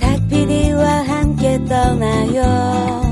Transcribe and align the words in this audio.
닭피디와 0.00 1.02
함께 1.08 1.58
떠나요. 1.64 3.06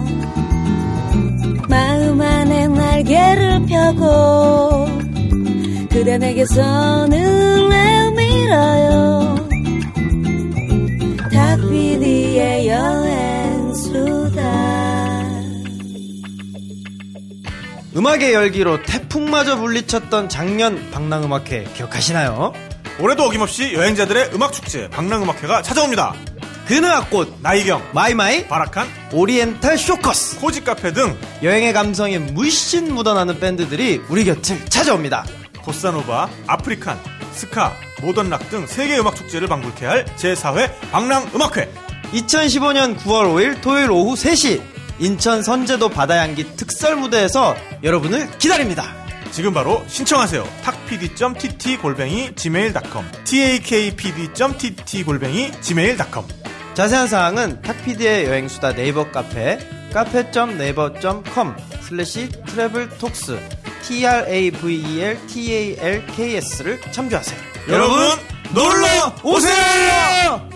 마음 1.68 2.20
안에 2.20 2.68
날개를 2.68 3.66
펴고 3.66 4.86
그대 5.90 6.18
내게서 6.18 7.06
눈을 7.06 8.12
밀어요. 8.12 9.36
닭피디의 11.32 12.68
여행수다. 12.68 14.44
음악의 17.96 18.34
열기로 18.34 18.82
태풍마저 18.82 19.56
물리쳤던 19.56 20.28
작년 20.28 20.90
방랑음악회 20.90 21.64
기억하시나요? 21.74 22.52
올해도 23.00 23.24
어김없이 23.24 23.74
여행자들의 23.74 24.30
음악축제 24.34 24.90
방랑음악회가 24.90 25.62
찾아옵니다. 25.62 26.14
그느악꽃, 26.66 27.40
나이경, 27.42 27.90
마이마이, 27.92 28.48
바라칸, 28.48 28.88
오리엔탈 29.12 29.76
쇼커스 29.76 30.40
코지카페 30.40 30.92
등 30.92 31.18
여행의 31.42 31.72
감성이 31.72 32.18
물씬 32.18 32.94
묻어나는 32.94 33.38
밴드들이 33.38 34.00
우리 34.08 34.24
곁을 34.24 34.64
찾아옵니다. 34.66 35.26
보사노바, 35.62 36.28
African, 36.46 36.98
ska, 37.32 37.74
modern 38.00 38.29
rock 38.29 38.48
등 38.48 38.66
세계 38.66 38.98
음악 38.98 39.16
축제를 39.16 39.48
방불케 39.48 39.84
할 39.84 40.04
제4회 40.16 40.90
방랑음악회. 40.90 41.70
2015년 42.12 42.96
9월 42.98 43.26
5일 43.34 43.60
토요일 43.60 43.90
오후 43.90 44.14
3시 44.14 44.62
인천 45.00 45.42
선재도 45.42 45.88
바다향기 45.88 46.56
특설 46.56 46.96
무대에서 46.96 47.56
여러분을 47.82 48.30
기다립니다. 48.38 48.94
지금 49.32 49.52
바로 49.52 49.82
신청하세요. 49.88 50.46
골뱅이 51.80 52.34
gmail.com 52.34 53.04
takpd.tt 53.24 55.04
골뱅이 55.04 55.52
gmail.com 55.60 56.26
자세한 56.74 57.08
사항은 57.08 57.62
탁피디의 57.62 58.26
여행수다 58.26 58.74
네이버 58.74 59.10
카페 59.10 59.58
cafe.naver.com 59.92 61.54
slash 61.82 62.28
traveltalks 62.46 63.40
T-R-A-V-E-L-T-A-L-K-S를 63.84 66.80
참조하세요. 66.90 67.38
여러분 67.68 68.08
놀러 68.52 69.14
오세요! 69.22 70.50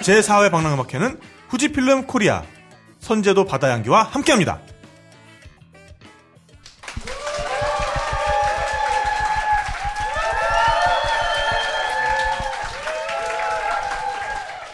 제4회 0.00 0.50
방랑음악회는 0.50 1.20
후지필름 1.48 2.06
코리아 2.06 2.42
선제도 3.00 3.44
바다향기와 3.44 4.04
함께합니다. 4.04 4.60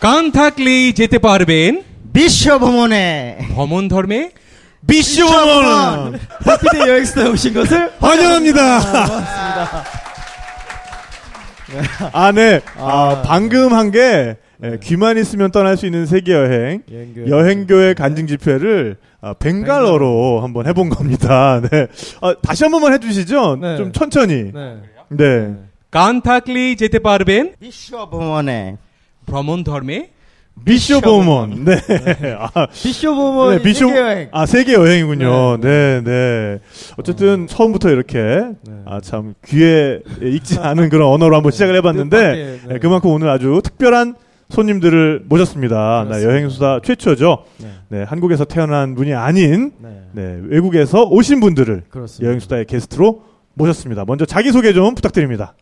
কান্থাকলি 0.01 0.77
যেতে 0.99 1.17
পারবেন 1.19 1.71
বিশ্ব 2.17 2.45
ভ্রমণে 2.63 3.07
ভ্রমণ 3.55 3.83
ধর্মে 3.93 4.21
미쇼원 4.89 6.19
탁피디 6.45 6.77
여행스타에 6.91 7.27
오신 7.33 7.53
것을 7.53 7.71
환영합니다. 8.03 8.59
아, 12.13 12.31
네. 12.31 12.59
아, 12.77 13.21
방금 13.25 13.73
한 13.73 13.91
게 13.91 14.35
귀만 14.81 15.17
있으면 15.17 15.51
떠날 15.51 15.77
수 15.77 15.85
있는 15.85 16.05
세계 16.05 16.33
여행 16.33 16.81
여행교회. 16.91 17.27
여행교회 17.29 17.93
간증 17.93 18.27
집회를 18.27 18.97
아, 19.21 19.33
벵갈어로 19.33 20.41
한번 20.41 20.67
해본 20.67 20.89
겁니다. 20.89 21.61
네. 21.61 21.87
아, 22.21 22.35
다시 22.41 22.63
한 22.65 22.71
번만 22.71 22.93
해주시죠. 22.93 23.57
네. 23.61 23.77
좀 23.77 23.91
천천히. 23.93 24.51
네. 24.53 24.77
네. 25.09 25.55
কান্থাকলি 25.91 26.75
যেতে 26.75 26.99
পারবেন 26.99 27.43
বিশ্ব 27.61 27.91
ভ্রমণে 28.11 28.61
ভ্রমণ 29.27 29.63
ধর্মে 29.63 30.09
미쇼보먼. 30.65 31.65
네. 31.65 31.77
아, 32.37 32.67
비쇼보모 32.67 33.49
네, 33.51 33.61
비쇼- 33.63 33.87
세계 33.89 33.99
여행. 33.99 34.29
아, 34.31 34.45
세계 34.45 34.73
여행이군요. 34.73 35.57
네, 35.59 36.01
네. 36.03 36.59
어쨌든 36.97 37.47
처음부터 37.47 37.89
이렇게 37.89 38.43
아, 38.85 39.01
참 39.01 39.33
귀에 39.47 39.99
익지 40.21 40.59
않은 40.59 40.89
그런 40.89 41.09
언어로 41.09 41.35
한번 41.35 41.51
시작을 41.51 41.75
해봤는데 41.77 42.17
뜻밖의, 42.17 42.45
네. 42.45 42.73
네, 42.73 42.79
그만큼 42.79 43.09
오늘 43.09 43.29
아주 43.29 43.61
특별한 43.63 44.13
손님들을 44.49 45.23
모셨습니다. 45.25 46.03
네, 46.03 46.09
그렇습니다. 46.09 46.31
여행수다 46.31 46.79
최초죠. 46.83 47.45
네. 47.57 47.67
네, 47.89 48.03
한국에서 48.03 48.45
태어난 48.45 48.93
분이 48.93 49.15
아닌 49.15 49.71
네. 49.79 49.89
네, 50.11 50.39
외국에서 50.49 51.03
오신 51.05 51.39
분들을 51.39 51.85
그렇습니다. 51.89 52.27
여행수다의 52.27 52.65
게스트로 52.65 53.23
모셨습니다. 53.55 54.05
먼저 54.05 54.25
자기소개 54.25 54.71
좀 54.73 54.93
부탁드립니다. 54.93 55.55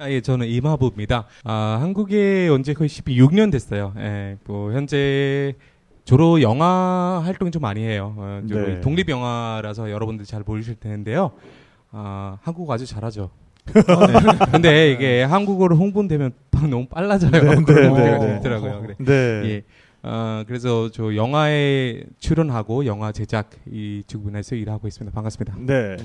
아, 0.00 0.10
예, 0.10 0.22
저는 0.22 0.46
이마부입니다. 0.46 1.26
아, 1.44 1.78
한국에 1.78 2.48
온 2.48 2.62
지 2.62 2.72
거의 2.72 2.88
16년 2.88 3.52
됐어요. 3.52 3.92
예, 3.98 4.38
뭐, 4.46 4.72
현재, 4.72 5.54
주로 6.06 6.40
영화 6.40 7.20
활동을 7.22 7.52
좀 7.52 7.60
많이 7.60 7.82
해요. 7.82 8.14
어, 8.16 8.40
네. 8.42 8.80
독립 8.80 9.10
영화라서 9.10 9.90
여러분들이 9.90 10.26
잘 10.26 10.42
모르실 10.44 10.76
텐데요. 10.76 11.32
아, 11.92 12.38
한국어 12.42 12.72
아주 12.72 12.86
잘하죠. 12.86 13.30
네. 13.66 14.48
근데 14.50 14.90
이게 14.92 15.22
한국어로 15.22 15.76
홍보되면 15.76 16.32
너무 16.70 16.86
빨라져요. 16.88 17.30
네, 17.30 17.40
그런 17.40 17.64
네, 17.66 17.88
문제가 17.88 18.18
네. 18.18 18.36
있더라고요. 18.38 18.80
그래. 18.80 18.94
네. 18.98 19.48
예. 19.50 19.62
아, 20.02 20.44
그래서 20.46 20.90
저 20.90 21.14
영화에 21.14 22.04
출연하고 22.18 22.86
영화 22.86 23.12
제작 23.12 23.50
이 23.70 24.02
부분에서 24.10 24.54
일하고 24.56 24.88
있습니다. 24.88 25.14
반갑습니다. 25.14 25.56
네. 25.58 25.96
네. 25.96 26.02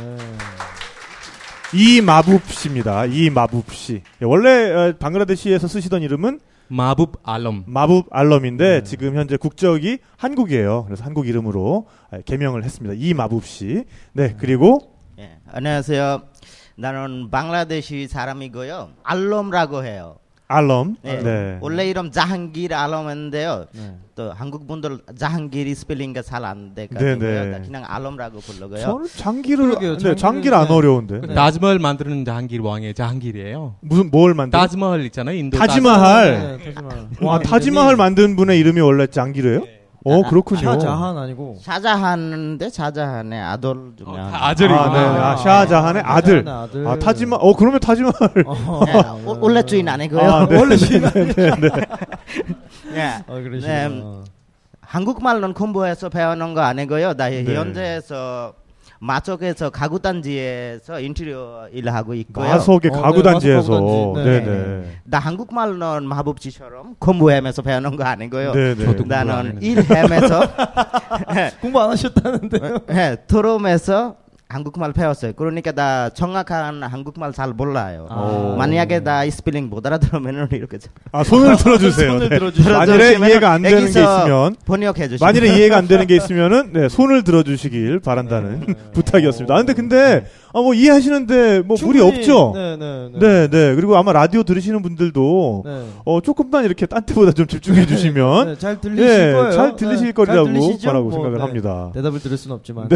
이마붓 1.74 2.46
씨입니다. 2.48 3.06
이마붓 3.06 3.72
씨. 3.72 4.02
예, 4.22 4.26
원래 4.26 4.72
어, 4.72 4.94
방글라데시에서 4.98 5.68
쓰시던 5.68 6.02
이름은 6.04 6.40
마붓 6.68 7.14
알럼. 7.24 7.64
마붓 7.68 8.08
알럼인데 8.12 8.82
네. 8.82 8.84
지금 8.84 9.16
현재 9.16 9.38
국적이 9.38 10.00
한국이에요. 10.18 10.86
그래서 10.86 11.04
한국 11.04 11.28
이름으로 11.28 11.88
아, 12.12 12.20
개명을 12.26 12.64
했습니다. 12.64 12.96
이마붓 12.98 13.46
씨. 13.46 13.84
네, 14.14 14.36
그리고 14.40 14.80
예, 15.20 15.38
안녕하세요. 15.52 16.24
나는 16.78 17.30
방글라데시 17.30 18.08
사람이고요. 18.08 18.90
알롬라고 19.04 19.86
해요. 19.86 20.18
알럼. 20.48 20.96
예, 21.06 21.16
네. 21.24 21.58
원래 21.60 21.88
이름 21.90 22.12
자한길 22.12 22.74
알롬인데요. 22.74 23.66
네. 23.74 23.96
또 24.14 24.32
한국 24.32 24.68
분들 24.68 25.00
자한길이 25.18 25.74
스펠링가 25.74 26.22
잘안 26.22 26.74
네, 26.76 26.88
돼가지고요. 26.88 27.46
네. 27.46 27.62
그냥 27.66 27.84
알롬라고 27.88 28.40
부르고요. 28.40 28.80
저는 28.80 29.06
장기를 29.16 29.66
그러게요, 29.70 29.98
네, 29.98 30.04
장기를- 30.14 30.18
장기를 30.18 30.56
안 30.58 30.68
네. 30.68 30.74
어려운데. 30.74 31.22
네. 31.22 31.34
다즈멀 31.34 31.80
만드는 31.80 32.26
자한길 32.26 32.62
왕의 32.62 32.94
자한길이에요. 32.94 33.76
무슨 33.82 34.12
뭘 34.12 34.34
만든? 34.36 34.58
다즈멀 34.60 35.02
있잖아요. 35.06 35.36
인도 35.36 35.58
타지마할. 35.58 36.60
네, 36.60 36.74
타지마할. 36.74 37.08
아, 37.28 37.40
타지마할 37.40 37.96
만든 37.96 38.36
분의 38.36 38.60
이름이 38.60 38.80
원래 38.82 39.08
장기래요? 39.08 39.64
어, 40.08 40.22
아, 40.24 40.30
그렇군요. 40.30 40.62
샤자한 40.62 41.18
아니고 41.18 41.58
샤자한인데 41.62 42.70
샤자한의 42.70 43.42
아들 43.42 43.74
중에 43.98 44.08
어. 44.08 44.16
다 44.16 44.48
아들이구나. 44.48 44.82
아, 44.84 44.94
네. 44.94 45.00
아, 45.20 45.36
샤자한의 45.36 46.04
아들. 46.06 46.38
샤자한의 46.46 46.54
아들. 46.64 46.88
아, 46.88 47.00
타지마. 47.00 47.38
어, 47.38 47.56
그러면 47.56 47.80
타지마할. 47.80 48.14
어. 48.46 48.82
예, 48.88 49.26
오- 49.28 49.38
원래 49.42 49.64
주인 49.64 49.90
아니고요. 49.90 50.22
아, 50.22 50.48
네. 50.48 50.58
원래 50.60 50.78
지금 50.78 51.10
예. 52.94 53.16
어, 53.28 53.34
그러시구나. 53.34 53.88
네, 53.88 54.02
한국말로는 54.82 55.54
공부해서 55.56 56.10
배우는 56.10 56.54
거 56.54 56.62
아니고요. 56.62 57.14
나 57.16 57.30
네. 57.30 57.44
현재에서 57.56 58.54
마쪽에서 59.00 59.70
가구 59.70 60.00
단지에서 60.00 61.00
인테리어 61.00 61.68
일을 61.72 61.94
하고 61.94 62.14
있고요. 62.14 62.48
마석의 62.48 62.92
어, 62.94 63.02
가구 63.02 63.18
네, 63.18 63.24
단지에서. 63.32 63.74
가구 63.74 64.14
네, 64.18 64.24
단지. 64.44 64.50
네. 64.50 65.00
나 65.04 65.20
한국말로는 65.20 66.08
마법 66.08 66.40
지처럼 66.40 66.96
공부하면서 67.00 67.62
배우는 67.62 67.96
거 67.96 68.04
아니고요. 68.04 68.54
네, 68.54 68.76
네. 68.76 68.86
저도 68.86 69.04
나는. 69.06 69.62
일하면서 69.62 70.42
공부 71.62 71.82
안 71.82 71.92
하셨다는데요? 71.92 72.80
예, 72.92 73.18
토롬에서 73.28 74.16
한국말 74.48 74.94
배웠어요. 74.94 75.34
그러니까 75.34 75.72
나 75.72 76.10
정확한 76.10 76.84
한국말 76.84 77.34
잘 77.34 77.52
몰라요. 77.54 78.08
아. 78.10 78.56
만약에 78.58 79.00
나 79.00 79.28
스펠링 79.28 79.70
못 79.70 79.86
알아들으면 79.86 80.50
이렇게 80.52 80.78
아, 81.12 81.24
손을 81.24 81.58
들어주세요. 81.58 82.12
손을 82.12 82.30
네. 82.30 82.38
들어주세요. 82.38 82.78
만일에 82.78 82.98
들어주시면은 82.98 83.28
이해가 83.30 83.52
안 83.52 83.62
되는 83.64 83.80
게 83.80 83.86
있으면 83.88 84.56
번역해 84.66 85.08
주시면 85.10 85.20
만일에 85.20 85.58
이해가 85.58 85.78
안 85.78 85.88
되는 85.88 86.06
게 86.06 86.16
있으면은 86.16 86.74
네, 86.74 86.90
손을 86.90 87.24
들어주시길 87.24 88.00
바란다는 88.02 88.76
부탁이었습니다. 88.94 89.54
아, 89.54 89.58
근데 89.58 89.74
근데 89.74 90.26
아, 90.56 90.62
뭐 90.62 90.74
이해하시는데 90.74 91.64
뭐 91.64 91.76
무리 91.82 92.00
충분히- 92.00 92.02
없죠. 92.02 92.54
네, 92.56 92.78
네, 92.78 93.10
네. 93.12 93.20
네, 93.20 93.48
네. 93.50 93.76
그리고 93.76 93.98
아마 93.98 94.14
라디오 94.14 94.44
들으시는 94.44 94.82
분들도 94.82 95.64
네. 95.66 95.86
어 96.06 96.22
조금만 96.22 96.64
이렇게 96.64 96.86
딴 96.86 97.06
때보다 97.06 97.34
좀 97.34 97.46
집중해 97.46 97.86
주시면 97.86 98.48
네, 98.48 98.58
잘 98.58 98.80
들리실 98.80 99.06
예, 99.06 99.34
거예요. 99.34 99.52
잘 99.52 99.76
들리실 99.76 100.14
네, 100.14 100.24
들리시죠? 100.24 100.88
바라고 100.88 101.10
뭐, 101.10 101.12
생각을 101.12 101.40
네. 101.40 101.44
합니다. 101.44 101.92
대답을 101.94 102.22
들을 102.22 102.38
수는 102.38 102.56
없지만. 102.56 102.88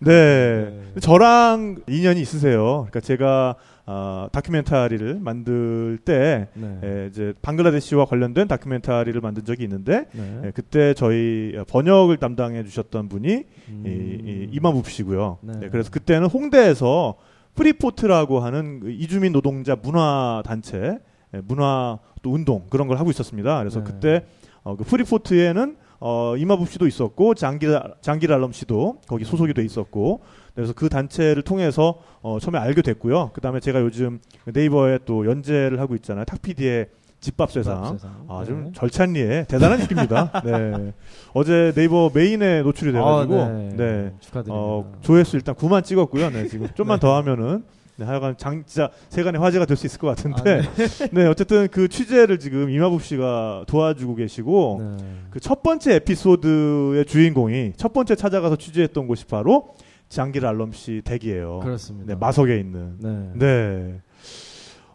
네. 0.00 0.72
저랑 1.00 1.76
인연이 1.88 2.20
있으세요. 2.22 2.86
그러니까 2.90 3.00
제가 3.00 3.56
어, 3.92 4.26
다큐멘터리를 4.32 5.20
만들 5.20 5.98
때 6.02 6.48
네. 6.54 6.78
예, 6.82 7.06
이제 7.10 7.34
방글라데시와 7.42 8.06
관련된 8.06 8.48
다큐멘터리를 8.48 9.20
만든 9.20 9.44
적이 9.44 9.64
있는데 9.64 10.06
네. 10.12 10.40
예, 10.46 10.50
그때 10.52 10.94
저희 10.94 11.54
번역을 11.68 12.16
담당해 12.16 12.64
주셨던 12.64 13.10
분이 13.10 13.44
음. 13.68 13.84
이, 13.86 13.90
이, 13.90 14.48
이마붑 14.50 14.88
씨고요. 14.88 15.38
네. 15.42 15.52
예, 15.64 15.68
그래서 15.68 15.90
그때는 15.90 16.28
홍대에서 16.28 17.16
프리포트라고 17.54 18.40
하는 18.40 18.80
그 18.80 18.90
이주민 18.90 19.32
노동자 19.32 19.76
문화 19.76 20.42
단체, 20.46 20.98
예, 21.34 21.40
문화 21.44 21.98
또 22.22 22.32
운동 22.32 22.64
그런 22.70 22.88
걸 22.88 22.98
하고 22.98 23.10
있었습니다. 23.10 23.58
그래서 23.58 23.84
네. 23.84 23.92
그때 23.92 24.24
어, 24.62 24.74
그 24.74 24.84
프리포트에는 24.84 25.76
어, 26.00 26.34
이마부 26.38 26.64
씨도 26.64 26.86
있었고 26.86 27.34
장길 27.34 28.32
알럼 28.32 28.52
씨도 28.52 29.02
거기 29.06 29.24
소속이 29.24 29.52
돼 29.52 29.62
있었고 29.62 30.22
그래서 30.54 30.72
그 30.74 30.88
단체를 30.88 31.42
통해서 31.42 31.98
어, 32.20 32.38
처음에 32.40 32.58
알게 32.58 32.82
됐고요. 32.82 33.30
그 33.32 33.40
다음에 33.40 33.60
제가 33.60 33.80
요즘 33.80 34.20
네이버에 34.44 35.00
또 35.04 35.26
연재를 35.26 35.80
하고 35.80 35.94
있잖아요. 35.96 36.24
탁피디의 36.24 36.88
집밥 37.20 37.52
세상. 37.52 37.98
아, 38.28 38.44
좀 38.44 38.64
네. 38.64 38.72
절찬리에 38.74 39.44
대단한 39.48 39.80
인기입니다. 39.80 40.42
네. 40.44 40.92
어제 41.34 41.72
네이버 41.74 42.10
메인에 42.12 42.62
노출이 42.62 42.92
돼가지고, 42.92 43.40
아, 43.40 43.48
네. 43.48 43.68
네. 43.76 44.12
축하드립니다. 44.20 44.52
어, 44.52 44.92
조회수 45.02 45.36
일단 45.36 45.54
9만 45.54 45.84
찍었고요. 45.84 46.30
네, 46.30 46.48
지금 46.48 46.66
좀만 46.74 46.98
더 46.98 47.14
하면은, 47.18 47.62
네, 47.94 48.04
하여간 48.06 48.36
장, 48.38 48.64
진짜 48.66 48.90
세간의 49.10 49.40
화제가 49.40 49.66
될 49.66 49.76
수 49.76 49.86
있을 49.86 50.00
것 50.00 50.08
같은데, 50.08 50.62
네. 51.12 51.26
어쨌든 51.28 51.68
그 51.68 51.86
취재를 51.86 52.40
지금 52.40 52.70
이마복 52.70 53.02
씨가 53.02 53.66
도와주고 53.68 54.16
계시고, 54.16 54.96
네. 54.98 55.04
그첫 55.30 55.62
번째 55.62 55.94
에피소드의 55.94 57.04
주인공이 57.04 57.74
첫 57.76 57.92
번째 57.92 58.16
찾아가서 58.16 58.56
취재했던 58.56 59.06
곳이 59.06 59.26
바로 59.26 59.74
장길 60.12 60.44
알럼 60.44 60.72
씨 60.72 61.00
댁이에요. 61.04 61.60
그렇습니다. 61.62 62.12
네, 62.12 62.18
마석에 62.18 62.58
있는. 62.58 62.96
네. 62.98 63.30
네. 63.34 64.00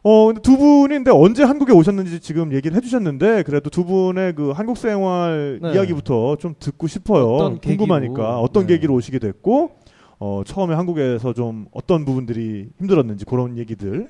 어, 0.04 0.28
근데 0.28 0.42
두 0.42 0.58
분이 0.58 0.94
근데 0.94 1.12
언제 1.12 1.44
한국에 1.44 1.74
오셨는지 1.74 2.20
지금 2.20 2.54
얘기를 2.54 2.78
해주셨는데, 2.78 3.44
그래도 3.44 3.70
두 3.70 3.84
분의 3.84 4.36
그 4.36 4.52
한국 4.52 4.78
생활 4.78 5.60
네. 5.62 5.74
이야기부터 5.74 6.38
좀 6.38 6.54
듣고 6.60 6.88
싶어요. 6.88 7.28
어떤 7.28 7.60
궁금하니까. 7.60 8.14
계기로. 8.14 8.40
어떤 8.40 8.68
네. 8.68 8.76
계기로 8.76 8.94
오시게 8.94 9.20
됐고, 9.20 9.72
어, 10.20 10.44
처음에 10.46 10.76
한국에서 10.76 11.34
좀 11.34 11.66
어떤 11.72 12.06
부분들이 12.06 12.70
힘들었는지 12.80 13.26
그런 13.26 13.58
얘기들. 13.58 14.10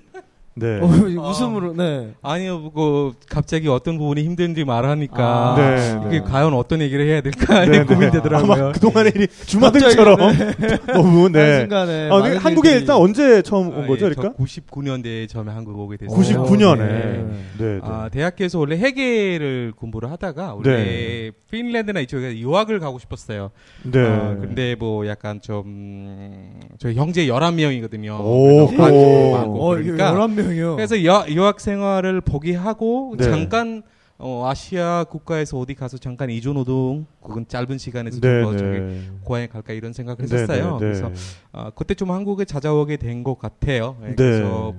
네. 0.60 0.80
어, 0.82 0.86
웃음으로 1.30 1.74
네. 1.74 2.14
아니요, 2.22 2.72
그 2.72 3.14
갑자기 3.30 3.68
어떤 3.68 3.98
부분이 3.98 4.24
힘든지 4.24 4.66
말하니까 4.66 5.24
아, 5.24 5.56
네, 5.56 6.02
이게 6.08 6.20
네. 6.20 6.26
과연 6.26 6.54
어떤 6.54 6.82
얘기를 6.82 7.06
해야 7.06 7.22
될까 7.22 7.66
네, 7.66 7.80
네. 7.80 7.84
고민되더라고요. 7.84 8.52
아마 8.54 8.72
그동안의 8.72 9.12
일이 9.16 9.28
주마등처럼 9.46 10.18
너무, 10.94 11.30
네. 11.30 11.52
한순간에 11.52 12.10
아, 12.10 12.40
한국에 12.40 12.72
일단 12.72 12.98
언제 12.98 13.42
처음 13.42 13.70
온 13.70 13.84
아, 13.84 13.88
거죠, 13.88 14.08
예, 14.08 14.14
그러니까? 14.14 14.34
저 14.38 14.44
99년대에 14.44 15.30
처음에 15.30 15.52
한국 15.52 15.80
오게 15.80 15.98
됐어요. 15.98 16.20
99년에. 16.20 16.78
네. 16.78 17.26
네. 17.58 17.66
네. 17.66 17.80
아, 17.84 18.10
대학교에서 18.12 18.60
원래 18.60 18.78
회계를 18.78 19.74
공부를 19.76 20.10
하다가 20.12 20.56
원래 20.56 21.32
핀란드나 21.52 22.02
이쪽에 22.02 22.38
유학을 22.40 22.80
가고 22.80 23.00
싶었어요. 23.00 23.52
네. 23.84 24.00
어, 24.00 24.38
근데 24.40 24.76
뭐 24.76 25.08
약간 25.08 25.42
좀 25.42 26.60
저희 26.78 26.96
형제 26.96 27.28
11명이거든요. 27.28 28.20
오. 28.20 28.64
어, 28.64 29.76
그러니까 29.76 30.14
11명 30.14 30.47
이요. 30.54 30.76
그래서 30.76 31.04
여, 31.06 31.26
유학 31.30 31.60
생활을 31.60 32.22
포기하고 32.22 33.16
네. 33.18 33.24
잠깐 33.26 33.84
어, 34.20 34.48
아시아 34.48 35.04
국가에서 35.04 35.60
어디 35.60 35.76
가서 35.76 35.98
잠깐 36.00 36.30
이주 36.32 36.52
노동 36.54 37.06
혹은 37.22 37.46
짧은 37.48 37.78
시간에서 37.78 38.20
네, 38.20 38.42
좀더 38.44 38.58
저기 38.58 38.80
네. 38.80 39.02
고향에 39.24 39.48
갈까 39.48 39.74
이런 39.74 39.94
생각을 39.94 40.26
네, 40.26 40.36
했었어요. 40.36 40.66
네, 40.66 40.72
네. 40.72 40.80
그래서 40.80 41.12
어, 41.52 41.70
그때 41.76 41.94
좀 41.94 42.10
한국에 42.12 42.46
찾아오게 42.46 42.98
된 42.98 43.24
것 43.24 43.38
같아요. 43.38 43.96
네, 44.02 44.08
네. 44.10 44.16
그래서 44.16 44.74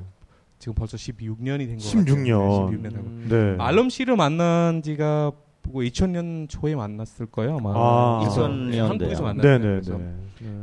지금 0.59 0.75
벌써 0.75 0.97
16년이 0.97 1.67
된 1.69 1.79
것 1.79 1.85
같아요. 1.85 2.05
16년. 2.05 2.83
16년 2.83 2.95
하고. 2.97 3.09
네. 3.29 3.57
알럼 3.63 3.91
씨를 3.91 4.17
만난 4.17 4.83
지가 4.83 5.31
뭐 5.63 5.83
2000년 5.83 6.49
초에 6.49 6.75
만났을 6.75 7.27
거예요. 7.27 7.59
아마. 7.59 7.73
아. 7.75 8.19
그래서 8.21 8.49
2000년대요. 8.49 8.89
한국에서 8.89 9.23
만났어요. 9.23 9.59
네, 9.59 9.59
네, 9.59 9.71
그래서 9.73 9.99
네. 9.99 10.15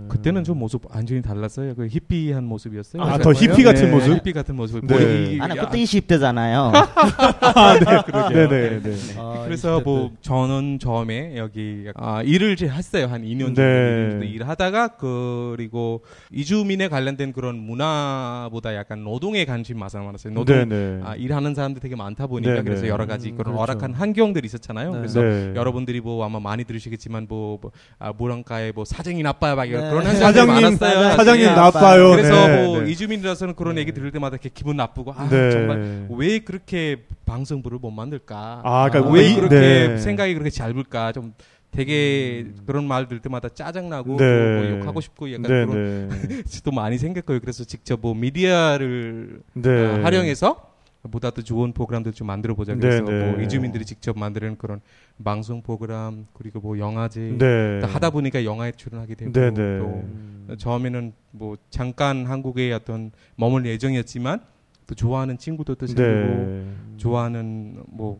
그때는 0.07 0.43
좀 0.45 0.57
모습 0.59 0.83
완전히 0.89 1.21
달랐어요. 1.21 1.75
그 1.75 1.87
히피한 1.87 2.45
모습이었어요. 2.45 3.03
아, 3.03 3.17
더 3.17 3.33
히피 3.33 3.61
같은 3.63 3.85
네, 3.85 3.91
모습? 3.91 4.15
히피 4.15 4.31
같은 4.33 4.55
모습. 4.55 4.85
네. 4.85 4.95
보이기- 4.95 5.41
아니 5.41 5.57
야, 5.57 5.65
그때 5.65 5.77
20대잖아요. 5.83 6.71
네, 8.33 8.47
네, 8.47 8.81
네. 8.81 8.95
아, 9.17 9.41
그래서 9.45 9.79
20대 9.79 9.83
뭐 9.83 10.09
때. 10.09 10.15
저는 10.21 10.79
처음에 10.79 11.37
여기 11.37 11.87
아, 11.95 12.21
일을 12.23 12.53
이제 12.53 12.67
했어요 12.67 13.07
한 13.07 13.23
2년 13.23 13.39
정도, 13.47 13.61
네. 13.61 13.67
2년 13.67 14.11
정도 14.11 14.25
일을 14.25 14.47
하다가 14.47 14.87
그리고 14.97 16.03
이주민에 16.31 16.87
관련된 16.87 17.33
그런 17.33 17.57
문화보다 17.57 18.75
약간 18.75 19.03
노동에 19.03 19.45
관심 19.45 19.77
많았어요. 19.79 20.33
노동 20.33 20.55
네, 20.57 20.65
네. 20.65 20.99
아, 21.03 21.15
일하는 21.15 21.53
사람들 21.53 21.81
되게 21.81 21.95
많다 21.95 22.27
보니까 22.27 22.53
네, 22.55 22.61
그래서 22.63 22.83
네. 22.83 22.87
여러 22.89 23.05
가지 23.05 23.31
음, 23.31 23.37
그런 23.37 23.53
그렇죠. 23.55 23.61
어락한 23.61 23.93
환경들이 23.93 24.45
있었잖아요. 24.45 24.94
네. 24.95 24.99
그래서 25.01 25.21
네. 25.21 25.53
여러분들이 25.55 26.01
뭐 26.01 26.25
아마 26.25 26.39
많이 26.39 26.63
들으시겠지만 26.63 27.27
뭐, 27.29 27.59
뭐 27.61 27.71
아, 27.99 28.11
무랑가에 28.11 28.71
뭐 28.71 28.85
사정이 28.85 29.21
나빠요 29.23 29.55
막 29.55 29.65
이런 29.65 29.83
네. 29.83 29.89
그런 29.89 30.15
사장님, 30.15 30.55
많았어요. 30.77 31.15
사장님 31.15 31.45
네. 31.45 31.55
나빠요. 31.55 32.09
그래서 32.11 32.47
네, 32.47 32.65
뭐 32.65 32.81
네. 32.81 32.91
이주민이라서는 32.91 33.55
그런 33.55 33.77
얘기 33.77 33.91
들을 33.91 34.11
때마다 34.11 34.35
이렇게 34.35 34.49
기분 34.53 34.77
나쁘고 34.77 35.13
아 35.13 35.27
네. 35.29 35.51
정말 35.51 36.07
왜 36.09 36.39
그렇게 36.39 37.03
방송부를 37.25 37.79
못 37.79 37.91
만들까? 37.91 38.61
아, 38.63 38.89
그러니까 38.89 39.11
왜 39.13 39.29
이- 39.31 39.35
그렇게 39.35 39.55
네. 39.59 39.97
생각이 39.97 40.33
그렇게 40.33 40.49
짧을까? 40.49 41.11
좀 41.11 41.33
되게 41.71 42.45
그런 42.65 42.87
말 42.87 43.07
들을 43.07 43.21
때마다 43.21 43.49
짜증나고 43.49 44.15
네. 44.17 44.17
또뭐 44.17 44.79
욕하고 44.79 45.01
싶고 45.01 45.29
약간 45.33 45.43
네, 45.43 45.65
그런 45.65 46.09
네. 46.09 46.43
또 46.63 46.71
많이 46.71 46.97
생겼고요. 46.97 47.39
그래서 47.41 47.63
직접 47.65 47.99
뭐 48.01 48.13
미디어를 48.13 49.41
네. 49.53 49.69
아, 49.85 50.03
활용해서 50.03 50.74
보다 51.11 51.31
더 51.31 51.41
좋은 51.41 51.73
프로그램들 51.73 52.13
좀 52.13 52.27
만들어 52.27 52.55
보자. 52.55 52.75
그래서 52.75 53.03
네, 53.03 53.11
네. 53.11 53.31
뭐 53.31 53.41
이주민들이 53.41 53.85
직접 53.85 54.17
만드는 54.17 54.57
그런 54.57 54.81
방송 55.23 55.61
프로그램 55.61 56.25
그리고 56.33 56.59
뭐 56.59 56.77
영화제 56.79 57.35
네. 57.37 57.79
또 57.81 57.87
하다 57.87 58.09
보니까 58.11 58.43
영화에 58.43 58.71
출연하게 58.71 59.15
되고 59.15 59.31
네, 59.31 59.51
네. 59.51 59.79
또 59.79 60.55
처음에는 60.57 61.13
뭐 61.31 61.57
잠깐 61.69 62.25
한국에 62.25 62.71
어떤 62.73 63.11
머물 63.35 63.65
예정이었지만 63.65 64.41
또 64.87 64.95
좋아하는 64.95 65.37
친구들도 65.37 65.87
생기고 65.87 66.07
네. 66.07 66.65
좋아하는 66.97 67.83
뭐 67.87 68.19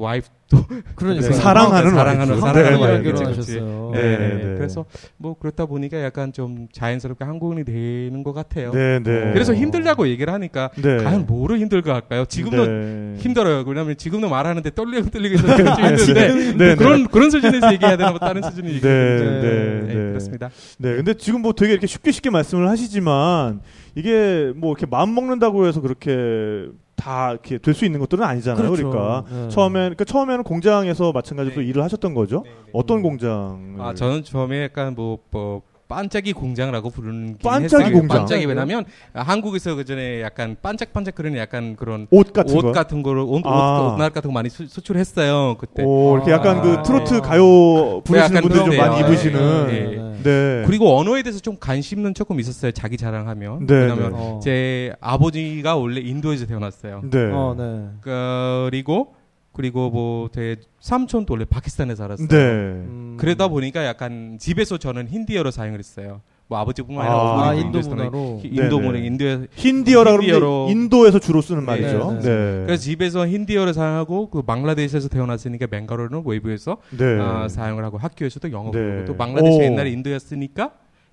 와이프도 0.00 0.64
그러니까 0.94 1.28
네, 1.28 1.32
사랑하는 1.34 1.90
사랑하는 1.90 2.28
와이프. 2.28 2.40
사랑하는 2.40 2.78
네, 2.78 2.82
와이프 2.82 3.02
네, 3.04 3.12
그치, 3.12 3.24
네. 3.24 3.30
결혼하셨어요. 3.30 3.90
네, 3.94 4.00
네, 4.18 4.34
네. 4.34 4.54
그래서 4.56 4.84
뭐 5.16 5.36
그렇다 5.38 5.66
보니까 5.66 6.02
약간 6.02 6.32
좀 6.32 6.68
자연스럽게 6.72 7.24
한국인이 7.24 7.64
되는 7.64 8.22
것 8.22 8.32
같아요. 8.32 8.72
네, 8.72 9.00
네. 9.00 9.32
그래서 9.32 9.54
힘들다고 9.54 10.08
얘기를 10.08 10.32
하니까 10.32 10.70
네. 10.76 10.98
과연 10.98 11.26
뭐로 11.26 11.56
힘들까 11.58 11.94
할까요? 11.94 12.24
지금도 12.26 12.66
네. 12.66 13.16
힘들어요. 13.18 13.64
왜냐하면 13.66 13.96
지금도 13.96 14.28
말하는데 14.28 14.70
떨리고 14.70 15.10
떨리고 15.10 15.36
좀 15.38 15.48
힘든데 15.68 16.34
네, 16.34 16.52
네. 16.56 16.74
그런 16.76 17.06
그런 17.08 17.30
수준에서 17.30 17.72
얘기해야 17.72 17.96
되나 17.96 18.10
뭐 18.10 18.18
다른. 18.18 18.42
네, 18.42 18.60
네, 18.62 18.80
네, 18.80 19.40
네, 19.40 19.80
네. 19.86 19.94
그렇습니다. 19.94 20.50
네, 20.78 20.96
근데 20.96 21.14
지금 21.14 21.42
뭐 21.42 21.52
되게 21.52 21.72
이렇게 21.72 21.86
쉽게 21.86 22.12
쉽게 22.12 22.30
말씀을 22.30 22.68
하시지만 22.68 23.60
이게 23.94 24.52
뭐 24.56 24.72
이렇게 24.72 24.86
마음 24.86 25.14
먹는다고 25.14 25.66
해서 25.66 25.80
그렇게 25.80 26.66
다 26.96 27.30
이렇게 27.32 27.58
될 27.58 27.74
수 27.74 27.84
있는 27.84 28.00
것들은 28.00 28.24
아니잖아요. 28.24 28.70
그렇죠. 28.70 28.90
그러니까 28.90 29.24
네. 29.30 29.48
처음엔 29.48 29.82
그러니까 29.82 30.04
처음에는 30.04 30.44
공장에서 30.44 31.12
마찬가지로 31.12 31.56
네. 31.60 31.66
일을 31.68 31.82
하셨던 31.82 32.14
거죠. 32.14 32.42
네, 32.44 32.50
네. 32.50 32.70
어떤 32.72 33.02
공장? 33.02 33.76
아 33.78 33.94
저는 33.94 34.22
처음에 34.24 34.62
약간 34.64 34.94
뭐, 34.94 35.18
뭐 35.30 35.62
반짝이 35.88 36.32
공장이라고 36.32 36.90
부르는 36.90 37.38
게 37.38 37.48
반짝이 37.48 37.84
했어요. 37.84 37.98
공장? 37.98 38.18
반짝이 38.18 38.46
왜냐면 38.46 38.84
아, 39.12 39.22
한국에서 39.22 39.74
그 39.74 39.84
전에 39.84 40.22
약간 40.22 40.56
반짝반짝 40.60 41.14
그런 41.14 41.36
약간 41.36 41.76
그런 41.76 42.06
옷 42.10 42.32
같은 42.32 42.56
옷 42.56 42.62
거. 42.62 42.72
같은 42.72 43.02
거를 43.02 43.22
옷, 43.26 43.42
아. 43.44 43.80
옷, 43.80 43.94
옷 43.94 43.98
같은 43.98 44.22
거 44.22 44.32
많이 44.32 44.48
수, 44.48 44.66
수출했어요 44.66 45.56
그때. 45.58 45.82
오, 45.84 46.16
이렇게 46.16 46.30
약간 46.32 46.58
아, 46.58 46.62
그 46.62 46.82
트로트 46.84 47.14
네. 47.14 47.20
가요 47.20 48.00
부르시는 48.04 48.40
분들이 48.42 48.64
좀. 48.64 48.76
많이 48.76 49.02
네, 49.02 49.08
입으시는. 49.08 49.66
네, 49.66 50.22
네. 50.22 50.62
그리고 50.66 50.98
언어에 50.98 51.22
대해서 51.22 51.38
좀 51.40 51.56
관심은 51.60 52.14
조금 52.14 52.40
있었어요. 52.40 52.72
자기 52.72 52.96
자랑하면. 52.96 53.66
네, 53.66 53.74
왜냐면 53.74 54.12
네. 54.12 54.18
어. 54.18 54.40
제 54.42 54.94
아버지가 55.00 55.76
원래 55.76 56.00
인도에서 56.00 56.46
태어났어요. 56.46 57.02
네. 57.10 57.30
어, 57.32 57.54
네. 57.56 57.88
그리고 58.00 59.14
그리고 59.54 59.88
뭐제 59.88 60.56
삼촌도 60.80 61.32
원래 61.32 61.44
파키스탄에 61.44 61.94
살았어요. 61.94 62.28
네. 62.28 62.36
음. 62.36 63.16
그러다 63.18 63.48
보니까 63.48 63.86
약간 63.86 64.36
집에서 64.38 64.76
저는 64.76 65.08
힌디어로 65.08 65.50
사용을 65.52 65.78
했어요. 65.78 66.20
뭐 66.46 66.58
아버지뿐만 66.58 67.06
아니라 67.06 67.18
아, 67.18 67.48
아, 67.48 67.54
인도 67.54 67.78
문화로. 67.80 68.40
인도 68.44 68.76
네네. 68.76 68.86
문화 68.86 68.98
인도에 68.98 69.46
힌디어라 69.52 70.18
그러면 70.18 70.68
인도에서 70.68 71.18
주로 71.18 71.40
쓰는 71.40 71.60
네, 71.60 71.66
말이죠. 71.66 72.12
네, 72.14 72.20
네. 72.20 72.28
네. 72.28 72.62
그래서 72.66 72.82
집에서 72.82 73.26
힌디어를 73.26 73.72
사용하고 73.72 74.28
그 74.28 74.42
방글라데시에서 74.42 75.08
태어났으니까 75.08 75.68
벵갈어는 75.68 76.22
외부에서 76.26 76.78
네. 76.90 77.18
아, 77.20 77.48
사용을 77.48 77.84
하고 77.84 77.96
학교에서도 77.96 78.50
영어 78.50 78.72
네. 78.72 79.04
또 79.06 79.16
방글라데시 79.16 79.58
오. 79.58 79.62
옛날에 79.62 79.90
인도였으니까 79.90 80.72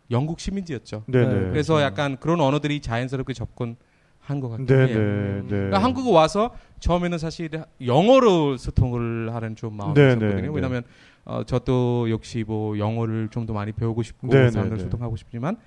영국 0.10 0.39
시민지였죠. 0.39 1.03
네, 1.05 1.25
네. 1.25 1.33
네. 1.33 1.50
그래서 1.51 1.81
약간 1.81 2.17
그런 2.19 2.41
언어들이 2.41 2.81
자연스럽게 2.81 3.33
접근 3.33 3.77
한것 4.22 4.50
같긴 4.51 4.66
네, 4.68 4.75
해요. 4.75 4.88
네, 4.88 5.42
네. 5.42 5.48
그러니까 5.50 5.84
한국에 5.84 6.12
와서 6.12 6.51
처음에는 6.80 7.18
사실 7.18 7.50
영어로 7.86 8.58
소통을 8.58 9.34
하는 9.34 9.56
좀 9.56 9.75
마음이 9.75 9.94
네, 9.96 10.08
있었거든요. 10.08 10.36
네, 10.36 10.42
네. 10.44 10.48
왜냐하면 10.54 10.84
어, 11.25 11.44
저도 11.44 12.10
역시 12.10 12.44
뭐 12.48 12.78
영어를 12.78 13.28
좀 13.30 13.46
더 13.46 13.54
많이 13.54 13.72
배우고 13.72 14.04
싶고 14.04 14.32
사람들 14.32 14.78
네. 14.78 14.84
소통하고 14.84 15.16
싶지만 15.16 15.58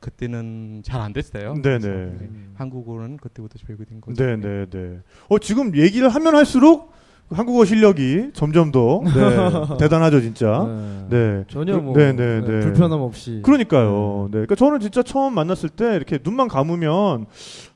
그때는 0.00 0.82
잘 0.84 1.00
안 1.00 1.12
됐어요. 1.12 1.54
네, 1.54 1.60
그래서 1.62 1.88
네. 1.88 2.28
한국어는 2.54 3.16
그때부터 3.18 3.58
배우게 3.66 3.84
된 3.84 4.00
거죠. 4.00 4.24
네, 4.24 4.36
네, 4.36 4.66
네. 4.68 4.98
어, 5.28 5.38
지금 5.38 5.76
얘기를 5.76 6.08
하면 6.08 6.34
할수록 6.34 6.92
한국어 7.32 7.64
실력이 7.64 8.30
점점 8.34 8.72
더 8.72 9.02
네, 9.04 9.10
대단하죠 9.78 10.20
진짜. 10.20 10.66
네. 11.08 11.16
네. 11.38 11.44
전혀 11.48 11.78
뭐 11.78 11.96
네, 11.96 12.12
네, 12.12 12.40
네, 12.40 12.46
네. 12.46 12.60
불편함 12.60 13.00
없이. 13.00 13.40
그러니까요. 13.44 14.26
네. 14.26 14.32
그러니까 14.32 14.56
저는 14.56 14.80
진짜 14.80 15.02
처음 15.02 15.34
만났을 15.34 15.68
때 15.68 15.94
이렇게 15.94 16.18
눈만 16.22 16.48
감으면 16.48 17.26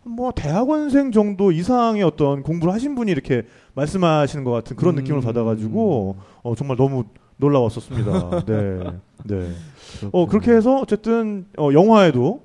뭐 0.03 0.33
대학원생 0.33 1.13
정도 1.13 1.53
이상의 1.53 2.03
어떤 2.03 2.43
공부를 2.43 2.75
하신 2.75 2.97
분이 2.97 3.13
이렇게 3.13 3.43
말씀하시는 3.75 4.45
것 4.45 4.51
같은 4.51 4.77
그런 4.77 4.95
음. 4.95 5.03
느낌을 5.03 5.21
받아가지고 5.21 6.17
어, 6.43 6.55
정말 6.57 6.77
너무 6.77 7.05
놀라웠었습니다. 7.37 8.45
네. 8.47 8.81
네. 9.25 9.51
어 10.13 10.27
그렇게 10.27 10.53
해서 10.53 10.77
어쨌든 10.77 11.47
어, 11.59 11.71
영화에도 11.73 12.43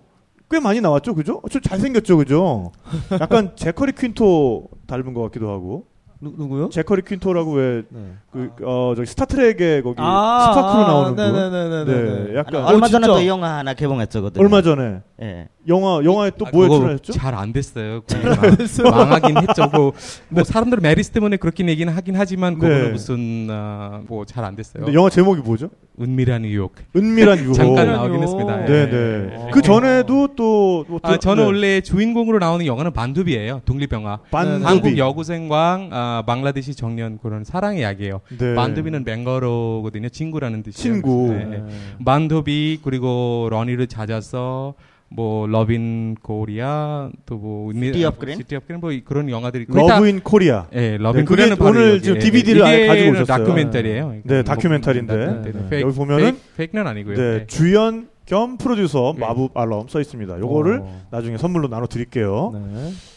꽤 0.51 0.59
많이 0.59 0.79
나왔죠, 0.81 1.15
그죠? 1.15 1.41
어, 1.43 1.49
좀 1.49 1.61
잘생겼죠, 1.61 2.17
그죠? 2.17 2.71
약간 3.19 3.55
제커리 3.55 3.93
퀸토 3.93 4.67
닮은 4.87 5.13
것 5.13 5.21
같기도 5.23 5.49
하고. 5.49 5.88
누, 6.21 6.33
누구요? 6.37 6.69
제커리 6.69 7.03
퀸토라고 7.03 7.53
왜 7.53 7.83
네. 7.89 8.13
그, 8.31 8.51
어, 8.63 8.93
저기 8.95 9.05
스타트랙에 9.07 9.81
거기 9.81 9.95
아, 9.99 10.51
스파크로 10.53 10.83
아, 10.83 10.87
나오는 10.87 11.15
분. 11.15 11.33
네네네네. 11.33 11.85
네, 12.25 12.35
약간 12.35 12.65
얼마 12.65 12.87
어, 12.87 12.89
전에? 12.89 13.07
또 13.07 13.25
영화 13.25 13.57
하나 13.59 13.73
개봉했거든요. 13.73 14.43
얼마 14.43 14.61
전에 14.61 15.01
예. 15.21 15.49
영화 15.67 16.01
영화에 16.03 16.31
또 16.37 16.45
뭐에 16.51 16.69
출연했죠? 16.69 17.11
잘 17.13 17.35
안 17.35 17.51
됐어요. 17.51 18.01
망, 18.85 18.91
망하긴 18.91 19.37
했죠. 19.37 19.67
뭐, 19.71 19.91
뭐 20.29 20.43
사람들은 20.45 20.81
메르스 20.81 21.11
때문에 21.11 21.35
그렇게 21.37 21.67
얘기는 21.67 21.91
하긴 21.91 22.15
하지만 22.15 22.55
그거는 22.55 22.83
네. 22.85 22.91
무슨 22.91 23.47
아, 23.51 24.01
뭐잘 24.07 24.43
안 24.45 24.55
됐어요. 24.55 24.85
근데 24.85 24.97
영화 24.97 25.09
제목이 25.09 25.41
뭐죠? 25.41 25.69
은밀한 26.01 26.43
뉴욕. 26.43 26.73
은밀한 26.95 27.39
유혹. 27.43 27.53
잠깐 27.53 27.89
어. 27.89 27.91
나오긴 27.91 28.23
했습니다. 28.23 28.65
네, 28.65 28.71
예. 28.73 28.85
네. 28.89 29.35
어. 29.35 29.49
그 29.51 29.61
전에도 29.61 30.29
또, 30.35 30.85
뭐 30.87 30.99
아, 31.03 31.11
또- 31.11 31.19
저는 31.19 31.43
네. 31.43 31.45
원래 31.47 31.81
주인공으로 31.81 32.39
나오는 32.39 32.65
영화는 32.65 32.93
반두비예요. 32.93 33.61
독립영화. 33.65 34.19
반두비. 34.31 34.63
한국 34.63 34.97
여고생과 34.97 35.87
아, 35.91 36.23
방글라데시 36.25 36.75
청년 36.75 37.19
그런 37.21 37.43
사랑 37.43 37.75
이야기예요. 37.77 38.21
네. 38.37 38.55
반두비는 38.55 39.03
벵골어거든요. 39.03 40.07
친구라는 40.07 40.63
뜻이에요. 40.63 40.93
친구. 40.93 41.33
네, 41.33 41.43
네. 41.45 41.63
반두비 42.05 42.79
그리고 42.83 43.49
로니를 43.51 43.87
찾아서 43.87 44.73
뭐 45.11 45.47
Love 45.47 45.93
in 45.93 46.15
Korea 46.21 47.09
또뭐 47.25 47.73
City 47.73 48.05
of 48.05 48.19
Green? 48.19 48.37
City 48.39 48.55
of 48.55 48.67
Green 48.67 48.79
뭐 48.79 48.91
그런 49.03 49.29
영화들이 49.29 49.65
Love 49.67 50.02
in 50.02 50.19
Korea. 50.21 50.67
예, 50.73 50.97
Love 50.97 51.13
in 51.13 51.21
네, 51.21 51.25
Korea는 51.25 51.57
오늘. 51.61 52.01
지금 52.01 52.17
예, 52.17 52.19
DVD를 52.19 52.63
아예 52.63 52.85
가지고 52.87 53.11
오셨어요. 53.11 53.25
다큐멘터리예요. 53.25 54.15
네, 54.23 54.43
다큐멘터리인데. 54.43 55.13
다큐멘터리. 55.13 55.53
네. 55.53 55.69
Fake- 55.69 55.81
여기 55.87 55.95
보면은 55.97 56.23
Fake, 56.25 56.39
fake는 56.57 56.87
아니고요. 56.87 57.15
네, 57.15 57.37
네. 57.39 57.47
주연 57.47 58.09
겸 58.27 58.57
프로듀서 58.57 59.13
네. 59.17 59.21
마붑 59.25 59.57
알럼 59.57 59.87
써 59.87 59.99
있습니다. 59.99 60.39
요거를 60.39 60.79
어. 60.83 61.01
나중에 61.09 61.37
선물로 61.37 61.67
나눠 61.69 61.87
드릴게요. 61.87 62.51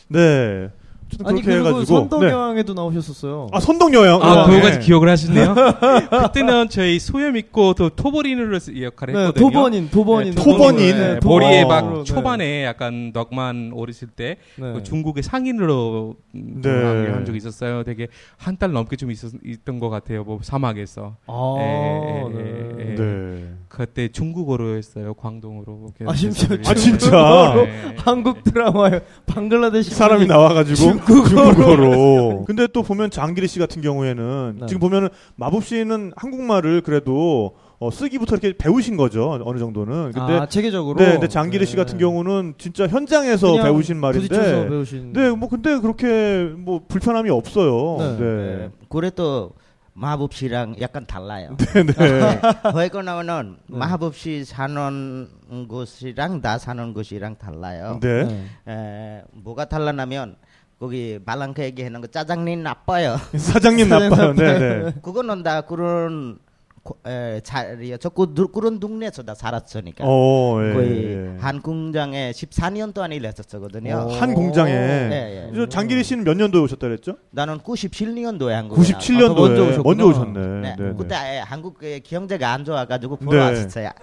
네. 0.08 0.70
네. 1.18 1.24
아니 1.28 1.42
그렇게 1.42 1.62
그리고 1.62 1.68
해가지고. 1.76 1.98
네. 2.00 2.08
선덕여왕에도 2.08 2.74
나오셨었어요. 2.74 3.46
아, 3.52 3.60
선덕여왕. 3.60 4.22
아, 4.22 4.42
어, 4.42 4.46
그거까지 4.46 4.78
네. 4.78 4.84
기억을 4.84 5.08
하시네요. 5.08 5.54
그때는 6.22 6.68
저희 6.68 6.98
수염 6.98 7.36
있고 7.36 7.74
또 7.74 7.88
토번인으로 7.90 8.58
역할을 8.80 9.14
네, 9.14 9.20
했거든요. 9.26 9.50
토번인, 9.50 9.90
토번인, 9.90 10.34
네, 10.34 10.42
토번인. 10.42 10.96
네, 10.96 11.20
토- 11.20 11.28
머리에 11.28 11.62
어. 11.62 11.68
막 11.68 11.92
네. 11.94 12.04
초반에 12.04 12.64
약간 12.64 13.12
덕만 13.12 13.72
오르실 13.74 14.08
때 14.08 14.36
네. 14.56 14.72
그 14.72 14.82
중국의 14.82 15.22
상인으로 15.22 16.14
음, 16.34 16.60
네. 16.62 16.70
한 16.70 17.24
적이 17.24 17.38
있었어요. 17.38 17.82
되게 17.84 18.08
한 18.36 18.56
달 18.62 18.70
넘게 18.72 18.94
좀 18.96 19.10
있었, 19.10 19.32
있던 19.44 19.80
것 19.80 19.88
같아요. 19.90 20.22
뭐 20.24 20.38
사막에서. 20.42 21.16
아, 21.26 21.54
예, 21.58 22.32
네. 22.32 22.74
예, 22.78 22.90
예. 22.90 22.94
네. 22.94 23.48
그때 23.68 24.06
중국어로 24.08 24.76
했어요. 24.76 25.14
광동으로. 25.14 25.88
아, 26.06 26.14
심지어 26.14 26.56
아, 26.66 26.74
진짜? 26.74 27.54
네. 27.56 27.94
한국 27.96 28.44
드라마에 28.44 29.00
방글라데시 29.26 29.94
사람이 29.94 30.26
나와가지고 30.26 30.76
중국어로. 31.06 32.44
근데 32.46 32.66
또 32.66 32.82
보면 32.82 33.10
장기리 33.10 33.48
씨 33.48 33.58
같은 33.58 33.82
경우에는 33.82 34.56
네. 34.60 34.66
지금 34.66 34.80
보면은 34.80 35.08
마법 35.36 35.64
씨는 35.64 36.12
한국말을 36.16 36.82
그래도 36.82 37.54
어, 37.78 37.90
쓰기부터 37.90 38.36
이렇게 38.36 38.56
배우신 38.56 38.96
거죠 38.96 39.40
어느 39.44 39.58
정도는. 39.58 40.12
근데 40.12 40.38
아, 40.38 40.46
체계적으로. 40.46 40.98
네, 40.98 41.12
근데 41.12 41.26
장기리 41.26 41.66
씨 41.66 41.72
네. 41.72 41.82
같은 41.82 41.98
경우는 41.98 42.54
진짜 42.56 42.86
현장에서 42.86 43.60
배우신 43.60 44.00
부딪혀서 44.00 44.40
말인데. 44.40 44.68
배우신. 44.68 45.12
네, 45.12 45.30
뭐 45.30 45.48
근데 45.48 45.78
그렇게 45.78 46.52
뭐 46.56 46.82
불편함이 46.86 47.30
없어요. 47.30 47.96
네. 47.98 48.18
네. 48.18 48.70
그래도 48.88 49.52
마법씨랑 49.94 50.76
약간 50.80 51.06
달라요. 51.06 51.56
네. 51.74 51.82
네. 51.84 52.40
거기 52.62 53.02
나오는 53.04 53.56
네. 53.68 53.76
마법씨 53.76 54.44
사는 54.44 55.28
곳이랑 55.68 56.40
나 56.40 56.58
사는 56.58 56.94
곳이랑 56.94 57.36
달라요. 57.36 57.98
네. 58.00 58.24
네. 58.24 58.46
에, 58.68 59.22
뭐가 59.32 59.66
달라나면 59.66 60.36
거기 60.82 61.20
말랑카 61.24 61.62
얘기하는 61.62 62.00
거 62.00 62.08
짜장님 62.08 62.64
나빠요. 62.64 63.16
사장님 63.38 63.88
나빠요. 63.88 64.32
네, 64.34 64.58
네. 64.58 64.92
그거는 65.00 65.44
다 65.44 65.60
그런 65.60 66.38
고- 66.82 66.96
에, 67.06 67.38
자리야. 67.44 67.98
저 67.98 68.08
그, 68.08 68.34
누- 68.34 68.48
그런 68.48 68.80
동네에서 68.80 69.22
다 69.22 69.32
살았으니까. 69.32 70.02
어, 70.04 70.58
예. 70.60 70.72
거의 70.72 71.04
예. 71.04 71.36
한 71.38 71.62
공장에 71.62 72.32
14년 72.32 72.92
동안 72.92 73.12
일했었거든요. 73.12 73.94
어. 73.94 74.12
한 74.14 74.34
공장에. 74.34 74.72
네, 74.72 75.48
예. 75.52 75.54
저 75.54 75.68
장기리 75.68 76.02
씨는 76.02 76.24
몇 76.24 76.34
년도에 76.36 76.60
오셨다 76.62 76.88
그랬죠? 76.88 77.14
나는 77.30 77.58
97년도에 77.58 78.48
한국에 78.50 78.82
97년도에 78.82 79.72
아, 79.72 79.76
더 79.76 79.82
먼저 79.84 80.06
오셨네. 80.08 80.40
네. 80.40 80.60
네, 80.76 80.84
네. 80.84 80.94
그때 80.98 81.14
한국의 81.44 82.00
경제가 82.00 82.50
안 82.52 82.64
좋아가지고 82.64 83.18
보러 83.18 83.38
네. 83.38 83.50
왔었어요. 83.50 83.90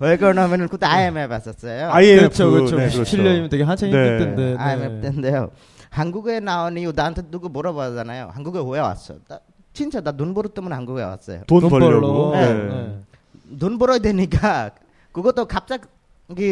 왜 0.00 0.16
그러냐면은 0.16 0.68
그때 0.68 0.86
IMF 0.86 1.32
왔었어요. 1.32 1.90
IMF 1.90 2.20
그렇죠, 2.28 2.50
그렇죠. 2.50 2.76
네, 2.76 2.88
17년이면 2.88 3.50
되게 3.50 3.62
한창 3.62 3.90
네. 3.90 3.96
힘들 3.96 4.18
텐데. 4.18 4.42
네. 4.52 4.56
IMF 4.58 5.00
때인데요. 5.02 5.50
한국에 5.90 6.40
나온 6.40 6.76
이유 6.76 6.92
나한테 6.94 7.22
누구 7.30 7.48
물어보잖아요. 7.48 8.30
한국에 8.32 8.60
왜 8.70 8.80
왔어? 8.80 9.14
나, 9.28 9.38
진짜 9.72 10.00
나 10.00 10.12
눈 10.12 10.34
보러 10.34 10.48
때문에 10.48 10.74
한국에 10.74 11.02
왔어요. 11.02 11.42
돈, 11.46 11.60
돈 11.60 11.70
벌려고. 11.70 12.32
네. 12.34 12.52
네. 12.52 12.98
돈 13.58 13.78
벌어야 13.78 13.98
되니까 13.98 14.70
그것도 15.12 15.46
갑자기 15.46 15.84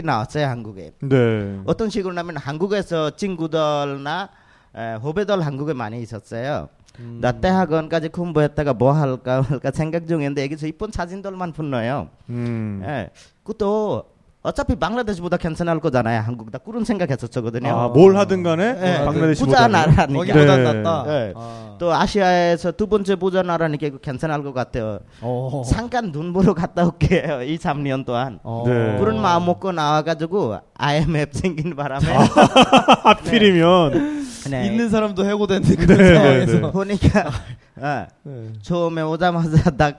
나왔어요 0.02 0.46
한국에. 0.46 0.92
네. 1.00 1.60
어떤 1.66 1.90
식으로 1.90 2.16
하면 2.16 2.36
한국에서 2.38 3.10
친구들나 3.16 4.28
에, 4.76 4.94
후배들 4.94 5.44
한국에 5.44 5.72
많이 5.74 6.00
있었어요. 6.02 6.68
음. 7.00 7.18
나 7.20 7.32
대학원까지 7.32 8.08
공부했다가 8.10 8.74
뭐 8.74 8.92
할까 8.92 9.42
할까 9.42 9.70
생각 9.72 10.06
중인데 10.06 10.42
여기서 10.44 10.66
이쁜 10.66 10.90
사진들만 10.90 11.52
붙나요. 11.52 12.08
음. 12.28 12.82
예. 12.84 13.10
그것도 13.42 14.13
어차피 14.44 14.76
방글라데시보다 14.76 15.38
괜찮을 15.38 15.80
거잖아요. 15.80 16.20
한국 16.20 16.52
다 16.52 16.58
그런 16.58 16.84
생각했었거든요. 16.84 17.68
아, 17.74 17.88
뭘 17.88 18.14
하든 18.18 18.42
간에 18.42 18.62
예, 18.62 18.74
부자 18.74 19.04
방글라데시보다 19.06 19.68
나라니까. 19.68 20.06
거기보다 20.06 20.56
네. 20.58 20.62
낫다. 20.62 21.04
네. 21.06 21.32
아. 21.34 21.76
또 21.78 21.94
아시아에서 21.94 22.72
두 22.72 22.86
번째 22.86 23.16
부자 23.16 23.42
나라니까 23.42 23.86
이거 23.86 23.96
괜찮을 23.96 24.42
것 24.44 24.52
같아요. 24.52 24.98
어. 25.22 25.62
잠깐 25.66 26.12
눈 26.12 26.34
보러 26.34 26.52
갔다 26.52 26.84
올게요. 26.84 27.42
2, 27.42 27.56
3년 27.56 28.04
동안. 28.04 28.38
어. 28.42 28.64
네. 28.66 28.98
그런 28.98 29.22
마음 29.22 29.46
먹고 29.46 29.72
나와가지고 29.72 30.58
IMF 30.76 31.38
생긴 31.38 31.74
바람에 31.74 32.04
하필이면 33.02 34.24
네. 34.50 34.66
있는 34.66 34.90
사람도 34.90 35.24
해고됐는 35.24 35.76
그런 35.76 35.98
네, 35.98 36.14
상황에서. 36.14 36.52
네, 36.52 36.60
네. 36.60 36.70
보니까 36.70 37.30
어, 37.80 38.06
네. 38.24 38.52
처음에 38.60 39.00
오자마자 39.00 39.70
나 39.70 39.92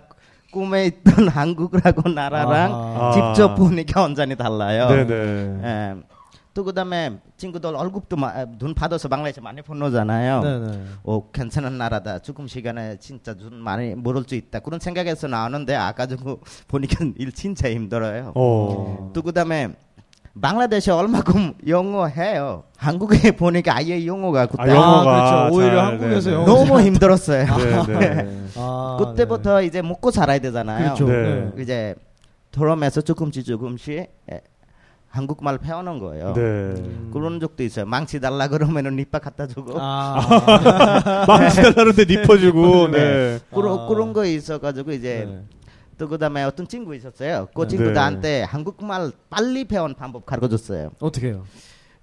꿈에 0.55 0.85
있던 0.85 1.03
한국이라고 1.27 2.07
나라랑 2.09 2.71
아. 2.73 3.11
직접 3.11 3.55
보니까 3.55 4.01
완전히 4.01 4.37
달라요. 4.37 4.87
네네. 4.87 5.13
예. 5.63 5.95
또 6.53 6.63
그다음에 6.63 7.19
친구들 7.35 7.75
얼굴도 7.75 8.15
마, 8.15 8.29
아, 8.29 8.45
눈 8.45 8.73
받아서 8.73 9.09
방라에서 9.09 9.41
많이 9.41 9.61
보노잖아요. 9.61 10.41
네네. 10.41 10.83
어 11.03 11.29
괜찮은 11.31 11.77
나라다. 11.77 12.19
조금 12.19 12.47
시간에 12.47 12.97
진짜 12.99 13.33
눈 13.33 13.55
많이 13.55 13.93
멀을 13.95 14.23
수 14.25 14.35
있다. 14.35 14.59
그런 14.59 14.79
생각에서 14.79 15.27
나오는데 15.27 15.75
아까 15.75 16.07
저 16.07 16.15
보니까 16.69 17.05
일 17.19 17.33
진짜 17.33 17.69
힘들어요. 17.69 18.31
어. 18.35 19.11
또 19.13 19.21
그다음에 19.21 19.75
방라데시 20.41 20.91
얼마큼 20.91 21.53
영어 21.67 22.07
해요. 22.07 22.63
한국에 22.77 23.31
보니까 23.37 23.77
아예 23.77 24.05
영어가 24.05 24.47
그때 24.47 24.63
아, 24.63 24.67
영어가 24.69 25.49
그렇죠. 25.49 25.55
오히려 25.55 25.75
잘, 25.75 25.85
한국에서 25.85 26.29
네, 26.29 26.35
영어 26.35 26.45
너무 26.45 26.81
힘들었어요. 26.81 27.45
네, 27.57 27.99
네. 27.99 28.39
아, 28.57 28.97
그때부터 28.99 29.61
이제 29.61 29.81
먹고 29.81 30.11
살아야 30.11 30.39
되잖아요. 30.39 30.95
그렇죠. 30.95 31.07
네. 31.07 31.51
네. 31.55 31.61
이제 31.61 31.95
돌아오면서 32.51 33.01
조금씩 33.01 33.45
조금씩 33.45 34.09
예, 34.31 34.41
한국말 35.07 35.57
배우는 35.57 35.99
거예요. 35.99 36.33
네. 36.33 36.73
그런 37.13 37.39
적도 37.39 37.63
있어요. 37.63 37.85
망치 37.85 38.19
달라 38.19 38.49
그러면은 38.49 38.97
립박 38.97 39.21
갖다 39.21 39.47
주고 39.47 39.75
아. 39.79 41.25
망치 41.27 41.61
달라는데 41.61 42.05
니퍼 42.05 42.37
주고, 42.37 42.89
네. 42.91 43.39
그런 43.53 43.79
아. 43.79 43.87
그런 43.87 44.11
거 44.11 44.25
있어가지고 44.25 44.91
이제 44.91 45.25
네. 45.29 45.43
또 45.97 46.07
그다음에 46.09 46.43
어떤 46.43 46.67
친구 46.67 46.95
있었어요. 46.95 47.47
그 47.53 47.61
네. 47.63 47.67
친구 47.67 47.83
네. 47.85 47.91
나한테 47.91 48.43
한국말 48.43 49.11
빨리 49.29 49.65
배운 49.65 49.93
방법 49.95 50.25
가르쳐줬어요. 50.25 50.91
어떻게 50.99 51.27
해요? 51.27 51.43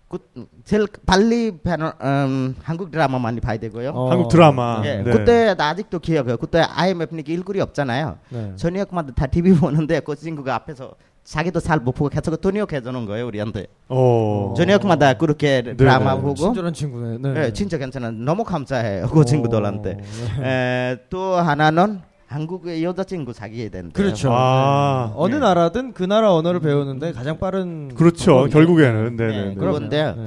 그 0.09 0.19
제일 0.65 0.87
빨리 1.07 1.57
배는 1.63 1.91
음, 2.03 2.55
한국 2.63 2.91
드라마 2.91 3.19
많이 3.19 3.41
봐야 3.41 3.57
되고요. 3.57 3.91
어. 3.91 4.11
한국 4.11 4.29
드라마. 4.29 4.83
예, 4.85 4.97
네. 5.03 5.11
그때 5.11 5.55
나 5.55 5.71
아직도 5.71 6.01
기억해요. 6.01 6.37
그때 6.37 6.61
IMF니까 6.61 7.33
일거리 7.33 7.61
없잖아요. 7.61 8.19
네. 8.29 8.53
저녁마다 8.57 9.13
다 9.15 9.27
TV 9.27 9.55
보는데 9.57 10.01
그 10.01 10.15
친구가 10.15 10.55
앞에서 10.55 10.95
자기도 11.25 11.61
잘 11.61 11.79
못 11.79 11.93
보고 11.93 12.09
계속 12.11 12.39
돈역 12.41 12.73
해주는 12.75 13.07
거예요 13.07 13.27
우리한테. 13.27 13.69
어. 13.89 14.53
저녁마다 14.57 15.15
그렇게 15.15 15.63
드라마 15.77 16.17
보고. 16.17 16.35
친절한 16.35 16.75
친구네. 16.75 17.19
네. 17.33 17.45
예, 17.47 17.53
진짜 17.55 17.79
괜찮아. 17.79 18.11
너무 18.11 18.45
감사해요 18.45 19.09
그 19.09 19.25
친구들한테. 19.25 19.99
에, 20.43 20.97
또 21.09 21.37
하나는 21.37 22.01
한국의 22.33 22.83
여자친구 22.83 23.33
사귀어야 23.33 23.69
된다. 23.69 23.93
그렇죠. 23.95 24.31
아. 24.33 25.13
어느 25.17 25.35
네. 25.35 25.41
나라든 25.41 25.93
그 25.93 26.03
나라 26.03 26.35
언어를 26.35 26.61
배우는데 26.61 27.13
가장 27.13 27.39
빠른 27.39 27.95
그렇죠. 27.95 28.33
방법이죠. 28.33 28.59
결국에는 28.59 29.17
네, 29.17 29.27
네, 29.27 29.33
네, 29.33 29.49
네. 29.49 29.55
그런데 29.55 30.15
네. 30.17 30.27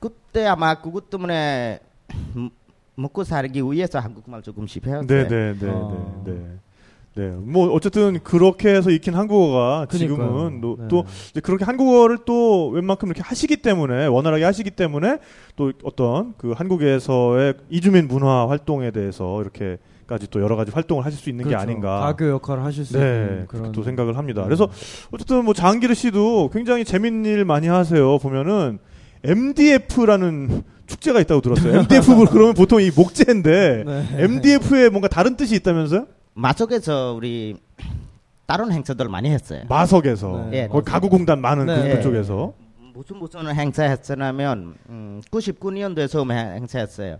그때 0.00 0.46
아마 0.46 0.74
그것 0.80 1.10
때문에 1.10 1.80
음, 2.36 2.50
먹고 2.94 3.24
살기 3.24 3.62
위해서 3.62 3.98
한국말 3.98 4.42
조금씩 4.42 4.82
배웠어요. 4.82 5.06
네, 5.06 5.28
네, 5.28 5.54
네, 5.58 5.68
어. 5.68 6.22
네, 6.24 6.32
네. 6.32 6.58
네, 7.14 7.28
뭐 7.28 7.70
어쨌든 7.72 8.20
그렇게 8.22 8.74
해서 8.74 8.90
익힌 8.90 9.14
한국어가 9.14 9.86
그러니까요. 9.86 10.16
지금은 10.16 10.60
또, 10.62 10.76
네. 10.78 10.88
또 10.88 11.04
이제 11.30 11.40
그렇게 11.40 11.64
한국어를 11.64 12.18
또 12.24 12.68
웬만큼 12.68 13.08
이렇게 13.08 13.20
하시기 13.22 13.58
때문에 13.58 14.06
원활하게 14.06 14.44
하시기 14.44 14.70
때문에 14.70 15.18
또 15.54 15.72
어떤 15.84 16.32
그 16.38 16.52
한국에서의 16.52 17.54
이주민 17.68 18.08
문화 18.08 18.48
활동에 18.48 18.90
대해서 18.92 19.42
이렇게 19.42 19.76
까지 20.12 20.28
또 20.28 20.42
여러 20.42 20.56
가지 20.56 20.70
활동을 20.70 21.06
하실 21.06 21.18
수 21.18 21.30
있는 21.30 21.44
게 21.44 21.48
그렇죠. 21.48 21.62
아닌가. 21.62 22.00
가교 22.00 22.28
역할을 22.28 22.64
하실 22.64 22.84
수 22.84 22.98
네, 22.98 22.98
있는 23.00 23.46
그런 23.46 23.72
또 23.72 23.82
생각을 23.82 24.18
합니다. 24.18 24.42
네. 24.42 24.46
그래서 24.46 24.68
어쨌든 25.10 25.42
뭐 25.44 25.54
장기르 25.54 25.94
씨도 25.94 26.50
굉장히 26.52 26.84
재밌는 26.84 27.24
일 27.24 27.44
많이 27.46 27.66
하세요. 27.66 28.18
보면은 28.18 28.78
MDF라는 29.24 30.64
축제가 30.86 31.20
있다고 31.20 31.40
들었어요. 31.40 31.80
MDF 31.88 32.26
그러면 32.30 32.52
보통 32.52 32.82
이 32.82 32.90
목재인데 32.94 33.84
네. 33.86 34.06
MDF에 34.24 34.90
뭔가 34.90 35.08
다른 35.08 35.34
뜻이 35.34 35.54
있다면서요? 35.56 36.06
마속에서 36.34 37.14
우리 37.16 37.56
다른 38.46 38.70
행사들 38.70 39.08
많이 39.08 39.30
했어요. 39.30 39.62
마석에서 39.66 40.48
네. 40.50 40.64
예. 40.64 40.68
거기 40.68 40.84
가구공단 40.84 41.40
많은 41.40 41.64
네. 41.64 41.88
그, 41.88 41.96
그쪽에서 41.96 42.52
무슨 42.92 43.16
무슨 43.16 43.46
행사 43.54 43.84
했었냐면 43.84 44.74
음, 44.90 45.22
99년도에 45.30 46.06
처음 46.10 46.30
에 46.32 46.34
행사했어요. 46.34 47.16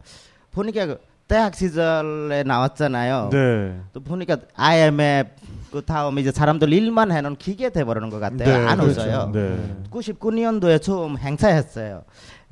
보니까 0.51 0.85
그 0.85 0.99
대학 1.33 1.55
시절에 1.55 2.43
나왔잖아요. 2.43 3.31
네. 3.33 3.81
또 3.95 4.01
보니까 4.01 4.37
IMF 4.55 5.31
그 5.73 5.83
다음에 5.83 6.21
이제 6.21 6.31
사람들 6.31 6.71
일만 6.71 7.11
해놓은 7.11 7.37
기계 7.37 7.71
돼버리는 7.71 8.11
것 8.11 8.21
같아요. 8.21 8.59
네, 8.59 8.67
안 8.67 8.79
그렇죠. 8.79 9.01
웃어요. 9.01 9.31
네. 9.33 9.59
99년도에 9.91 10.83
처음 10.83 11.17
행사했어요. 11.17 12.03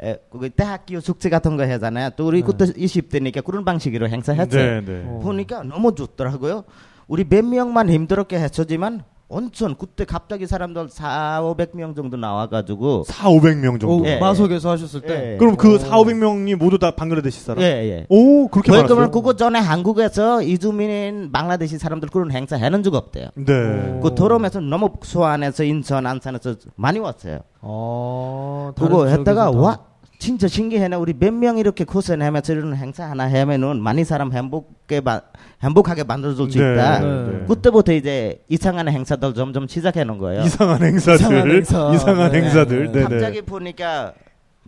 에, 0.03 0.17
그 0.31 0.49
대학교 0.49 0.99
축제 1.01 1.29
같은 1.29 1.59
거 1.59 1.69
하잖아요. 1.69 2.09
또 2.17 2.29
우리 2.29 2.41
네. 2.41 2.47
그때 2.47 2.65
20대니까 2.65 3.45
그런 3.45 3.67
방식으로 3.67 4.09
행사했어요. 4.09 4.81
네, 4.81 4.81
네. 4.81 5.05
어. 5.07 5.21
보니까 5.23 5.63
너무 5.63 5.95
좋더라고요. 5.95 6.65
우리 7.07 7.25
몇 7.29 7.45
명만 7.45 7.91
힘들었게 7.91 8.39
했었지만 8.39 9.05
온천 9.31 9.77
그때 9.77 10.05
갑자기 10.05 10.45
사람들 10.47 10.89
4, 10.91 11.41
500명 11.43 11.95
정도 11.95 12.17
나와 12.17 12.49
가지고 12.49 13.05
4, 13.07 13.29
500명 13.31 13.81
정도. 13.81 13.99
오, 14.01 14.05
예. 14.05 14.19
마속에서 14.19 14.71
하셨을 14.71 15.03
때 15.03 15.35
예. 15.35 15.37
그럼 15.39 15.57
그 15.57 15.75
오. 15.75 15.79
4, 15.79 15.97
500명이 15.99 16.57
모두 16.57 16.79
다 16.81 16.91
방글라데시 16.91 17.41
사람? 17.41 17.63
예, 17.63 17.67
예. 17.67 18.07
오, 18.09 18.49
그렇게 18.49 18.73
많았어요? 18.73 19.11
그거 19.13 19.35
전에 19.35 19.61
한국에서 19.61 20.43
이주민 20.43 21.31
방글라데시 21.33 21.79
사람들 21.79 22.09
그런 22.09 22.33
행사 22.33 22.61
하는 22.61 22.83
적 22.83 22.93
없대요. 22.95 23.29
네. 23.37 23.99
오. 23.99 24.01
그 24.01 24.15
도롬에서 24.17 24.61
너무 24.61 24.91
수안에서 25.01 25.63
인천 25.63 26.07
안산에서 26.07 26.57
많이 26.75 26.99
왔어요. 26.99 27.39
어, 27.61 28.73
그거 28.77 29.07
했다가 29.07 29.53
와 29.53 29.79
진짜 30.21 30.47
신기해네. 30.47 30.97
우리 30.97 31.15
몇 31.19 31.33
명 31.33 31.57
이렇게 31.57 31.85
고생하면서 31.85 32.53
이런 32.53 32.77
행사 32.77 33.09
하나 33.09 33.25
하면은 33.33 33.81
많이 33.81 34.05
사람 34.05 34.33
행복게 34.33 35.01
마, 35.01 35.23
행복하게 35.63 36.05
만들어줄 36.05 36.53
수 36.53 36.59
네, 36.59 36.75
있다. 36.75 37.01
네, 37.01 37.07
네. 37.07 37.39
네. 37.41 37.47
그때부터 37.47 37.93
이제 37.95 38.43
이상한 38.49 38.87
행사들 38.89 39.33
점점 39.35 39.67
시작해 39.67 40.05
놓은 40.05 40.19
거예요. 40.19 40.43
이상한 40.43 40.83
행사들, 40.83 41.15
이상한 41.25 41.51
행사. 41.51 41.93
이상한 41.95 42.33
네. 42.33 42.43
행사들. 42.43 42.93
네, 42.93 42.93
네. 42.93 43.03
갑자기 43.03 43.41
보니까 43.43 44.13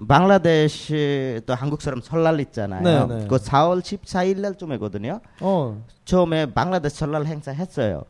방글라데시 0.08 1.42
또 1.46 1.54
한국 1.54 1.82
사람 1.82 2.00
설날 2.00 2.40
있잖아요. 2.40 3.06
네, 3.06 3.18
네. 3.18 3.26
그 3.28 3.36
4월 3.36 3.80
14일 3.82 4.40
날쯤이거든요. 4.40 5.20
어, 5.40 5.84
처음에 6.06 6.46
방글라데시 6.54 6.96
설날 6.96 7.26
행사 7.26 7.50
했어요. 7.52 8.04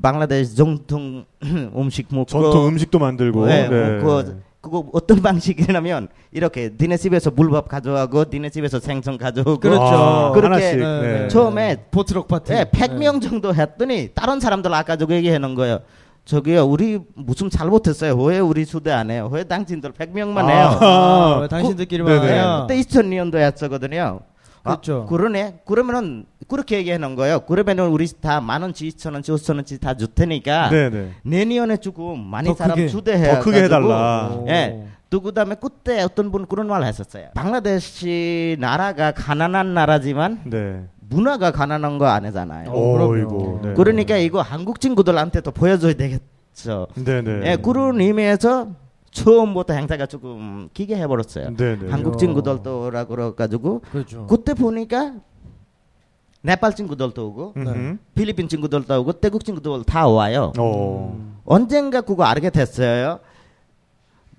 방글라데시 0.00 0.54
정통 0.54 1.24
음식 1.76 2.06
먹고 2.10 2.26
전통 2.26 2.68
음식도 2.68 3.00
만들고. 3.00 3.46
네, 3.46 3.68
네. 3.68 4.00
그, 4.00 4.40
그거 4.66 4.88
어떤 4.92 5.20
방식이냐면 5.22 6.08
이렇게 6.32 6.70
니네 6.78 6.96
집에서 6.98 7.30
물밥 7.30 7.68
가져가고 7.68 8.24
니네 8.30 8.50
집에서 8.50 8.78
생선 8.78 9.16
가져오고 9.18 9.58
그렇죠. 9.58 9.82
아, 9.82 10.32
그렇게 10.32 10.46
하나씩. 10.54 10.78
네, 10.78 11.00
네. 11.00 11.18
네. 11.22 11.28
처음에 11.28 11.84
포트럭 11.90 12.28
파티. 12.28 12.52
예, 12.52 12.64
100명 12.64 13.22
정도 13.22 13.54
했더니 13.54 14.10
다른 14.14 14.40
사람들 14.40 14.72
아까 14.74 14.96
저거 14.96 15.14
얘기하는 15.14 15.54
거예요. 15.54 15.80
저기요, 16.24 16.64
우리 16.66 16.98
무슨 17.14 17.48
잘못했어요. 17.48 18.16
왜 18.16 18.40
우리 18.40 18.64
수대 18.64 18.90
안 18.90 19.10
해요? 19.12 19.28
왜 19.32 19.44
당신들 19.44 19.92
100명만 19.92 20.48
해요? 20.50 20.78
아, 20.80 21.38
왜 21.40 21.48
당신들끼리만 21.48 22.20
네네. 22.20 22.32
해요? 22.34 22.66
그때 22.68 22.80
2000년도에 22.80 23.52
했었거든요. 23.52 24.20
그렇죠. 24.66 25.02
아, 25.06 25.10
그러네. 25.10 25.60
그러면은 25.64 26.24
그렇게 26.48 26.76
얘기하는 26.78 27.14
거예요. 27.16 27.40
그러면은 27.40 27.88
우리 27.88 28.06
다 28.20 28.40
만 28.40 28.62
원치, 28.62 28.86
이천 28.88 29.14
원치, 29.14 29.32
오천 29.32 29.56
원치 29.56 29.78
다 29.80 29.94
줄 29.94 30.08
테니까 30.08 30.70
네, 30.70 30.90
네. 30.90 31.10
내년에 31.22 31.76
조금 31.78 32.20
많이 32.20 32.48
더 32.48 32.54
사람 32.54 32.76
크게, 32.76 32.88
주대해. 32.88 33.34
더 33.34 33.40
크게 33.40 33.64
해달라. 33.64 34.28
오. 34.34 34.46
예. 34.48 34.86
또 35.08 35.20
그다음에 35.22 35.54
그때 35.60 36.02
어떤 36.02 36.30
분 36.32 36.46
그런 36.46 36.66
말 36.66 36.82
했었어요. 36.82 37.28
방글라데시 37.34 38.56
나라가 38.58 39.12
가난한 39.12 39.74
나라지만 39.74 40.42
네. 40.46 40.84
문화가 41.08 41.52
가난한 41.52 41.98
거 41.98 42.06
아니잖아요. 42.06 42.70
어, 42.70 42.92
그럼요. 42.94 43.12
어이구, 43.12 43.60
네. 43.62 43.74
그러니까 43.74 44.16
이거 44.16 44.40
한국 44.42 44.80
친구들한테도 44.80 45.52
보여줘야 45.52 45.94
되겠죠. 45.94 46.88
네, 46.96 47.22
네. 47.22 47.40
예, 47.52 47.56
그런 47.56 48.00
의미에서 48.00 48.68
처음부터 49.16 49.72
행사가 49.72 50.04
조금 50.06 50.68
기게 50.74 50.94
해버렸어요. 50.96 51.56
네, 51.56 51.78
네. 51.78 51.90
한국 51.90 52.18
친구들도라 52.18 53.04
그래가지고 53.06 53.80
그렇죠. 53.90 54.26
그때 54.26 54.52
보니까 54.52 55.14
네팔 56.42 56.76
친구들도 56.76 57.26
오고 57.26 57.54
음흠. 57.56 57.96
필리핀 58.14 58.46
친구들도 58.46 59.00
오고 59.00 59.14
태국 59.14 59.42
친구들 59.44 59.84
다 59.84 60.06
와요. 60.06 60.52
어. 60.58 61.18
언젠가 61.46 62.02
그거 62.02 62.24
알게 62.24 62.50
됐어요. 62.50 63.20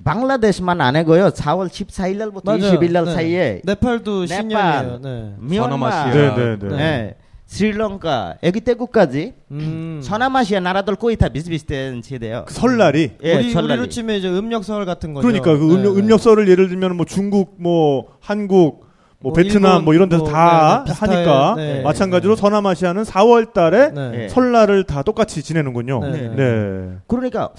방글라데시만 0.04 0.80
안 0.80 0.96
하고요. 0.96 1.30
4월 1.30 1.68
14일 1.68 2.18
날부터 2.18 2.56
맞아요. 2.56 2.80
20일 2.80 2.92
날 2.92 3.06
네. 3.06 3.14
사이에 3.14 3.62
네팔도 3.66 4.26
네팔. 4.26 4.28
신년이에요. 4.28 5.00
네. 5.02 5.36
미얀마, 5.40 5.90
서남아시아. 5.90 6.14
네, 6.36 6.58
네, 6.58 6.68
네. 6.70 7.16
예, 7.50 7.56
스리랑카, 7.56 8.36
애기 8.42 8.62
태국까지 8.62 9.34
음. 9.52 10.02
서남아시아 10.04 10.60
나라들 10.60 10.96
거의 10.96 11.16
다 11.16 11.30
비슷비슷한 11.30 12.02
시대예요. 12.04 12.46
그 12.48 12.54
설날이 12.54 13.12
예, 13.24 13.36
우리 13.36 13.52
설날이. 13.52 13.80
우리로 13.80 13.90
치면 13.90 14.18
이제 14.18 14.30
음력설 14.30 14.86
같은 14.86 15.14
거죠. 15.14 15.26
그러니까 15.26 15.58
그 15.58 15.64
네, 15.64 15.76
음력, 15.76 15.94
네. 15.96 16.02
음력설을 16.02 16.48
예를 16.50 16.70
들면 16.70 16.98
뭐 16.98 17.06
중국, 17.06 17.56
뭐 17.58 18.08
한국, 18.20 18.86
뭐, 19.20 19.32
뭐 19.32 19.34
베트남 19.34 19.72
일본, 19.72 19.86
뭐 19.86 19.94
이런 19.94 20.10
데서 20.10 20.24
뭐, 20.24 20.32
다 20.32 20.84
네, 20.86 20.94
네. 20.94 21.00
하니까 21.00 21.54
네. 21.56 21.82
마찬가지로 21.82 22.36
서남아시아는 22.36 23.04
4월 23.04 23.54
달에 23.54 23.92
네. 23.92 24.12
예. 24.24 24.30
설날을 24.30 24.84
다 24.84 25.02
똑같이 25.02 25.42
지내는군요. 25.42 26.02
네. 26.02 26.36
네. 26.36 26.98
그러니까 27.08 27.50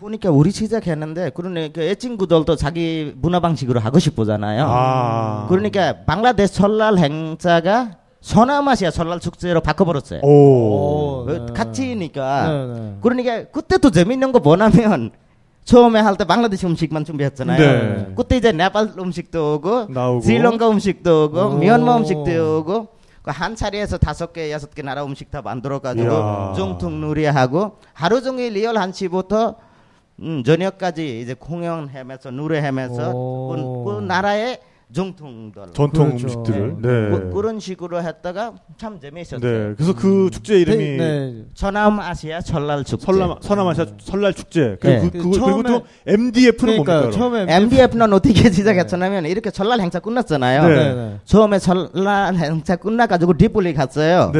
보니까 0.00 0.30
우리 0.30 0.50
시작했는데 0.50 1.30
그러니까 1.30 1.82
애 1.82 1.94
친구들도 1.94 2.54
자기 2.56 3.12
문화 3.16 3.40
방식으로 3.40 3.80
하고 3.80 3.98
싶잖아요. 3.98 4.64
아. 4.68 5.46
그러니까 5.48 6.04
방글라데시 6.04 6.54
설날 6.54 6.98
행사가 6.98 7.96
서남아시아 8.20 8.90
설날 8.90 9.20
축제로 9.20 9.60
바꿔버렸어요. 9.60 10.20
오. 10.22 10.28
오, 10.28 11.24
그 11.26 11.32
네. 11.46 11.52
같이니까. 11.52 12.48
네, 12.50 12.66
네. 12.80 12.94
그러니까 13.00 13.44
그때 13.52 13.78
또 13.78 13.90
재밌는 13.90 14.32
거 14.32 14.40
뭐냐면 14.40 15.10
처음에 15.64 16.00
할 16.00 16.16
때 16.16 16.24
방글라데시 16.24 16.66
음식만 16.66 17.04
준비했잖아요. 17.04 17.58
네. 17.58 18.12
그때 18.16 18.36
이제 18.36 18.52
네팔 18.52 18.94
음식도 18.98 19.54
오고 19.54 19.86
나오고. 19.92 20.20
스리랑카 20.22 20.68
음식도 20.70 21.24
오고 21.26 21.40
오. 21.40 21.50
미얀마 21.58 21.96
음식도 21.98 22.58
오고 22.58 22.88
그한 23.22 23.54
자리에서 23.54 23.98
다섯 23.98 24.32
개 24.32 24.50
여섯 24.50 24.74
개 24.74 24.82
나라 24.82 25.04
음식 25.04 25.30
다 25.30 25.42
만들어 25.42 25.78
가지고 25.80 26.12
이야. 26.12 26.52
정통 26.56 27.00
놀이하고 27.00 27.76
하루 27.92 28.22
종일 28.22 28.54
일요일 28.54 28.74
1시부터 28.74 29.56
음, 30.20 30.42
저녁까지 30.44 31.20
이제 31.20 31.34
공연하면서 31.34 32.30
노래하면서 32.32 33.10
오. 33.14 33.84
그, 33.84 33.92
그 34.00 34.00
나라의 34.04 34.58
정통들 34.92 35.64
전통 35.74 36.16
그렇죠. 36.16 36.26
음식들을. 36.40 36.76
네. 36.80 36.88
그, 37.10 37.30
그런 37.34 37.60
식으로 37.60 38.02
했다가 38.02 38.54
참 38.78 38.98
재미있었어요. 38.98 39.40
네. 39.40 39.74
그래서 39.76 39.94
그 39.94 40.30
축제 40.32 40.58
이름이 40.58 40.78
네, 40.78 40.96
네. 40.96 41.44
서남 41.54 42.00
아시아 42.00 42.40
설날 42.40 42.84
축제. 42.84 43.04
설남 43.04 43.36
서남 43.40 43.68
아시아 43.68 43.86
설날 44.00 44.32
축제. 44.32 44.76
네. 44.80 45.00
그리고 45.00 45.02
그, 45.02 45.10
그, 45.18 45.30
그리고 45.30 45.46
처음에- 45.62 45.66
또 45.66 45.86
MDF는 46.06 46.56
그러니까 46.84 46.92
뭡니까? 47.00 47.18
처음에 47.18 47.46
MDF는 47.54 48.12
어떻게 48.14 48.50
시작했냐면 48.50 49.26
이렇게 49.26 49.50
설날 49.50 49.80
행사 49.80 50.00
끝났잖아요. 50.00 50.68
네. 50.68 50.74
네, 50.74 50.94
네. 50.94 51.16
처음에 51.26 51.58
설날 51.58 52.34
행사 52.36 52.76
끝나 52.76 53.06
가지고 53.06 53.36
디플리 53.36 53.74
갔어요. 53.74 54.32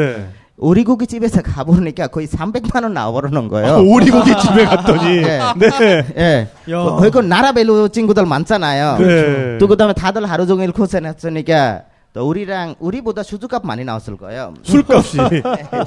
네. 0.61 0.67
오리고기 0.67 1.07
집에서 1.07 1.41
가보니까 1.41 2.09
거의 2.09 2.27
300만 2.27 2.83
원 2.83 2.93
나와버리는 2.93 3.37
아, 3.45 3.49
거예요. 3.49 3.77
오리고기 3.89 4.31
집에 4.41 4.65
갔더니 4.65 5.21
네. 5.23 5.39
네. 5.79 6.07
예. 6.17 6.73
야. 6.73 6.79
거- 6.83 7.11
그 7.11 7.19
나라별로 7.21 7.89
친구들 7.89 8.27
많잖아요. 8.27 8.99
네. 8.99 9.59
또 9.59 9.69
그다음에 9.69 9.93
다들 9.93 10.29
하루 10.29 10.47
종일 10.47 10.73
고생했으니까 10.73 11.83
또 12.13 12.29
우리랑 12.29 12.75
우리보다 12.81 13.23
수주값 13.23 13.65
많이 13.65 13.85
나왔을 13.85 14.17
거예요. 14.17 14.55
술값이 14.65 15.19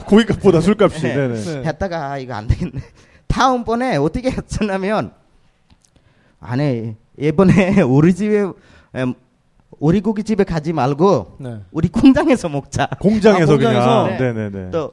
고기값보다 0.06 0.62
술값이. 0.62 1.02
네. 1.04 1.16
네. 1.16 1.28
네. 1.28 1.42
네. 1.62 1.68
했다가 1.68 2.12
아, 2.12 2.18
이거 2.18 2.34
안 2.36 2.48
되겠네. 2.48 2.80
다음번에 3.28 3.98
어떻게 3.98 4.30
했었냐면 4.32 5.12
아니 6.40 6.96
이번에 7.20 7.82
우리 7.82 8.14
집에 8.16 8.46
em, 8.96 9.14
오리고기 9.82 10.24
집에 10.24 10.44
가지 10.44 10.74
말고 10.74 11.38
네. 11.40 11.58
우리 11.72 11.88
공장에서 11.90 12.48
먹자. 12.48 12.88
공장에서 13.02 13.54
아, 13.54 13.56
공장에서? 13.56 14.04
그냥 14.04 14.18
네 14.18 14.50
네네. 14.50 14.70
또 14.70 14.92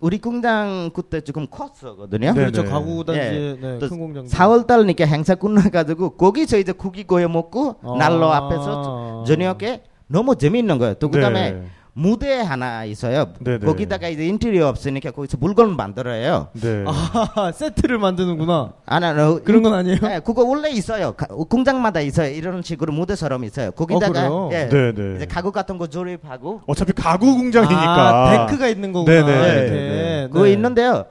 우리 0.00 0.18
공장 0.20 0.90
그때 0.94 1.20
조금 1.20 1.48
컸었거든요. 1.48 2.28
네. 2.28 2.32
그렇죠. 2.32 2.62
네네. 2.62 2.72
가구 2.72 3.04
단지 3.04 3.20
예. 3.20 3.58
네, 3.60 3.78
또큰 3.80 3.98
공장. 3.98 4.24
4월 4.24 4.66
달니까 4.68 5.04
행사 5.06 5.34
끝나가지고 5.34 6.10
거기서 6.10 6.56
이제 6.58 6.70
고기 6.70 7.02
구워 7.02 7.26
먹고 7.26 7.76
아. 7.82 7.96
난로 7.98 8.32
앞에서 8.32 9.24
저녁에 9.26 9.82
너무 10.06 10.36
재밌는 10.36 10.78
거예요. 10.78 10.94
또 10.94 11.10
그다음에 11.10 11.50
네. 11.50 11.66
무대 11.98 12.40
하나 12.42 12.84
있어요. 12.84 13.32
네네. 13.40 13.64
거기다가 13.64 14.08
이제 14.08 14.26
인테리어 14.26 14.68
없으니까 14.68 15.12
거기서 15.12 15.38
물건 15.40 15.76
만들어요. 15.76 16.48
네. 16.52 16.84
아, 16.86 17.50
세트를 17.54 17.96
만드는구나. 17.98 18.74
아, 18.84 19.00
나, 19.00 19.14
나, 19.14 19.34
그런 19.42 19.62
건 19.62 19.72
아니에요? 19.72 19.96
네, 20.02 20.20
그거 20.20 20.44
원래 20.44 20.68
있어요. 20.68 21.12
가- 21.12 21.26
공장마다 21.26 22.00
있어요. 22.00 22.28
이런 22.34 22.62
식으로 22.62 22.92
무대처럼 22.92 23.44
있어요. 23.44 23.70
거기다가 23.70 24.12
그래요? 24.12 24.50
예, 24.52 24.68
네네. 24.68 25.16
이제 25.16 25.24
가구 25.26 25.50
같은 25.52 25.78
거 25.78 25.86
조립하고 25.86 26.60
어차피 26.66 26.92
가구 26.92 27.34
공장이니까. 27.34 28.28
아, 28.28 28.46
데크가 28.46 28.68
있는 28.68 28.92
거구나. 28.92 29.24
네네. 29.26 29.70
네. 29.70 30.28
그거 30.30 30.44
네. 30.44 30.52
있는데요. 30.52 31.06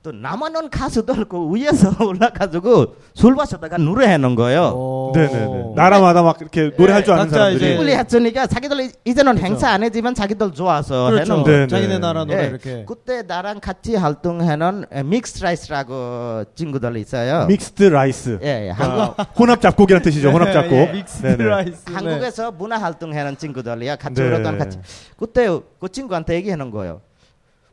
또 0.00 0.12
남아는 0.12 0.70
가수들 0.70 1.24
그 1.24 1.52
위에서 1.52 1.90
올라가지고 2.06 2.94
술 3.14 3.34
마시다가 3.34 3.78
노래하는 3.78 4.36
거예요. 4.36 4.66
오. 4.68 5.12
네네네. 5.12 5.72
나라마다 5.74 6.22
막 6.22 6.40
이렇게 6.40 6.70
노래할 6.78 7.04
줄 7.04 7.14
아는 7.14 7.28
사람들이. 7.28 7.56
이제 7.56 7.68
충분히 7.76 7.96
했으니까 7.96 8.46
자기들 8.46 8.90
이제는 9.04 9.38
행사 9.38 9.70
안 9.70 9.82
해지만 9.82 10.14
자기들 10.14 10.52
좋아서 10.52 11.10
그렇죠. 11.10 11.32
해놓은 11.32 11.44
네, 11.44 11.58
네. 11.58 11.66
자기네 11.66 11.98
나라 11.98 12.24
노래 12.24 12.44
예. 12.44 12.46
이렇게. 12.48 12.84
그때 12.86 13.22
나랑 13.22 13.58
같이 13.58 13.96
활동하는 13.96 14.84
Mix 15.04 15.42
Rice라고 15.42 16.44
친구들 16.54 16.96
있어요. 16.98 17.46
Mixed 17.46 17.82
Rice. 17.82 18.38
예, 18.42 18.66
예. 18.66 18.70
한국, 18.70 19.18
아, 19.18 19.26
혼합 19.36 19.60
잡곡이라는 19.60 20.04
뜻이죠. 20.04 20.30
혼합 20.30 20.52
잡곡. 20.52 20.72
예, 20.74 20.92
Mix 20.92 21.22
네네. 21.22 21.44
Rice. 21.44 21.84
네. 21.86 21.92
한국에서 21.94 22.52
문화 22.52 22.78
활동하는 22.78 23.36
친구들이야. 23.36 23.96
같이 23.96 24.22
네. 24.22 24.28
오랫동안 24.28 24.58
같이. 24.58 24.78
그때 25.18 25.48
그 25.80 25.88
친구한테 25.90 26.34
얘기하는 26.36 26.70
거예요. 26.70 27.00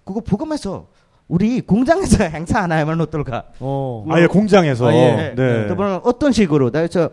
그거 0.03 0.21
보고면서 0.21 0.88
우리 1.27 1.61
공장에서 1.61 2.23
행사 2.29 2.59
안 2.59 2.71
하면 2.71 3.01
어떨까? 3.01 3.45
어. 3.59 4.05
아예 4.09 4.27
공장에서. 4.27 4.89
아, 4.89 4.93
예. 4.93 5.33
네. 5.35 5.67
그분은 5.67 6.01
어떤 6.03 6.31
식으로? 6.31 6.71
그래서 6.71 7.09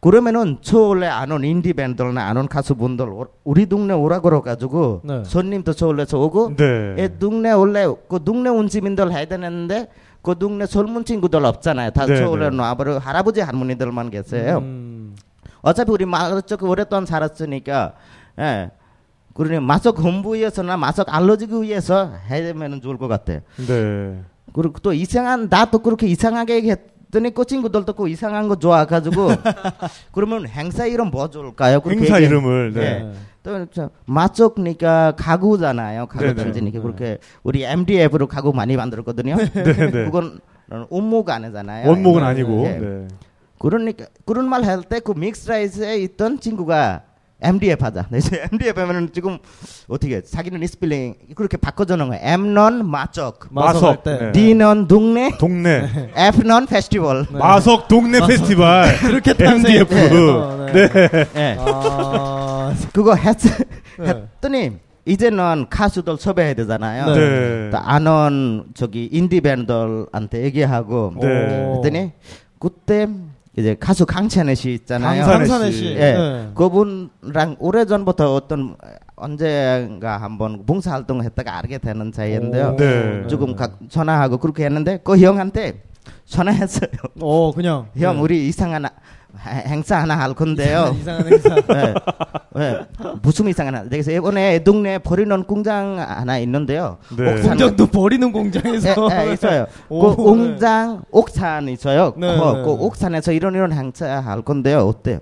그러면은 0.00 0.58
저 0.60 0.78
원래 0.80 1.06
아는 1.06 1.42
인디 1.44 1.72
밴드나 1.72 2.28
아는 2.28 2.48
가수분들 2.48 3.08
오- 3.08 3.26
우리 3.44 3.66
동네 3.66 3.92
오라 3.94 4.20
그래가지고 4.20 5.00
네. 5.04 5.22
손님도 5.24 5.72
저 5.72 5.86
원래서 5.88 6.18
오고 6.18 6.56
네. 6.56 6.94
예, 6.98 7.08
동네 7.18 7.50
원래 7.52 7.86
그 8.08 8.22
동네 8.22 8.48
온 8.50 8.68
시민들 8.68 9.10
해야 9.12 9.24
되는데 9.24 9.88
그 10.22 10.38
동네 10.38 10.66
젊은 10.66 11.04
친구들 11.04 11.44
없잖아요. 11.44 11.90
다 11.90 12.06
네, 12.06 12.16
저 12.18 12.30
원래 12.30 12.50
네. 12.50 12.56
놔버려 12.56 12.98
할아버지 12.98 13.40
할머니들만 13.40 14.10
계세요. 14.10 14.58
음. 14.58 15.16
어차피 15.62 15.90
우리 15.90 16.04
마을 16.06 16.42
쪽 16.42 16.62
오랫동안 16.62 17.04
살았으니까 17.06 17.92
예. 18.38 18.70
그러니 19.36 19.60
마석 19.64 19.96
공부위해서나 19.96 20.76
마석 20.76 21.12
알러지기 21.14 21.60
위해서 21.62 22.12
해야면 22.30 22.80
좋을 22.80 22.96
것 22.98 23.06
같아요. 23.08 23.40
네. 23.66 24.20
그리고 24.54 24.78
또 24.80 24.92
이상한 24.92 25.48
나도 25.50 25.80
그렇게 25.80 26.06
이상하게 26.06 26.54
얘기했더니 26.56 27.34
그 27.34 27.44
친구들도 27.44 27.92
그 27.92 28.08
이상한 28.08 28.48
거 28.48 28.56
좋아가지고 28.56 29.28
그러면 30.12 30.46
행사 30.48 30.86
이름 30.86 31.10
뭐 31.10 31.28
좋을까요? 31.28 31.80
행사 31.86 32.14
얘기해. 32.16 32.20
이름을. 32.26 32.72
네. 32.72 32.80
예. 32.80 33.12
또 33.42 33.66
마석니까 34.06 35.12
가구잖아요. 35.16 36.06
가구 36.06 36.24
네네. 36.24 36.34
단지니까 36.34 36.80
그렇게 36.80 37.18
우리 37.42 37.62
MDF로 37.64 38.26
가구 38.26 38.52
많이 38.52 38.76
만들었거든요. 38.76 39.36
네. 39.52 39.62
네. 39.62 39.90
그건 40.06 40.40
원목 40.88 41.30
아니잖아요. 41.30 41.88
원목은 41.88 42.22
네. 42.22 42.26
아니고. 42.26 42.64
예. 42.66 42.70
네. 42.78 43.08
그러니까 43.58 44.06
그런 44.24 44.48
말 44.48 44.64
할 44.64 44.82
때 44.82 45.00
그 45.00 45.12
믹스라이스에 45.12 45.98
있던 45.98 46.40
친구가 46.40 47.02
MDF 47.40 47.84
하자. 47.84 48.06
네, 48.10 48.18
이제 48.18 48.48
MDF 48.50 48.80
하면은 48.80 49.10
지금 49.12 49.38
어떻게 49.88 50.22
자기는 50.22 50.66
스펠링 50.66 51.14
그렇게 51.34 51.56
바꿔주는 51.56 52.08
거예요. 52.08 52.22
M은 52.38 52.88
마적, 52.88 53.40
마석. 53.50 54.04
네. 54.04 54.32
D는 54.32 54.88
동네, 54.88 55.30
동네. 55.38 56.10
F는 56.14 56.66
페스티벌. 56.66 57.26
마석 57.30 57.88
동네 57.88 58.20
페스티벌. 58.26 58.96
그렇게 59.00 59.30
MDF. 59.32 59.44
탄생했대요. 59.44 60.66
네. 60.72 60.88
예. 61.36 61.56
아, 61.60 62.74
그거 62.92 63.14
했, 63.14 63.36
네. 63.98 64.06
했더니 64.08 64.72
이제는 65.04 65.66
가수들 65.68 66.16
섭외해야 66.16 66.54
되잖아요. 66.54 67.14
네. 67.14 67.70
또 67.70 67.78
아는 67.78 68.64
저기 68.74 69.08
인디 69.12 69.40
밴드들한테 69.40 70.42
얘기하고 70.44 71.12
네. 71.20 71.74
했더니 71.76 72.12
그때 72.58 73.06
이제 73.56 73.74
가수 73.78 74.04
강찬혜 74.04 74.54
씨 74.54 74.72
있잖아요. 74.74 75.24
강산혜 75.24 75.70
씨. 75.70 75.78
씨. 75.78 75.84
예. 75.92 76.12
네. 76.12 76.50
그분랑 76.54 77.56
오래전부터 77.58 78.34
어떤 78.34 78.76
언젠가 79.14 80.18
한번 80.18 80.66
봉사활동을 80.66 81.24
했다가 81.24 81.58
알게 81.58 81.78
되는 81.78 82.12
사이인데요. 82.12 82.74
오. 82.74 82.76
네. 82.76 83.26
조금 83.28 83.56
각 83.56 83.78
전화하고 83.88 84.36
그렇게 84.38 84.64
했는데 84.66 85.00
그 85.02 85.18
형한테 85.18 85.82
전화했어요. 86.26 86.90
어, 87.20 87.52
그냥. 87.52 87.86
형 87.98 88.16
네. 88.16 88.20
우리 88.22 88.48
이상한 88.48 88.84
해- 88.84 88.90
행사 89.38 89.98
하나 89.98 90.18
할 90.18 90.34
건데요. 90.34 90.96
이상한 90.98 91.26
행사. 91.26 91.54
네. 91.68 91.94
네. 92.54 92.78
무슨 93.22 93.48
이상한 93.48 93.74
하나. 93.74 93.88
그래서 93.88 94.10
이번에 94.10 94.58
동네 94.60 94.98
버리는 94.98 95.42
공장 95.44 95.98
하나 95.98 96.38
있는데요. 96.38 96.98
네. 97.16 97.32
옥산 97.32 97.50
공장도 97.50 97.86
버리는 97.88 98.32
공장에서. 98.32 99.08
예, 99.12 99.28
예, 99.28 99.32
있어요. 99.32 99.66
오, 99.88 100.10
그 100.10 100.16
공장 100.16 101.02
옥산 101.10 101.68
있어요. 101.68 102.14
네, 102.16 102.26
그, 102.26 102.42
네. 102.42 102.62
그 102.62 102.70
옥산에서 102.70 103.32
이런 103.32 103.54
이런 103.54 103.72
행사 103.72 104.06
할 104.20 104.42
건데요. 104.42 104.78
어때요? 104.80 105.18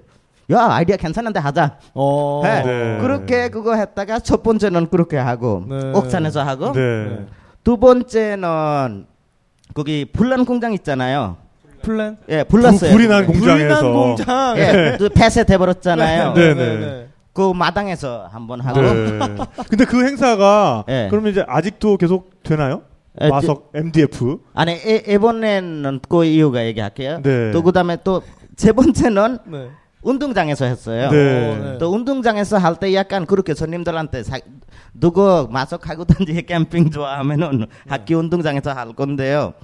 야 0.53 0.67
아이디어 0.71 0.97
괜찮은데 0.97 1.41
하자. 1.41 1.79
어. 1.95 2.41
네. 2.45 2.63
네. 2.63 2.99
그렇게 3.01 3.49
그거 3.49 3.75
했다가 3.75 4.21
첫 4.21 4.43
번째는 4.43 4.91
그렇게 4.91 5.17
하고 5.17 5.65
네. 5.69 5.93
옥산에서 5.95 6.43
하고 6.43 6.73
네. 6.73 7.27
두 7.63 7.79
번째는 7.79 9.07
거기 9.73 10.05
불난 10.05 10.45
공장 10.45 10.73
있잖아요. 10.75 11.37
플랜? 11.85 12.17
예, 12.29 12.45
불났어요. 12.45 12.91
불이 12.93 13.07
난 13.09 13.27
불난 13.27 13.41
공장에서. 13.59 13.93
공장. 13.93 14.55
예, 14.59 14.97
또 14.99 15.09
폐쇄돼 15.09 15.59
버렸잖아요. 15.59 16.33
네. 16.35 16.55
네. 16.55 17.09
그 17.33 17.53
마당에서 17.53 18.29
한번 18.33 18.61
하고 18.61 18.81
네. 18.81 19.19
근데 19.69 19.85
그 19.85 20.05
행사가 20.07 20.85
예. 20.89 21.09
그러면 21.11 21.33
이제 21.33 21.45
아직도 21.47 21.97
계속 21.97 22.43
되나요? 22.45 22.83
예, 23.21 23.29
마석 23.29 23.71
MDF. 23.75 24.39
아니 24.55 24.73
이- 24.75 25.03
이번에는 25.09 26.01
그 26.09 26.25
이유가 26.25 26.65
얘기할게요. 26.65 27.21
네. 27.23 27.51
또 27.53 27.63
그다음에 27.63 27.97
또 28.05 28.23
세 28.57 28.71
번째는 28.71 29.39
네. 29.51 29.69
운동장에서 30.03 30.65
했어요. 30.67 31.11
네. 31.11 31.17
어, 31.51 31.65
네. 31.73 31.79
또 31.79 31.91
운동장에서 31.93 32.57
할 32.59 32.77
때 32.77 32.95
약간 32.95 33.27
그렇게 33.27 33.53
손님들한테 33.55 34.23
사, 34.23 34.39
누구 34.93 35.49
마석하고 35.51 36.05
단지 36.07 36.41
캠핑 36.47 36.91
좋아하면은 36.93 37.67
학교 37.89 38.17
운동장에서 38.19 38.73
할 38.73 38.93
건데요. 38.93 39.55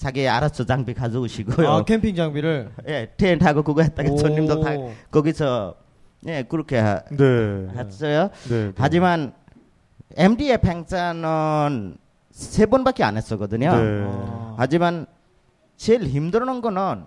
자기 0.00 0.26
알아서 0.26 0.64
장비 0.64 0.94
가져오시고요. 0.94 1.68
아, 1.68 1.84
캠핑 1.84 2.14
장비를. 2.16 2.70
예, 2.88 3.10
텐트하고 3.18 3.62
그거 3.62 3.82
했다가 3.82 4.10
오. 4.10 4.16
손님들 4.16 4.60
다 4.62 4.70
거기서 5.10 5.74
예 6.26 6.42
그렇게 6.42 6.78
하, 6.78 7.02
네. 7.10 7.66
했어요. 7.76 8.30
네. 8.48 8.66
네. 8.68 8.72
하지만 8.78 9.34
MDF 10.16 10.66
행사는 10.66 11.96
세 12.30 12.64
번밖에 12.64 13.04
안 13.04 13.18
했었거든요. 13.18 13.76
네. 13.76 14.04
아. 14.06 14.54
하지만 14.56 15.04
제일 15.76 16.04
힘든 16.04 16.62
거는 16.62 17.04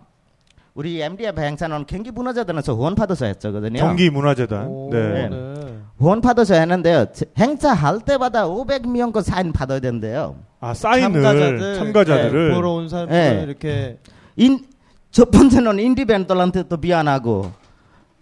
우리 0.75 1.01
MDF 1.01 1.41
행사는 1.41 1.85
경기 1.87 2.11
문화재단에서 2.11 2.75
후원 2.75 2.93
받아서 2.93 3.25
했거든요. 3.25 3.79
경기 3.79 4.11
문화재단. 4.11 4.67
오, 4.67 4.89
네. 4.91 5.29
네. 5.29 5.79
후원 5.97 6.21
받아서 6.21 6.53
했는데요. 6.53 7.07
제- 7.11 7.25
행사 7.39 7.73
할 7.73 8.01
때마다 8.01 8.45
500명 8.45 9.11
거 9.13 9.21
사인 9.21 9.51
받아야 9.51 9.79
된대요. 9.79 10.35
아 10.63 10.73
사인을 10.73 11.21
참가자들, 11.21 11.75
참가자들을 11.75 12.53
보러 12.53 12.71
온 12.71 12.87
사람들 12.87 13.13
네. 13.13 13.43
이렇게 13.43 13.97
인, 14.37 14.65
첫 15.11 15.29
번째는 15.29 15.77
인디밴드들한테 15.77 16.69
또 16.69 16.77
미안하고 16.77 17.51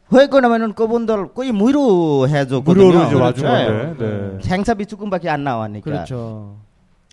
왜 0.10 0.26
그러면은 0.26 0.74
그분들 0.74 1.36
거의 1.36 1.52
무료로 1.52 2.28
해줬거든요. 2.28 2.86
무료로 2.86 3.06
이제 3.06 3.16
와준 3.16 3.46
그렇죠. 3.46 3.72
건데. 3.72 4.40
네. 4.44 4.50
행사비 4.50 4.88
조금밖에 4.88 5.30
안 5.30 5.44
나왔으니까. 5.44 5.84
그렇죠. 5.84 6.58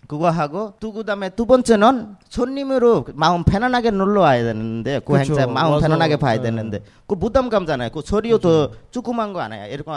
그거 0.09 0.27
하고 0.31 0.73
또 0.79 0.91
그다음에 0.91 1.29
두 1.29 1.45
번째는 1.45 2.15
손님으로 2.29 3.05
마음 3.13 3.43
편안하게 3.43 3.91
놀러 3.91 4.21
와야 4.21 4.41
되는데 4.41 4.97
그 5.05 5.13
그렇죠. 5.13 5.33
행사 5.33 5.45
마음 5.45 5.73
와서, 5.73 5.85
편안하게 5.85 6.15
봐야 6.17 6.37
네. 6.37 6.41
되는데 6.41 6.79
그 7.05 7.15
부담감잖아요. 7.15 7.91
그 7.91 8.01
소리도 8.03 8.39
더 8.39 8.71
조그만 8.89 9.33
거 9.33 9.41
하나요. 9.41 9.71
이렇게 9.71 9.91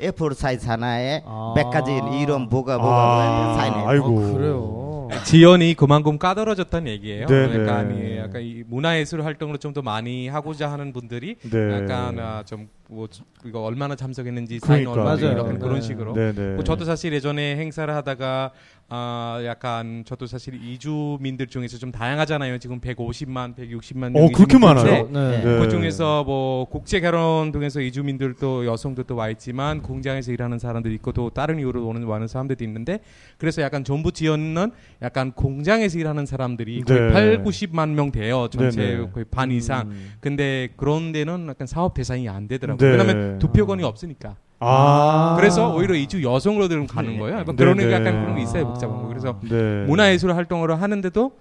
A4 0.00 0.34
사이즈 0.34 0.64
하나에 0.68 1.24
아. 1.26 1.54
몇 1.56 1.70
가지 1.70 1.90
이름 2.20 2.42
뭐가 2.48 2.78
뭐가 2.78 2.94
아, 2.94 3.54
사인해. 3.58 3.84
아이고. 3.84 4.06
어, 4.06 4.32
그래요. 4.32 4.88
지연이 5.24 5.74
그만큼 5.74 6.18
까다로워졌다는 6.18 6.92
얘기예요. 6.92 7.26
네, 7.26 7.48
그러니까 7.48 7.82
네. 7.82 7.94
아니, 7.94 8.18
약간 8.18 8.42
이 8.42 8.62
문화예술 8.66 9.24
활동을 9.24 9.58
좀 9.58 9.72
더 9.72 9.82
많이 9.82 10.28
하고자 10.28 10.70
하는 10.70 10.92
분들이 10.92 11.36
네. 11.50 11.72
약간 11.82 12.18
아, 12.18 12.42
좀뭐 12.44 13.06
이거 13.44 13.60
얼마나 13.62 13.96
참석했는지 13.96 14.60
사인 14.60 14.84
그러니까. 14.84 14.92
얼마 14.92 15.04
맞아요. 15.16 15.32
이런 15.32 15.58
그런 15.58 15.74
네. 15.76 15.80
식으로. 15.80 16.12
네, 16.14 16.32
네. 16.32 16.54
뭐 16.54 16.64
저도 16.64 16.84
사실 16.84 17.12
예전에 17.12 17.56
행사를 17.56 17.92
하다가 17.94 18.50
아 18.90 19.42
약간 19.44 20.02
저도 20.06 20.26
사실 20.26 20.54
이주민들 20.54 21.46
중에서 21.46 21.76
좀 21.76 21.92
다양하잖아요. 21.92 22.56
지금 22.56 22.80
150만, 22.80 23.54
160만 23.54 24.06
어, 24.06 24.10
명이 24.10 24.32
그렇게 24.32 24.56
이주민들 24.56 24.58
많아요? 24.60 25.08
네. 25.10 25.44
네. 25.44 25.58
그 25.58 25.68
중에서 25.68 26.24
뭐 26.24 26.64
국제 26.64 26.98
결혼 27.00 27.52
통해서 27.52 27.82
이주민들도 27.82 28.64
여성들도 28.64 29.14
와 29.14 29.28
있지만 29.28 29.82
공장에서 29.82 30.32
일하는 30.32 30.58
사람들이 30.58 30.94
있고 30.94 31.12
또 31.12 31.28
다른 31.28 31.58
이유로 31.58 31.86
오는 31.86 32.02
와는 32.04 32.28
사람들도 32.28 32.64
있는데 32.64 33.00
그래서 33.36 33.60
약간 33.60 33.84
정부 33.84 34.10
지원은 34.10 34.70
약간 35.02 35.32
공장에서 35.32 35.98
일하는 35.98 36.24
사람들이 36.24 36.80
거의 36.80 37.00
네. 37.00 37.12
8, 37.12 37.44
90만 37.44 37.90
명 37.90 38.10
돼요. 38.10 38.48
전체 38.50 38.80
네, 38.80 38.96
네. 38.96 39.10
거의 39.12 39.26
반 39.30 39.50
이상. 39.50 39.88
음. 39.88 40.12
근데 40.20 40.68
그런 40.76 41.12
데는 41.12 41.46
약간 41.48 41.66
사업 41.66 41.92
대상이 41.92 42.26
안 42.26 42.48
되더라고요. 42.48 42.90
네. 42.90 42.96
왜냐면 42.96 43.38
투표권이 43.38 43.84
없으니까. 43.84 44.36
아. 44.60 45.34
그래서 45.36 45.72
오히려 45.74 45.94
이주 45.94 46.22
여성으로들은 46.22 46.86
가는 46.86 47.18
거예요. 47.18 47.44
뭐 47.44 47.54
그런 47.54 47.76
네, 47.76 47.84
게 47.84 47.88
네. 47.90 47.94
약간 47.94 48.20
그런 48.22 48.36
게 48.36 48.42
있어요, 48.42 48.66
복잡한 48.66 49.02
거. 49.02 49.08
그래서 49.08 49.38
네. 49.48 49.84
문화예술 49.86 50.32
활동을 50.34 50.80
하는데도 50.80 51.32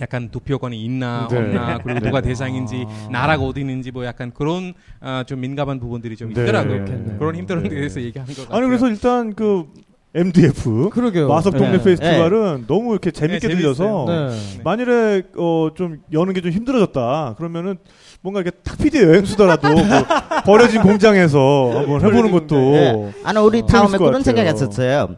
약간 0.00 0.30
투표권이 0.30 0.82
있나 0.84 1.28
네. 1.30 1.38
없나 1.38 1.78
그리고 1.78 2.00
네. 2.00 2.06
누가 2.06 2.20
대상인지 2.20 2.86
나라가 3.10 3.44
어디는지 3.44 3.92
뭐 3.92 4.04
약간 4.04 4.32
그런 4.32 4.72
아, 5.00 5.22
좀 5.26 5.40
민감한 5.40 5.78
부분들이 5.78 6.16
좀 6.16 6.32
네. 6.32 6.42
있더라고요. 6.42 6.84
그렇겠네요. 6.84 7.18
그런 7.18 7.36
힘든 7.36 7.62
네. 7.62 7.68
데 7.68 7.74
대해서 7.76 8.00
얘기하는 8.00 8.34
것 8.34 8.42
같아요. 8.42 8.58
아니 8.58 8.66
그래서 8.66 8.88
일단 8.88 9.34
그 9.34 9.66
MDF 10.14 10.90
그러게요. 10.90 11.28
마석 11.28 11.56
동네 11.56 11.78
네. 11.78 11.84
페스티벌은 11.84 12.64
너무 12.66 12.90
이렇게 12.92 13.10
재밌게 13.10 13.48
네, 13.48 13.54
들려서. 13.54 14.04
네. 14.08 14.60
만일에 14.64 15.22
어 15.36 15.70
좀 15.74 15.98
여는 16.12 16.34
게 16.34 16.40
좀 16.40 16.50
힘들어졌다 16.50 17.34
그러면은 17.38 17.76
뭔가 18.22 18.40
이렇게 18.40 18.56
탁피디 18.62 19.02
여행 19.02 19.24
수다라도 19.24 19.68
뭐 19.68 19.84
버려진 20.44 20.80
공장에서 20.82 21.72
한번 21.74 22.00
해보는 22.00 22.30
것도 22.30 22.54
네. 22.56 23.12
아니 23.24 23.38
우리 23.40 23.60
어, 23.60 23.66
다음에 23.66 23.98
그런 23.98 24.12
같아요. 24.12 24.22
생각했었어요. 24.22 25.08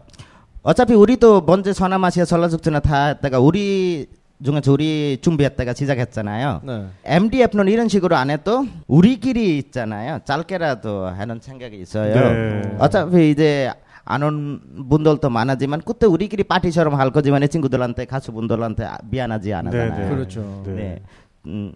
어차피 0.63 0.95
우리도 0.95 1.43
먼저 1.43 1.73
서남아시아 1.75 2.25
전라숙제나 2.25 2.81
다 2.81 3.07
했다가 3.09 3.39
우리 3.41 4.07
중에서 4.43 4.73
우리 4.73 5.19
준비했다가 5.21 5.75
시작했잖아요. 5.75 6.63
네. 6.65 6.87
MDF는 7.05 7.69
이런 7.69 7.89
식으로 7.89 8.17
안 8.17 8.31
해도 8.31 8.67
우리끼리 8.87 9.59
있잖아요. 9.59 10.21
짧게라도 10.25 11.07
하는 11.07 11.39
생각이 11.41 11.77
있어요. 11.79 12.15
네. 12.15 12.63
어차피 12.79 13.31
이제 13.31 13.71
안온 14.07 14.87
분들도 14.89 15.29
많아지만 15.29 15.83
그때 15.85 16.07
우리끼리 16.07 16.45
파티처럼 16.45 16.95
할 16.95 17.11
거지만 17.11 17.43
이 17.43 17.49
친구들한테 17.49 18.07
가수분들한테 18.07 18.85
아- 18.85 18.99
미안하지 19.11 19.53
않아잖아요. 19.53 19.91
네, 19.95 20.05
네. 20.05 20.09
그렇죠. 20.15 20.63
네. 20.67 20.73
네. 20.73 21.03
음, 21.47 21.73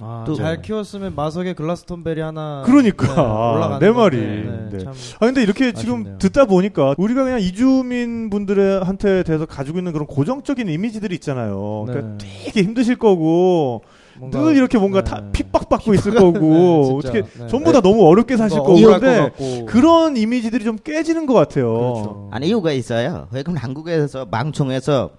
아, 0.00 0.24
또- 0.26 0.34
잘 0.34 0.60
키웠으면 0.60 1.14
마석에 1.14 1.52
글라스톤베리 1.54 2.20
하나 2.20 2.62
그러니까. 2.66 3.78
네, 3.80 3.86
내 3.86 3.92
말이. 3.92 4.16
건데, 4.44 4.78
네. 4.78 4.84
참. 4.84 4.92
아 5.20 5.26
근데 5.26 5.40
이렇게 5.42 5.72
지금 5.72 5.94
아쉽네요. 6.00 6.18
듣다 6.18 6.46
보니까 6.46 6.94
우리가 6.98 7.22
그냥 7.22 7.40
이주민 7.40 8.28
분들한테 8.28 9.22
대해서 9.22 9.46
가지고 9.46 9.78
있는 9.78 9.92
그런 9.92 10.06
고정적인 10.08 10.68
이미지들이 10.68 11.14
있잖아요. 11.16 11.84
그러니까 11.86 12.18
네. 12.18 12.28
되게 12.44 12.62
힘드실 12.62 12.96
거고 12.96 13.82
뭔가- 14.18 14.40
늘 14.42 14.56
이렇게 14.56 14.78
뭔가 14.78 15.02
네. 15.04 15.10
다 15.10 15.22
핍박받고 15.32 15.94
있을 15.94 16.14
거고 16.14 16.40
네. 17.02 17.08
어떻게 17.10 17.22
네. 17.22 17.46
전부 17.46 17.72
다 17.72 17.80
너무 17.80 18.04
어렵게 18.04 18.36
사실 18.36 18.58
뭔가 18.58 18.98
거고 18.98 19.30
그런데. 19.30 19.64
그런 19.66 20.16
이미지들이 20.16 20.64
좀 20.64 20.76
깨지는 20.76 21.26
것 21.26 21.34
같아요. 21.34 21.72
그렇죠. 21.72 22.28
아니 22.32 22.48
이유가 22.48 22.72
있어요. 22.72 23.28
왜냐면 23.30 23.58
한국에서 23.58 24.24
방송에서 24.24 25.10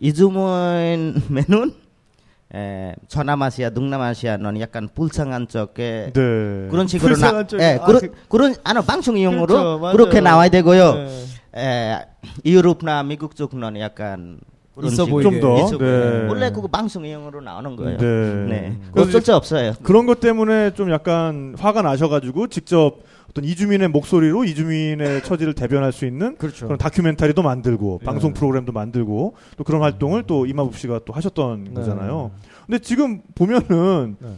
이주문면은 0.00 1.74
에, 2.54 2.94
서남아시아, 3.08 3.70
동남아시아는 3.70 4.60
약간 4.60 4.88
불쌍한 4.94 5.46
쪽에 5.48 6.10
네. 6.12 6.68
그런 6.70 6.86
식으로 6.88 7.16
나. 7.16 7.44
예, 7.60 7.78
아, 7.80 7.84
그런 7.86 8.00
그- 8.00 8.12
그런 8.28 8.54
아니 8.64 8.84
방송용으로 8.84 9.46
그렇죠. 9.46 9.96
그렇게 9.96 10.20
나와야 10.20 10.48
되고요. 10.48 10.94
네. 10.94 11.24
에, 11.56 11.98
유럽나 12.44 13.04
미국 13.04 13.36
쪽은 13.36 13.78
약간 13.78 14.40
그런 14.74 14.90
있어 14.92 15.04
식으로 15.04 15.22
보이게. 15.22 15.40
좀 15.40 15.40
더. 15.40 15.56
있어 15.64 15.78
보이게. 15.78 15.84
네. 15.84 16.26
원래 16.28 16.50
그거 16.50 16.66
방송용으로 16.66 17.40
나오는 17.40 17.76
거예요. 17.76 17.98
네. 17.98 18.46
네. 18.48 18.78
어쩔 19.00 19.20
수 19.20 19.34
없어요. 19.34 19.74
그런 19.84 20.06
것 20.06 20.18
때문에 20.20 20.72
좀 20.74 20.90
약간 20.90 21.54
화가 21.58 21.82
나셔가지고 21.82 22.48
직접 22.48 22.96
어떤 23.30 23.44
이주민의 23.44 23.88
목소리로 23.88 24.44
이주민의 24.44 25.22
처지를 25.24 25.54
대변할 25.54 25.92
수 25.92 26.04
있는 26.04 26.36
그렇죠. 26.36 26.66
그런 26.66 26.78
다큐멘터리도 26.78 27.42
만들고 27.42 27.98
네. 28.00 28.06
방송 28.06 28.34
프로그램도 28.34 28.72
만들고 28.72 29.34
또 29.56 29.64
그런 29.64 29.82
활동을 29.82 30.24
또 30.24 30.46
이마부 30.46 30.76
씨가 30.76 31.00
또 31.04 31.12
하셨던 31.12 31.64
네. 31.64 31.74
거잖아요. 31.74 32.32
근데 32.66 32.78
지금 32.80 33.22
보면은 33.34 34.16
네. 34.18 34.28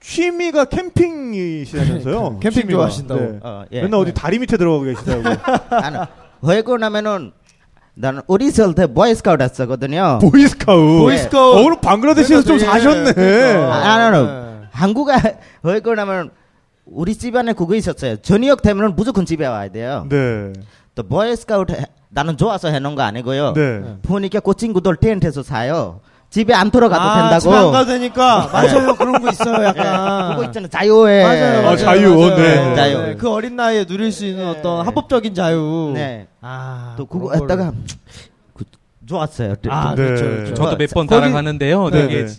취미가 0.00 0.66
캠핑이시라면서요? 0.66 2.38
캠핑 2.40 2.62
취미가. 2.62 2.76
좋아하신다고. 2.78 3.20
네. 3.20 3.38
어, 3.42 3.64
예. 3.72 3.82
맨날 3.82 4.00
어디 4.00 4.14
다리 4.14 4.38
밑에 4.38 4.56
들어가고 4.56 4.84
계시다고. 4.84 5.22
아니, 5.76 5.96
왜 6.42 6.76
그러냐면은 6.76 7.32
나는 7.94 8.22
어렸을 8.28 8.74
때 8.74 8.86
보이스카우트 8.86 9.42
했었거든요. 9.42 10.20
보이스카우트. 10.22 11.02
보이스카우트. 11.02 11.58
어, 11.58 11.62
오늘 11.66 11.80
방글라데시에서 11.80 12.42
좀 12.44 12.58
사셨네. 12.58 13.12
그러니까. 13.12 13.74
아, 13.74 13.94
아니, 13.94 14.16
아니, 14.16 14.26
네. 14.26 14.66
한국에 14.70 15.12
왜그 15.64 15.90
나면 15.90 16.30
우리 16.90 17.14
집안에 17.14 17.52
그거 17.52 17.74
있었어요. 17.74 18.16
저녁 18.16 18.62
되면 18.62 18.94
무조건 18.96 19.24
집에 19.24 19.46
와야 19.46 19.68
돼요. 19.68 20.06
네. 20.08 20.52
또 20.94 21.02
보이스카우트 21.04 21.72
해- 21.72 21.86
나는 22.08 22.36
좋아서 22.36 22.68
해놓은 22.68 22.94
거 22.96 23.02
아니고요. 23.02 23.52
네. 23.54 23.80
보니까 24.02 24.40
그 24.40 24.54
친구들 24.54 24.96
텐트에서 24.96 25.42
자요. 25.42 26.00
집에 26.30 26.54
안 26.54 26.70
돌아가도 26.70 27.00
아, 27.02 27.20
된다고. 27.22 27.40
집에 27.40 27.54
안 27.56 27.70
가도 27.72 27.86
되니까 27.92 28.48
맞아요 28.52 28.94
그런 28.94 29.20
거 29.20 29.30
있어요 29.30 29.62
예, 29.62 29.66
약간 29.66 30.30
그거 30.36 30.44
있잖아요. 30.44 30.68
자유에. 30.68 31.22
맞아요, 31.24 31.58
아, 31.58 31.62
맞아요, 31.62 31.76
자유, 31.76 32.14
맞아요. 32.16 32.36
네. 32.36 32.74
자유. 32.76 33.16
그 33.18 33.30
어린 33.32 33.56
나이에 33.56 33.84
누릴 33.84 34.12
수 34.12 34.24
있는 34.26 34.46
어떤 34.48 34.86
합법적인 34.86 35.34
자유. 35.34 35.90
네. 35.94 36.28
아, 36.40 36.94
또 36.96 37.06
그거 37.06 37.32
했다가 37.32 37.72
그, 38.54 38.64
좋았어요. 39.06 39.54
아, 39.68 39.94
네. 39.96 40.04
그렇죠, 40.04 40.24
그렇죠. 40.24 40.54
저도 40.54 40.76
몇 40.76 40.90
번 40.94 41.06
따라가는데요. 41.08 41.90
네, 41.90 42.02
되게 42.06 42.26
네. 42.26 42.32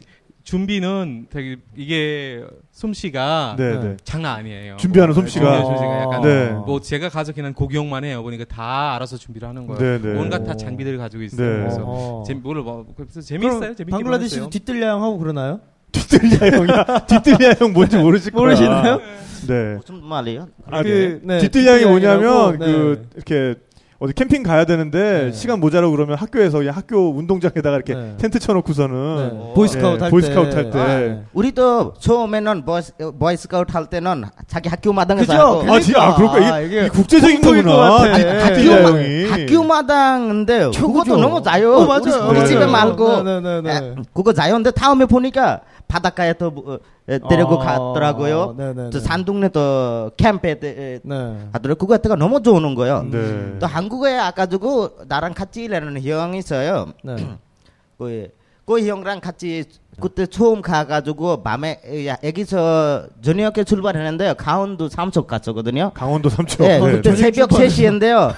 준비는 0.52 1.28
되게 1.30 1.56
이게 1.78 2.44
솜씨가 2.74 3.56
네, 3.58 3.72
네. 3.72 3.80
네. 3.80 3.98
장난 4.04 4.40
아니에요. 4.40 4.76
준비하는 4.76 5.14
뭐, 5.14 5.22
솜씨가. 5.22 5.46
준비하는 5.46 5.66
솜씨가 5.66 6.02
약간 6.02 6.22
네. 6.24 6.50
뭐 6.66 6.82
제가 6.82 7.08
가서 7.08 7.32
그냥 7.32 7.54
구경만 7.54 8.04
해요. 8.04 8.22
그러니까 8.22 8.44
다 8.54 8.94
알아서 8.96 9.16
준비를 9.16 9.48
하는 9.48 9.66
거예요. 9.66 9.80
네, 9.80 10.02
네. 10.02 10.20
온갖 10.20 10.44
다 10.44 10.52
오. 10.52 10.58
장비들을 10.58 10.98
가지고 10.98 11.24
있어요. 11.24 11.50
네. 11.50 11.60
그래서 11.62 11.84
어허. 11.84 12.24
재미 12.28 12.42
뭘 12.42 12.58
뭐, 12.58 12.86
그래서 12.98 13.22
재밌어요. 13.22 13.76
재밌게 13.76 13.92
방글라데시도 13.92 14.50
뒤뜰량 14.50 15.02
하고 15.02 15.18
그러나요? 15.20 15.62
뒤뜰리아 15.94 16.58
형이야. 16.58 17.06
뒤뜰리아 17.08 17.54
형 17.58 17.72
뭔지 17.72 17.98
모르실 17.98 18.34
거야. 18.34 18.42
모르시나요? 18.42 19.00
네. 19.48 19.76
무슨 19.76 20.04
말이에요? 20.04 20.50
아, 20.70 20.84
그, 20.84 21.22
네. 21.24 21.36
네, 21.36 21.40
뒤뜰량이 21.44 21.86
뭐냐면 21.86 22.60
그 22.60 23.08
이렇게 23.16 23.56
어디 24.04 24.14
캠핑 24.14 24.42
가야 24.42 24.66
되는데 24.66 25.26
네. 25.26 25.32
시간 25.32 25.60
모자라고 25.60 25.92
그러면 25.92 26.18
학교에서 26.18 26.58
그냥 26.58 26.76
학교 26.76 27.12
운동장에다가 27.16 27.76
이렇게 27.76 27.94
네. 27.94 28.16
텐트 28.18 28.40
쳐놓고서는 28.40 29.18
네. 29.18 29.54
보이스카우트 29.54 29.98
네, 29.98 30.02
할 30.02 30.10
보이스카우트 30.10 30.50
때. 30.50 30.56
할 30.56 30.72
때. 30.72 30.80
아, 30.80 30.86
네. 30.98 31.24
우리도 31.34 31.94
처음에는 32.00 32.66
보이스, 32.66 32.94
보이스카우트 33.20 33.72
할 33.74 33.86
때는 33.86 34.24
자기 34.48 34.70
학교 34.70 34.92
마당에서 34.92 35.32
그죠? 35.32 35.40
하고 35.40 35.72
아, 35.72 35.80
진짜 35.80 36.02
아, 36.02 36.16
그럴까? 36.16 36.34
그러니까. 36.34 36.60
이게, 36.62 36.68
이게 36.78 36.80
이게 36.80 36.90
국제적인 36.90 37.42
거구나. 37.42 37.76
같아. 37.76 38.04
뒤- 38.18 38.24
아니, 38.24 38.40
학교, 38.40 38.88
형이. 38.88 39.26
학교 39.30 39.64
마당인데 39.64 40.72
그것도? 40.72 41.18
너무 41.18 41.44
자유. 41.44 41.72
어, 41.76 41.86
맞아요. 41.86 42.28
우리, 42.32 42.40
우리 42.40 42.48
집에 42.48 42.66
네. 42.66 42.72
말고 42.72 43.22
네, 43.22 43.40
네, 43.40 43.62
네, 43.62 43.62
네. 43.62 43.88
에, 43.88 43.96
그거 44.16 44.34
자유인데 44.34 44.72
다음에 44.72 45.06
보니까 45.06 45.62
바닷가에 45.92 46.34
또 46.34 46.48
어, 46.48 46.80
에, 47.10 47.20
데리고 47.20 47.62
아, 47.62 47.66
갔더라고요. 47.66 48.56
네, 48.58 48.74
네, 48.74 48.90
또 48.90 48.92
네. 48.92 49.00
산동네 49.02 49.50
또 49.50 50.10
캠프에 50.16 50.52
에, 50.64 51.00
네. 51.04 51.50
하더라고 51.52 51.80
그거 51.80 51.96
했다가 51.96 52.16
너무 52.16 52.42
좋은 52.42 52.76
거예요. 52.76 53.04
네. 53.12 53.60
또 53.60 53.68
한국에 53.68 54.18
아까지고 54.18 55.00
나랑 55.08 55.34
같이 55.34 55.64
일하는 55.64 56.02
형이 56.02 56.38
있어요. 56.38 56.94
네. 57.04 57.16
그, 58.00 58.30
그 58.66 58.88
형랑 58.88 59.20
같이 59.20 59.66
그때 60.00 60.26
처음 60.26 60.62
가가지고 60.62 61.44
밤에 61.44 61.82
야, 62.08 62.16
여기서 62.24 63.08
저녁에 63.22 63.66
출발했는데요. 63.66 64.36
강원도 64.36 64.88
삼척 64.88 65.28
갔었거든요. 65.28 65.92
강원도 65.94 66.30
삼촌. 66.30 66.66
예, 66.66 66.80
네. 66.80 66.92
그때 66.92 67.16
새벽 67.18 67.50
3시인데요. 67.50 68.34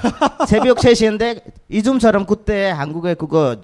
새벽 0.47 0.79
3시인데 0.79 1.43
이즘처럼 1.69 2.25
그때 2.25 2.71
한국에 2.71 3.13
그거 3.13 3.57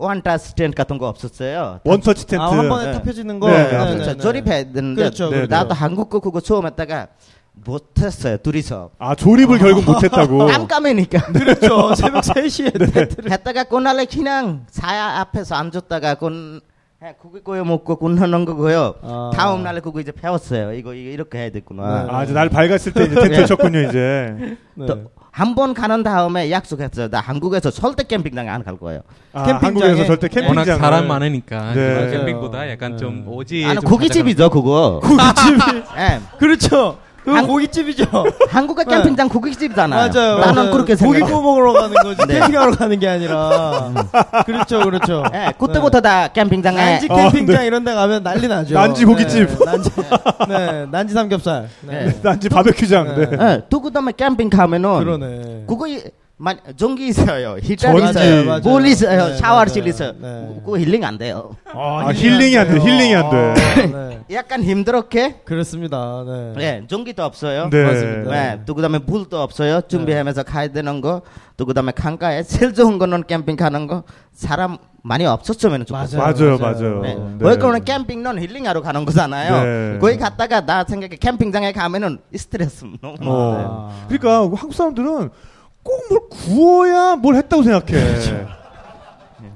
원타 0.00 0.38
스탠드 0.38 0.74
같은 0.74 0.96
거 0.98 1.08
없었어요. 1.08 1.80
원터치 1.84 2.26
텐트. 2.26 2.42
아, 2.42 2.50
한 2.50 2.68
번에 2.68 2.86
네. 2.86 2.92
탁 2.92 3.02
펴지는 3.02 3.38
거. 3.38 3.48
네, 3.50 3.56
네, 3.56 3.70
네, 3.70 3.92
그렇죠. 3.94 4.12
네. 4.12 4.16
조립해야 4.18 4.64
되는데 4.72 5.02
그렇죠, 5.02 5.24
네, 5.26 5.36
그렇죠. 5.36 5.54
나도 5.54 5.74
한국 5.74 6.08
거 6.08 6.20
그거 6.20 6.40
처음 6.40 6.66
했다가 6.66 7.08
못했어요. 7.52 8.38
둘이서. 8.38 8.90
아, 8.98 9.14
조립을 9.14 9.58
결국 9.58 9.84
못했다고. 9.84 10.46
깜깜하니까. 10.48 11.20
그렇죠. 11.32 11.94
새벽 11.94 12.24
3시에 12.24 12.92
텐트를. 12.92 13.30
했다가 13.30 13.64
그날에 13.64 14.06
그냥 14.06 14.64
사야 14.70 15.18
앞에서 15.20 15.56
앉았다가 15.56 16.14
군 17.00 17.14
고기 17.18 17.40
구워 17.42 17.64
먹고 17.64 17.96
군하는 17.96 18.44
거고요. 18.44 18.94
아. 19.02 19.30
다음 19.34 19.62
날에 19.62 19.80
그거 19.80 20.00
이제 20.00 20.12
배웠어요. 20.12 20.74
이거, 20.74 20.92
이거 20.92 21.10
이렇게 21.10 21.38
해야 21.38 21.50
되구나. 21.50 22.02
네. 22.04 22.08
아, 22.12 22.24
이제 22.24 22.34
날 22.34 22.50
밝았을 22.50 22.92
때 22.92 23.04
이제 23.04 23.14
텐트 23.14 23.46
쳤군요, 23.46 23.80
이제. 23.88 24.56
네. 24.74 24.86
한번 25.32 25.72
가는 25.72 26.02
다음에 26.02 26.50
약속했어요. 26.50 27.08
나 27.08 27.20
한국에서 27.20 27.70
절대 27.70 28.02
캠핑장에 28.02 28.50
안 28.50 28.62
갈 28.64 28.76
거예요. 28.76 29.00
아, 29.32 29.44
캠핑장에- 29.46 29.62
한국에서 29.62 30.04
절대 30.04 30.28
네. 30.28 30.46
워낙 30.46 30.64
캠핑장. 30.64 30.78
사람 30.78 31.08
많으니까 31.08 31.72
네. 31.72 31.94
그 32.06 32.10
캠핑보다 32.18 32.68
약간. 32.70 32.98
좀 32.98 33.24
네. 33.24 33.30
오지에 33.30 33.64
아니 33.66 33.80
좀 33.80 33.88
고깃집이죠 33.90 34.50
그거. 34.50 35.00
고깃집이. 35.02 35.82
예. 35.96 36.20
그렇죠. 36.38 36.98
그그 37.34 37.46
고깃집이죠. 37.46 38.04
한국의 38.50 38.84
네. 38.86 38.96
캠핑장 38.96 39.28
고깃집이잖아요. 39.28 40.10
맞아요. 40.12 40.38
나는 40.38 40.54
맞아요. 40.54 40.70
그렇게 40.72 40.94
고기 40.94 41.18
생각해. 41.18 41.32
구워 41.32 41.42
먹으러 41.42 41.72
가는 41.74 41.94
거지. 41.96 42.26
네. 42.26 42.40
캠핑하러 42.40 42.72
가는 42.72 42.98
게 42.98 43.08
아니라. 43.08 43.92
그렇죠, 44.46 44.80
그렇죠. 44.80 45.22
예, 45.34 45.52
그때부터 45.58 46.00
다 46.00 46.28
캠핑장에 46.28 46.76
난지 46.76 47.06
어, 47.10 47.14
캠핑장 47.16 47.64
이런 47.64 47.84
데 47.84 47.94
가면 47.94 48.22
난리 48.22 48.48
나죠. 48.48 48.74
난지 48.74 49.04
고깃집. 49.04 49.48
네, 49.58 49.64
난지, 49.64 49.90
네, 50.48 50.86
난지 50.90 51.14
삼겹살. 51.14 51.68
네. 51.82 52.06
네. 52.06 52.20
난지 52.22 52.48
바베큐장. 52.48 53.16
네. 53.16 53.30
네. 53.30 53.36
예, 53.40 53.62
또 53.68 53.80
그다음에 53.80 54.12
캠핑 54.16 54.50
가면은 54.50 54.98
그러네. 54.98 55.64
그거 55.66 55.86
이- 55.86 56.02
마- 56.42 56.54
전기 56.74 57.08
있어요, 57.08 57.58
히터. 57.62 57.98
있어요, 57.98 58.60
물 58.62 58.86
있어요, 58.86 59.26
네, 59.28 59.36
샤워실. 59.36 59.86
있어요. 59.86 60.12
네. 60.18 60.60
그거 60.64 60.78
힐링 60.78 61.04
안 61.04 61.18
돼요. 61.18 61.50
아, 61.66 62.10
힐링이 62.14 62.56
안 62.56 62.66
돼. 62.66 62.80
힐링이 62.80 63.14
안 63.14 63.28
돼. 63.30 63.36
아, 63.36 63.54
네. 64.08 64.20
약간 64.32 64.62
힘들었게. 64.62 65.42
그렇습니다. 65.44 66.24
네. 66.26 66.54
예, 66.60 66.82
전기도 66.88 67.24
없어요. 67.24 67.68
네. 67.68 67.84
맞습니다. 67.84 68.30
네, 68.30 68.60
또 68.64 68.74
그다음에 68.74 68.98
물도 69.00 69.38
없어요. 69.38 69.82
준비하면서 69.82 70.44
가야 70.44 70.68
되는 70.68 71.02
거. 71.02 71.20
또 71.58 71.66
그다음에 71.66 71.92
강가에 71.92 72.42
제일 72.44 72.72
좋은 72.72 72.98
거는 72.98 73.24
캠핑 73.26 73.56
가는 73.56 73.86
거. 73.86 74.04
사람 74.32 74.78
많이 75.02 75.26
없었으면 75.26 75.84
좋겠어요. 75.84 76.22
맞아요, 76.22 76.56
맞아요. 76.56 77.02
네. 77.02 77.14
네. 77.16 77.36
왜 77.40 77.56
그러면 77.56 77.84
캠핑은 77.84 78.40
힐링하러 78.40 78.80
가는 78.80 79.04
거잖아요. 79.04 79.64
네. 79.92 79.98
거기 79.98 80.16
갔다가 80.16 80.64
나 80.64 80.84
생각에 80.88 81.16
캠핑장에 81.16 81.72
가면은 81.72 82.18
스트레스 82.34 82.86
너무 83.02 83.16
많아요. 83.18 83.66
어. 83.68 84.04
그러니까 84.08 84.40
한국 84.56 84.72
사람들은 84.72 85.28
꼭 85.82 86.00
뭘 86.10 86.20
구워야 86.30 87.16
뭘 87.16 87.34
했다고 87.36 87.62
생각해. 87.62 88.50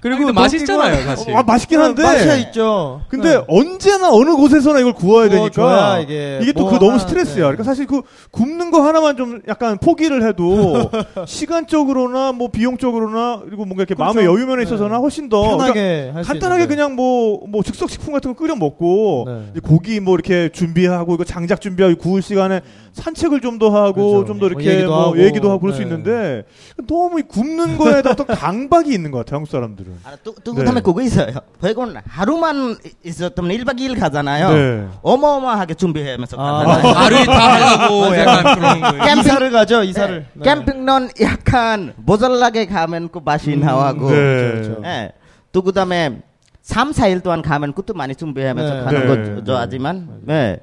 그리고 0.00 0.18
근데 0.26 0.32
맛있잖아요, 0.32 1.02
사실. 1.02 1.34
아, 1.34 1.42
맛있긴 1.42 1.80
한데. 1.80 2.02
맛이야 2.02 2.36
있죠. 2.36 3.00
근데 3.08 3.38
네. 3.38 3.44
언제나 3.48 4.10
어느 4.12 4.32
곳에서나 4.34 4.80
이걸 4.80 4.92
구워야 4.92 5.30
되니까 5.30 5.98
이게 6.00 6.40
이게 6.42 6.52
또뭐그 6.52 6.78
너무 6.78 6.98
스트레스야. 6.98 7.36
네. 7.36 7.40
그러니까 7.40 7.62
사실 7.64 7.86
그 7.86 8.02
굽는 8.30 8.70
거 8.70 8.82
하나만 8.82 9.16
좀 9.16 9.40
약간 9.48 9.78
포기를 9.78 10.26
해도 10.28 10.90
시간적으로나 11.26 12.32
뭐 12.32 12.48
비용적으로나 12.48 13.40
그리고 13.46 13.64
뭔가 13.64 13.82
이렇게 13.82 13.94
마음의 13.94 14.24
그렇죠. 14.24 14.38
여유면에 14.38 14.62
있어서나 14.64 14.96
네. 14.96 15.00
훨씬 15.00 15.30
더 15.30 15.40
그러니까 15.40 15.72
편하게 15.72 16.10
할수 16.12 16.28
간단하게. 16.32 16.66
그냥 16.66 16.96
뭐, 16.96 17.46
뭐 17.48 17.62
즉석 17.62 17.88
식품 17.88 18.12
같은 18.12 18.34
거 18.34 18.36
끓여 18.38 18.54
먹고 18.56 19.24
네. 19.54 19.60
고기 19.60 20.00
뭐 20.00 20.14
이렇게 20.16 20.50
준비하고 20.50 21.14
이거 21.14 21.24
장작 21.24 21.62
준비하고 21.62 21.96
구울 21.96 22.20
시간에 22.20 22.60
산책을 22.94 23.40
좀 23.40 23.58
더 23.58 23.70
하고 23.70 24.22
그렇죠. 24.22 24.24
좀더뭐 24.26 24.48
이렇게 24.50 24.70
얘기도 24.72 24.88
뭐 24.90 25.02
하고. 25.06 25.18
얘기도 25.18 25.48
하고 25.50 25.60
그럴 25.60 25.74
수 25.74 25.80
네. 25.80 25.84
있는데 25.84 26.44
너무 26.88 27.20
이 27.20 27.22
굽는 27.22 27.76
거에 27.76 27.98
어떤 27.98 28.26
강박이 28.26 28.92
있는 28.92 29.10
것 29.10 29.18
같아요 29.18 29.36
한국 29.36 29.50
사람들은. 29.50 29.92
아, 30.04 30.16
또, 30.24 30.34
또 30.42 30.54
그다음에 30.54 30.80
네. 30.80 30.82
그거 30.84 31.02
있어요. 31.02 31.28
백은 31.60 31.96
하루만 32.06 32.76
있었다면 33.04 33.50
1박 33.58 33.78
2일 33.78 33.98
가잖아요. 34.00 34.50
네. 34.52 34.86
어마어마하게 35.02 35.74
준비하면서 35.74 36.36
아. 36.38 36.64
가잖아요. 36.64 36.94
하루에 36.94 37.24
다 37.26 37.82
하고 37.82 38.06
약간 38.16 38.54
그런 38.56 38.80
거예요. 38.80 39.02
캠핑- 39.02 39.20
이사를 39.20 39.50
가죠, 39.50 39.82
이사를. 39.82 40.26
네. 40.32 40.44
캠핑은 40.54 41.10
약간 41.20 41.92
모자라게 41.96 42.66
가면 42.66 43.10
그 43.10 43.20
맛이 43.24 43.56
나와고. 43.56 44.10
네. 44.10 44.16
그렇죠, 44.16 44.70
그렇죠. 44.70 44.82
예. 44.84 45.12
또 45.52 45.62
그다음에 45.62 46.20
3, 46.62 46.92
4일 46.92 47.22
동안 47.22 47.42
가면 47.42 47.72
그것도 47.72 47.92
많이 47.94 48.14
준비하면서 48.14 48.74
네. 48.74 48.80
가는 48.84 49.06
네. 49.06 49.34
거 49.36 49.44
좋아하지만 49.44 50.08
네. 50.22 50.60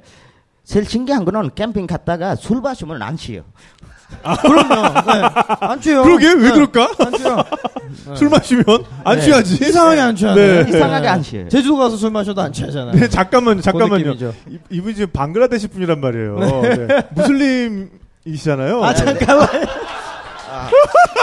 제일 0.63 0.85
신기한 0.85 1.25
거는 1.25 1.51
캠핑 1.55 1.87
갔다가 1.87 2.35
술 2.35 2.61
마시면 2.61 3.01
안 3.01 3.17
취해요. 3.17 3.43
그럼요. 4.41 5.11
네. 5.11 5.29
안 5.61 5.81
취해요. 5.81 6.03
그러게 6.03 6.27
왜 6.33 6.49
네. 6.49 6.51
그럴까? 6.51 6.89
안 6.99 7.13
취해요. 7.13 7.43
술 8.15 8.29
마시면 8.29 8.63
안 9.03 9.15
네. 9.17 9.21
취하지. 9.23 9.55
이상하게 9.55 10.01
안 10.01 10.15
취하네. 10.15 10.63
네. 10.63 10.69
이상하게 10.69 11.07
안 11.07 11.21
취해요. 11.23 11.49
제주도 11.49 11.77
가서 11.77 11.95
술 11.97 12.11
마셔도 12.11 12.41
안 12.41 12.51
취하잖아요. 12.53 12.91
네, 12.93 13.07
잠깐만요, 13.07 13.61
잠깐만요. 13.61 13.97
느낌이죠. 14.13 14.33
이- 14.49 14.59
이분이 14.69 14.95
지금 14.95 15.09
방글라데시 15.11 15.67
분이란 15.69 15.99
말이에요. 16.01 16.39
네. 16.39 17.01
무슬림이시잖아요. 17.11 18.83
아, 18.83 18.93
잠깐만. 18.93 19.47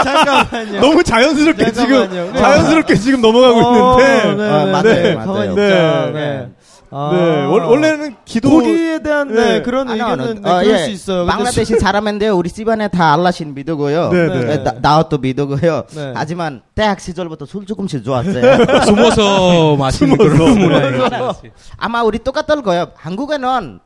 잠깐만요. 0.02 0.80
너무 0.80 1.02
자연스럽게 1.02 1.72
잠깐만요. 1.72 2.08
지금 2.10 2.32
네. 2.32 2.38
자연스럽게 2.40 2.94
지금 2.96 3.20
넘어가고 3.20 3.58
어, 3.60 4.00
있는데. 4.00 4.34
네, 4.42 4.50
아, 4.50 4.64
네, 4.82 5.14
맞아요, 5.14 5.54
네. 5.54 5.70
맞아요. 5.70 6.10
네. 6.12 6.48
아. 6.90 7.10
네, 7.12 7.44
원- 7.44 7.64
원래는 7.64 8.16
기도 8.24 8.50
고기에 8.50 9.02
대한 9.02 9.28
네, 9.28 9.34
네. 9.58 9.62
그런 9.62 9.88
아니, 9.88 10.00
의견은 10.00 10.42
네, 10.42 10.50
어, 10.50 10.60
그럴 10.60 10.66
예. 10.66 10.78
수 10.84 10.90
있어요. 10.90 11.26
방글라데시 11.26 11.78
사람인데요. 11.78 12.36
우리 12.36 12.48
집안에 12.50 12.88
다 12.88 13.12
알라신 13.14 13.54
믿고요. 13.54 14.10
네, 14.10 14.26
네. 14.28 14.44
네. 14.44 14.62
나, 14.62 14.72
나도 14.80 15.18
믿고요. 15.18 15.84
네. 15.94 16.12
하지만 16.16 16.62
대학 16.74 17.00
시절부터 17.00 17.44
술 17.46 17.66
조금씩 17.66 18.02
좋았어요. 18.04 18.64
숨어서 18.86 19.76
마시는 19.76 20.16
그런 20.16 20.58
문화예요. 20.58 21.32
아마 21.76 22.02
우리 22.02 22.18
똑같을 22.18 22.62
거예요. 22.62 22.86
한국에는 22.96 23.80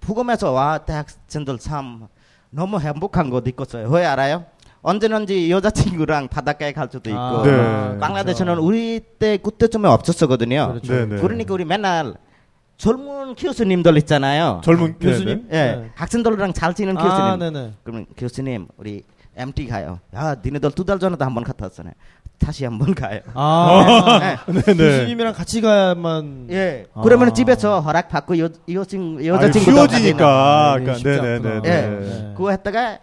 부검에서 0.00 0.50
와 0.52 0.78
대학생들 0.78 1.58
참 1.58 2.06
너무 2.50 2.80
행복한 2.80 3.30
곳 3.30 3.46
있겠어요. 3.46 3.88
왜 3.90 4.04
알아요? 4.04 4.44
언제든지 4.82 5.50
여자친구랑 5.50 6.28
바닷가에 6.28 6.72
갈 6.72 6.88
수도 6.90 7.10
있고. 7.10 7.18
아, 7.20 7.42
네. 7.44 7.98
방글라데시는 7.98 8.56
우리 8.58 8.98
때 9.18 9.36
그때쯤에 9.36 9.86
없었거든요. 9.88 10.68
그렇죠. 10.68 10.92
네, 10.94 11.06
네. 11.06 11.20
그러니까 11.20 11.52
우리 11.54 11.64
맨날 11.66 12.14
젊은 12.80 13.34
교수님들 13.34 13.96
있잖아요. 13.98 14.62
젊은 14.64 14.98
교수님? 14.98 15.48
예, 15.52 15.56
네. 15.56 15.90
학생들이랑 15.94 16.54
잘 16.54 16.72
지는 16.74 16.94
교수님. 16.94 17.14
아, 17.14 17.36
네네. 17.36 17.74
그러면 17.82 18.06
교수님 18.16 18.68
우리 18.78 19.02
MT 19.36 19.66
가요. 19.66 20.00
야, 20.14 20.34
니네들 20.42 20.70
두 20.72 20.84
달 20.84 20.98
전에도 20.98 21.22
한 21.24 21.34
번 21.34 21.44
갔다 21.44 21.66
왔잖아요. 21.66 21.92
다시 22.38 22.64
한 22.64 22.78
번 22.78 22.94
가요. 22.94 23.20
아, 23.34 24.18
네. 24.18 24.36
네, 24.52 24.62
네. 24.62 24.74
교수님이랑 24.74 25.34
같이 25.34 25.60
가야만. 25.60 26.46
예. 26.50 26.86
아. 26.94 27.02
그러면 27.02 27.34
집에서 27.34 27.80
허락 27.80 28.08
받고 28.08 28.38
여 28.38 28.48
여친 28.72 29.24
여자친구 29.26 29.70
쉬워지니까. 29.72 30.78
가지는. 30.86 31.02
그러니까, 31.02 31.22
네, 31.22 31.38
네, 31.38 31.48
않구나. 31.48 31.60
네. 31.62 31.68
예. 31.68 32.00
네. 32.00 32.32
그거 32.34 32.50
했다가 32.50 32.98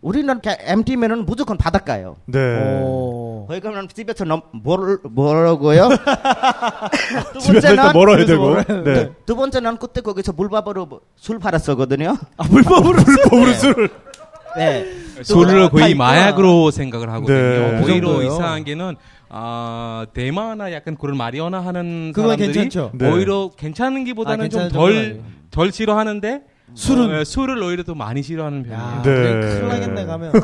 우리는 0.00 0.40
MT면은 0.44 1.26
무조건 1.26 1.56
바닷가요. 1.56 2.16
네. 2.26 2.82
오. 2.82 3.46
거기 3.48 3.60
가면 3.60 3.88
집에서 3.88 4.24
넘, 4.24 4.42
뭘, 4.52 4.98
뭐라고요? 5.02 5.88
두 7.32 7.40
집에서 7.40 7.70
일단 7.70 7.92
멀어야 7.92 8.24
되고. 8.24 8.44
멀어야 8.44 8.64
네. 8.64 8.94
두, 8.94 9.14
두 9.26 9.36
번째는 9.36 9.78
그때 9.78 10.00
거기서 10.00 10.32
물밥으로 10.32 10.86
뭐술 10.86 11.38
팔았었거든요. 11.40 12.16
아, 12.36 12.44
물법으로. 12.48 13.02
불법으로 13.02 13.52
술을. 13.54 13.88
네. 14.56 14.86
술을 15.22 15.62
다 15.62 15.68
거의. 15.70 15.94
마약으로 15.94 16.70
생각을 16.70 17.10
하거든요. 17.10 17.36
네. 17.36 17.80
그 17.82 17.90
오히려 17.92 18.08
정도예요. 18.08 18.32
이상한 18.32 18.64
게는 18.64 18.96
아 19.28 20.06
대마나 20.14 20.72
약간 20.72 20.96
그런 20.96 21.16
마리아나 21.16 21.60
하는 21.60 22.12
그건 22.14 22.36
사람들이 22.36 22.52
괜찮죠. 22.52 22.92
네. 22.94 23.10
오히려 23.10 23.50
괜찮은 23.56 24.04
기보다는 24.04 24.38
아, 24.38 24.42
괜찮은 24.42 24.68
좀덜 24.70 24.92
정도는 24.94 25.22
덜 25.50 25.60
아니에요. 25.62 25.70
싫어하는데 25.72 26.42
술은? 26.74 27.20
어, 27.20 27.24
술을 27.24 27.62
오히려 27.62 27.82
더 27.82 27.94
많이 27.94 28.22
싫어하는 28.22 28.62
편이에요. 28.62 28.82
야, 28.82 29.02
네. 29.02 29.12
큰일 29.12 29.68
나겠네, 29.68 30.04
가면. 30.06 30.32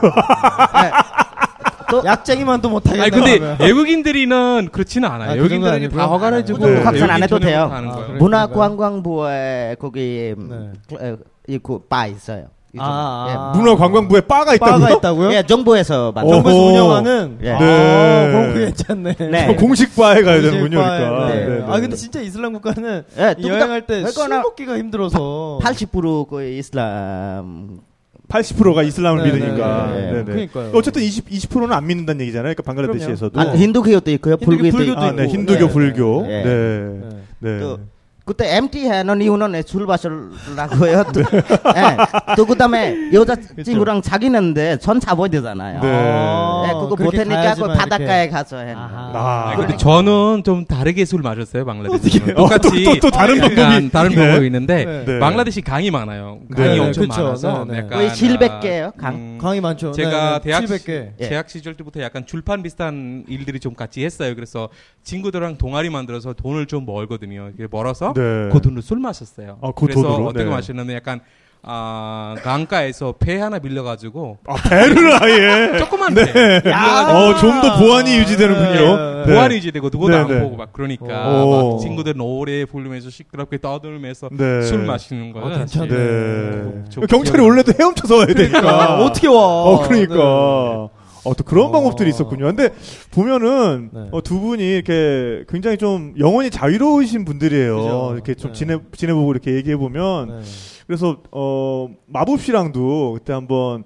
또 1.91 2.03
약쟁이만 2.05 2.61
또 2.61 2.71
못하겠네. 2.71 3.03
아니 3.03 3.11
근데 3.11 3.39
가면. 3.39 3.57
외국인들이는 3.61 4.69
그렇지는 4.73 5.09
않아요. 5.09 5.31
아, 5.33 5.35
그 5.35 5.49
정도는 5.49 5.75
외국인들은 5.75 5.75
아니고요? 5.75 6.01
다 6.01 6.07
허가해주고 6.07 6.59
그 6.59 6.67
정도 6.67 6.83
확산 6.83 7.11
안 7.11 7.23
해도 7.23 7.37
외국인 7.37 7.51
돼요. 7.53 7.71
아. 7.73 8.13
문화관광부에 8.19 9.77
거기 9.79 10.35
네. 10.37 11.17
이그바 11.47 12.07
있어요. 12.07 12.47
아, 12.79 13.27
예. 13.29 13.35
아. 13.35 13.53
문화관광부에 13.55 14.23
바가 14.23 14.55
있다고요? 14.55 14.81
바가 14.81 14.97
있다고요? 14.97 15.33
예, 15.33 15.43
정부에서 15.43 16.13
어. 16.15 16.29
정부에서. 16.29 16.59
운영하는. 16.59 17.39
예. 17.43 17.51
아, 17.51 17.59
네. 17.59 18.33
거 18.33 18.55
괜찮네. 18.55 19.15
네. 19.31 19.55
공식 19.57 19.95
바에 19.97 20.23
가야 20.23 20.37
공식 20.37 20.51
되는군요, 20.51 20.83
바에, 20.83 20.99
그러니까. 20.99 21.29
네. 21.29 21.35
네, 21.35 21.47
네, 21.47 21.65
아 21.67 21.75
네. 21.75 21.81
근데 21.81 21.97
진짜 21.97 22.21
이슬람 22.21 22.53
국가는 22.53 23.05
예, 23.19 23.35
이 23.39 23.49
여행할 23.49 23.87
때술 23.87 24.07
그거나 24.07 24.43
먹기가 24.43 24.79
힘들어서 24.79 25.59
80% 25.63 26.29
거의 26.29 26.59
이슬람 26.59 27.81
80%가 28.29 28.83
이슬람을 28.83 29.23
네, 29.23 29.33
믿으니까. 29.33 29.87
네, 29.93 30.01
네. 30.01 30.07
네, 30.07 30.19
네. 30.19 30.25
그러니까요. 30.25 30.71
어쨌든 30.75 31.03
20, 31.03 31.29
20%는 31.29 31.73
안 31.73 31.87
믿는다는 31.87 32.23
얘기잖아요. 32.23 32.55
그러니까 32.55 32.63
방글라데시에서도. 32.63 33.39
아, 33.39 33.55
힌두교도 33.55 34.11
있고요, 34.13 34.37
불교도 34.39 34.77
불교도 34.77 34.93
있고. 34.93 35.01
아, 35.01 35.13
네. 35.13 35.27
힌두교, 35.29 35.67
네, 35.67 35.73
불교. 35.73 36.23
네. 36.23 36.43
네. 36.43 37.01
네. 37.41 37.77
네. 38.25 38.31
또 38.35 38.35
그때 38.35 38.57
MT 38.57 38.89
하는 38.89 39.21
이유는 39.21 39.63
술 39.67 39.87
마시려고요. 39.87 41.05
또, 41.13 41.21
예. 41.21 42.35
또 42.37 42.47
그다음에 42.47 43.11
여자 43.13 43.37
친구랑 43.63 44.01
사귀는데 44.03 44.79
전 44.79 44.99
잡아야 44.99 45.29
되잖아요. 45.29 45.81
네. 45.81 45.89
아, 45.89 46.65
예, 46.69 46.73
그거 46.73 46.97
못 46.97 47.13
하니까 47.15 47.25
그 47.25 47.29
가야지만 47.35 47.77
바닷가에 47.77 48.23
이렇게. 48.25 48.31
가서. 48.31 48.57
아하. 48.59 49.11
아, 49.15 49.51
아, 49.53 49.57
근데 49.57 49.77
저는 49.77 50.43
좀 50.45 50.65
다르게 50.65 51.05
술 51.05 51.21
마셨어요, 51.23 51.65
방글라데시는. 51.67 52.39
어, 52.39 52.49
또, 52.49 52.59
똑같이 52.59 52.85
또, 52.85 52.95
또 53.01 53.11
다른 53.11 53.39
방법이. 53.41 53.91
다른 53.91 54.11
네. 54.11 54.17
방법이 54.17 54.47
있는데 54.47 54.85
네. 54.85 55.05
네. 55.05 55.19
방글라데시 55.19 55.61
강이 55.61 55.91
많아요. 55.91 56.41
강이 56.57 56.69
네. 56.77 56.79
엄청 56.79 57.09
그쵸. 57.09 57.23
많아서 57.23 57.65
네, 57.67 57.73
네. 57.73 57.79
약간 57.81 57.91
거의 57.91 58.09
아, 58.09 58.13
700개예요, 58.13 58.97
강. 58.97 59.15
음, 59.15 59.39
강이 59.41 59.61
많죠. 59.61 59.93
제가 59.93 60.39
네, 60.43 60.51
네. 60.51 60.51
대학 60.51 60.65
700개. 60.65 61.11
예. 61.21 61.29
대학 61.29 61.51
시절 61.51 61.75
때부터 61.75 62.01
약간 62.01 62.25
줄판 62.25 62.63
비슷한 62.63 63.25
일들이 63.29 63.61
좀 63.61 63.75
같이 63.75 64.03
했어요. 64.05 64.35
그래서 64.35 64.71
친구들랑 65.03 65.59
동아리 65.59 65.91
만들어서 65.91 66.33
돈을 66.33 66.67
좀 66.67 66.87
벌거든요. 66.87 67.51
이게 67.55 67.67
벌어서 67.67 68.14
네. 68.15 68.49
그 68.53 68.61
돈으로 68.61 68.81
술 68.81 68.99
마셨어요. 68.99 69.59
아, 69.61 69.73
그 69.75 69.87
그래서 69.87 70.03
돈으로? 70.03 70.27
어떻게 70.29 70.45
네. 70.45 70.51
마셨냐면 70.51 70.97
약간 70.97 71.21
아 71.67 72.35
강가에서 72.43 73.15
배 73.19 73.41
하나 73.41 73.59
빌려가지고 73.59 74.37
아, 74.47 74.55
배를 74.69 75.23
아예. 75.23 75.79
조그만 75.81 76.13
배 76.13 76.21
어, 76.23 77.35
좀 77.41 77.63
더 77.63 77.79
보안이 77.79 78.19
유지되는군요. 78.19 79.25
네. 79.25 79.33
보안이 79.35 79.57
이제 79.57 79.71
되고 79.71 79.89
누구도 79.91 80.13
네, 80.13 80.19
안 80.21 80.29
네. 80.29 80.41
보고 80.41 80.57
막 80.57 80.75
그러니까 80.75 81.07
오. 81.43 81.73
막 81.77 81.81
친구들 81.81 82.15
노래 82.19 82.67
부르면서 82.67 83.09
시끄럽게 83.09 83.59
떠들면서 83.63 84.29
네. 84.33 84.61
술 84.61 84.85
마시는 84.85 85.33
거예요. 85.33 85.47
어, 85.47 85.51
괜찮네. 85.57 85.89
네. 85.89 86.85
좀 86.91 87.07
경찰이 87.07 87.41
원래도 87.43 87.73
헤엄쳐서 87.79 88.15
와야 88.17 88.27
되니까. 88.27 88.59
아, 88.61 88.99
어떻게 89.05 89.27
와? 89.29 89.35
어, 89.43 89.89
그러니까. 89.89 90.89
네. 91.25 91.31
어, 91.31 91.35
또 91.35 91.45
그런 91.45 91.67
어. 91.67 91.73
방법들이 91.73 92.09
있었군요. 92.11 92.47
근데 92.47 92.71
보면은 93.11 93.91
네. 93.93 94.09
어, 94.13 94.23
두 94.23 94.41
분이 94.41 94.63
이렇게 94.63 95.45
굉장히 95.49 95.77
좀 95.79 96.15
영혼이 96.19 96.51
자유로우신 96.51 97.25
분들이에요. 97.25 97.77
그죠. 97.77 98.11
이렇게 98.15 98.35
좀 98.35 98.53
네. 98.53 98.59
지내 98.59 98.79
지내보고 98.97 99.33
이렇게 99.33 99.55
얘기해 99.55 99.77
보면 99.77 100.29
네. 100.29 100.41
그래서 100.87 101.17
어 101.31 101.89
마법 102.07 102.41
씨랑도 102.41 103.15
그때 103.15 103.33
한번 103.33 103.85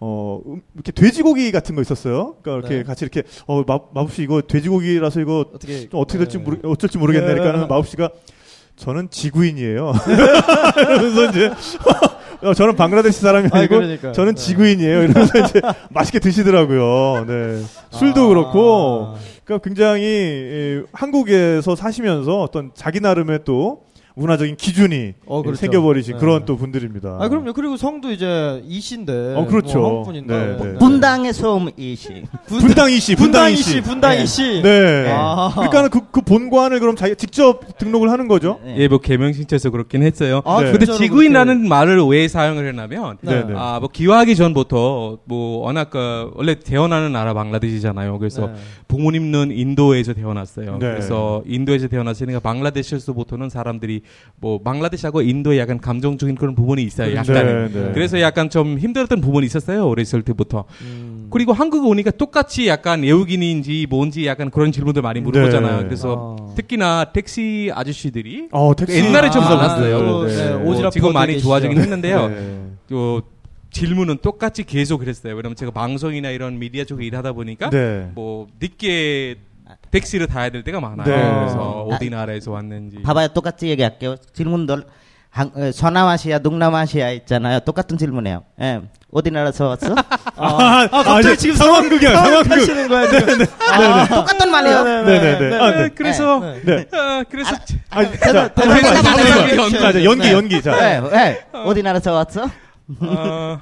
어 0.00 0.40
음, 0.46 0.62
이렇게 0.74 0.92
돼지고기 0.92 1.52
같은 1.52 1.74
거 1.74 1.82
있었어요. 1.82 2.36
그러니까 2.42 2.68
이렇게 2.68 2.82
네. 2.82 2.82
같이 2.84 3.04
이렇게 3.04 3.22
어 3.46 3.62
마, 3.66 3.78
마법 3.94 4.12
씨 4.12 4.22
이거 4.22 4.40
돼지고기라서 4.42 5.20
이거 5.20 5.44
어떻게 5.54 5.88
좀 5.88 6.00
어떻게 6.00 6.18
될지 6.18 6.38
네. 6.38 6.44
모르 6.44 6.58
어쩔지 6.64 6.98
모르겠네. 6.98 7.26
네. 7.26 7.34
그러니까는 7.34 7.68
마법 7.68 7.86
씨가 7.86 8.10
저는 8.76 9.10
지구인이에요. 9.10 9.92
그래서 10.74 11.30
이제 11.30 11.50
어, 12.42 12.54
저는 12.54 12.76
방글라데시 12.76 13.20
사람이 13.20 13.48
아니, 13.52 13.60
아니고 13.60 13.76
그러니까. 13.76 14.12
저는 14.12 14.34
네. 14.34 14.42
지구인이에요. 14.42 15.02
이러면서 15.02 15.38
이제 15.38 15.60
맛있게 15.90 16.18
드시더라고요. 16.20 17.26
네. 17.26 17.62
술도 17.90 18.24
아. 18.24 18.28
그렇고 18.28 19.14
그러니까 19.44 19.64
굉장히 19.64 20.02
이, 20.04 20.82
한국에서 20.92 21.76
사시면서 21.76 22.40
어떤 22.40 22.70
자기 22.74 23.00
나름의 23.00 23.40
또 23.44 23.82
문화적인 24.14 24.56
기준이 24.56 25.14
어, 25.26 25.42
그렇죠. 25.42 25.60
생겨버리신 25.60 26.14
네. 26.14 26.20
그런 26.20 26.44
또 26.44 26.56
분들입니다. 26.56 27.18
아 27.20 27.28
그럼요. 27.28 27.52
그리고 27.52 27.76
성도 27.76 28.10
이제 28.10 28.62
이신데. 28.66 29.34
어, 29.36 29.46
그렇죠. 29.46 29.78
뭐 29.78 29.88
한국분인데. 29.88 30.46
네, 30.46 30.52
뭐. 30.54 30.66
네. 30.66 30.74
분당의 30.78 31.32
소음 31.32 31.70
이시. 31.76 32.24
분당 32.46 32.90
이 32.90 32.98
씨, 32.98 33.14
분당이 33.14 33.54
분당이 33.54 33.56
씨. 33.56 33.62
씨, 33.62 33.80
분당 33.80 34.20
이 34.20 34.26
씨. 34.26 34.62
네. 34.62 35.06
아. 35.10 35.50
그러니까는 35.54 35.90
그, 35.90 36.00
그 36.10 36.20
본관을 36.20 36.80
그럼 36.80 36.96
자기 36.96 37.16
직접 37.16 37.78
등록을 37.78 38.10
하는 38.10 38.28
거죠. 38.28 38.60
예, 38.76 38.88
뭐 38.88 38.98
개명 38.98 39.32
신청에서 39.32 39.70
그렇긴 39.70 40.02
했어요. 40.02 40.42
아, 40.44 40.62
네. 40.62 40.72
근데 40.72 40.86
지구인이라는 40.86 41.68
말을 41.68 42.02
왜 42.06 42.28
사용을 42.28 42.66
했냐면 42.66 43.18
네, 43.22 43.40
네. 43.40 43.44
네. 43.46 43.54
아, 43.56 43.78
뭐 43.80 43.88
기화하기 43.88 44.36
전부터 44.36 45.18
뭐 45.24 45.64
워낙 45.64 45.90
그 45.90 46.30
원래 46.34 46.58
태어나는 46.58 47.12
나라 47.12 47.34
방글라데시잖아요. 47.34 48.18
그래서 48.18 48.48
네. 48.48 48.54
부모님은 48.88 49.52
인도에서 49.52 50.14
태어났어요. 50.14 50.72
네. 50.72 50.78
그래서 50.78 51.42
인도에서 51.46 51.88
태어났으니까 51.88 52.40
방글라데시에서부터는 52.40 53.48
사람들이 53.48 53.99
뭐 54.36 54.62
방글라데시하고 54.62 55.22
인도에 55.22 55.58
약간 55.58 55.80
감정적인 55.80 56.36
그런 56.36 56.54
부분이 56.54 56.82
있어요. 56.82 57.14
약간. 57.14 57.34
네, 57.34 57.68
네. 57.68 57.90
그래서 57.92 58.20
약간 58.20 58.50
좀 58.50 58.78
힘들었던 58.78 59.20
부분이 59.20 59.46
있었어요. 59.46 59.86
어렸을 59.86 60.22
때부터. 60.22 60.64
음. 60.82 61.28
그리고 61.30 61.52
한국에 61.52 61.86
오니까 61.86 62.10
똑같이 62.10 62.66
약간 62.66 63.02
외국인인지 63.02 63.86
뭔지 63.88 64.26
약간 64.26 64.50
그런 64.50 64.72
질문들 64.72 65.02
많이 65.02 65.20
물어보잖아요. 65.20 65.78
네. 65.78 65.84
그래서 65.84 66.36
아. 66.40 66.54
특히나 66.54 67.12
택시 67.12 67.70
아저씨들이 67.74 68.48
어, 68.52 68.74
택시. 68.74 68.98
옛날에 68.98 69.30
좀 69.30 69.42
아, 69.42 69.54
많았어요. 69.54 69.98
또, 69.98 70.26
네. 70.26 70.34
네, 70.34 70.56
뭐 70.56 70.90
지금 70.90 71.12
많이 71.12 71.34
계시죠. 71.34 71.48
좋아지긴 71.48 71.78
했는데요. 71.78 72.28
네. 72.28 72.66
또 72.88 73.22
질문은 73.70 74.18
똑같이 74.22 74.64
계속 74.64 74.98
그랬어요. 74.98 75.34
왜냐면 75.34 75.54
제가 75.54 75.70
방송이나 75.70 76.30
이런 76.30 76.58
미디어 76.58 76.84
쪽에 76.84 77.04
일하다 77.06 77.32
보니까 77.32 77.70
네. 77.70 78.10
뭐 78.14 78.48
늦게 78.60 79.36
택시를 79.90 80.26
타야 80.26 80.50
될 80.50 80.62
때가 80.64 80.80
많아요. 80.80 81.06
네. 81.06 81.34
그래서 81.40 81.86
어디 81.90 82.10
나라에서 82.10 82.50
왔는지. 82.52 83.02
봐봐요. 83.02 83.28
똑같이 83.28 83.68
얘기할게요. 83.68 84.16
질문들 84.32 84.84
한, 85.30 85.50
어, 85.54 85.70
서남아시아, 85.72 86.40
동남아시아 86.40 87.10
있잖아요. 87.10 87.60
똑같은 87.60 87.96
질문이에요. 87.96 88.42
예. 88.62 88.80
어디 89.12 89.30
나라에서 89.30 89.68
왔어? 89.68 89.94
아, 90.36 90.38
아, 90.82 90.88
갑자기 90.88 91.20
이제 91.20 91.36
지금 91.36 91.54
상황극이야, 91.56 92.16
상황극. 92.16 92.50
하시는 92.50 92.88
거야 92.88 93.08
지금. 93.08 93.46
아, 93.72 94.08
똑같은 94.08 94.50
말이에요. 94.50 94.82
네네네. 94.84 95.56
아, 95.56 95.70
네. 95.70 95.88
그래서 95.90 96.40
네. 96.64 96.84
아, 96.92 97.22
그래서 97.28 97.54
아, 97.90 98.04
자, 98.04 98.50
연기, 100.04 100.22
네. 100.22 100.32
연기. 100.32 100.60
자. 100.62 100.76
예, 100.80 101.00
예. 101.16 101.44
어디 101.52 101.82
나라에서 101.82 102.12
왔어? 102.12 102.48
어, 103.00 103.60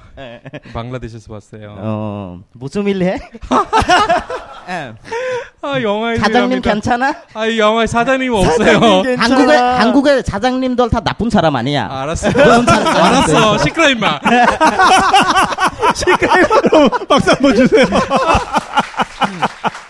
방글라데시에서 0.73 1.33
왔어요. 1.35 1.75
어, 1.79 2.41
무슨 2.55 2.87
일 2.87 3.03
해? 3.03 3.19
예. 4.69 4.93
아 5.62 5.81
영화에 5.83 6.19
사장님 6.19 6.61
괜찮아? 6.61 7.14
아 7.35 7.47
이 7.47 7.59
영화에 7.59 7.87
사장님 7.87 8.33
없어요. 8.33 9.03
한국에 9.16 9.57
한국의 9.57 10.23
사장님들 10.25 10.91
다 10.91 11.01
나쁜 11.01 11.31
사람 11.31 11.57
아니야. 11.57 11.89
알았어. 11.91 12.31
그런 12.33 12.64
사람 12.66 12.87
알았어. 12.87 13.59
시끄러 13.59 13.89
임마. 13.91 14.21
박수 17.09 17.31
한번 17.31 17.57
주세요. 17.57 17.87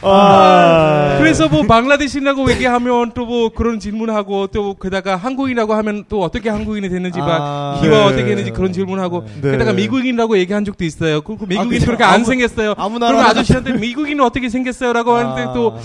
아, 0.00 1.16
그래서 1.18 1.48
뭐 1.48 1.62
방글라데시라고 1.64 2.50
얘기하면 2.52 3.12
또 3.12 3.28
뭐 3.28 3.50
그런 3.50 3.78
질문하고 3.78 4.46
또 4.46 4.72
게다가 4.74 5.16
한국인이라고 5.16 5.74
하면 5.74 6.04
또 6.08 6.22
어떻게 6.22 6.48
한국인이 6.48 6.88
됐는지 6.88 7.18
막 7.18 7.28
아, 7.30 7.78
기와 7.82 7.98
네. 7.98 8.04
어떻게 8.06 8.22
했는지 8.30 8.52
그런 8.52 8.72
질문하고 8.72 9.26
네. 9.42 9.50
게다가 9.50 9.72
미국인이라고 9.74 10.38
얘기한 10.38 10.64
적도 10.64 10.84
있어요. 10.86 11.20
그리고 11.20 11.44
미국인 11.44 11.70
그죠. 11.72 11.86
그렇게 11.86 12.04
안 12.04 12.14
아무- 12.14 12.24
생겼어요. 12.24 12.74
아무 12.78 12.98
그러면 12.98 13.20
아저씨한테 13.22 13.72
미국인은 13.74 14.24
어떻게 14.24 14.48
생겼어요라고 14.48 15.12
하는데 15.12 15.42
아. 15.42 15.52
또 15.52 15.78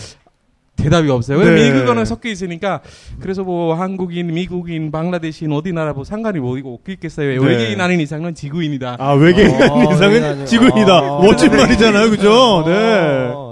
대답이 0.76 1.10
없어요. 1.10 1.38
왜냐면 1.38 1.60
네. 1.60 1.72
미국어는 1.72 2.06
섞여 2.06 2.30
있으니까 2.30 2.82
그래서 3.20 3.44
뭐 3.44 3.76
한국인, 3.76 4.34
미국인, 4.34 4.92
방글라데시인 4.92 5.52
어디 5.52 5.72
나라 5.72 5.94
뭐 5.94 6.04
상관이 6.04 6.40
뭐 6.40 6.58
이거 6.58 6.70
없겠어요. 6.70 7.42
네. 7.42 7.48
외계인 7.48 7.80
아닌 7.80 8.00
이상은 8.00 8.34
지구인이다. 8.34 8.98
아, 9.00 9.14
외계인 9.14 9.50
어, 9.62 9.94
이상은 9.94 10.14
외계인 10.14 10.46
지구이다. 10.46 10.98
아니고. 10.98 11.24
멋진 11.24 11.54
어. 11.54 11.58
말이잖아요. 11.58 12.10
그죠? 12.10 12.64
네. 12.66 13.32
어, 13.34 13.52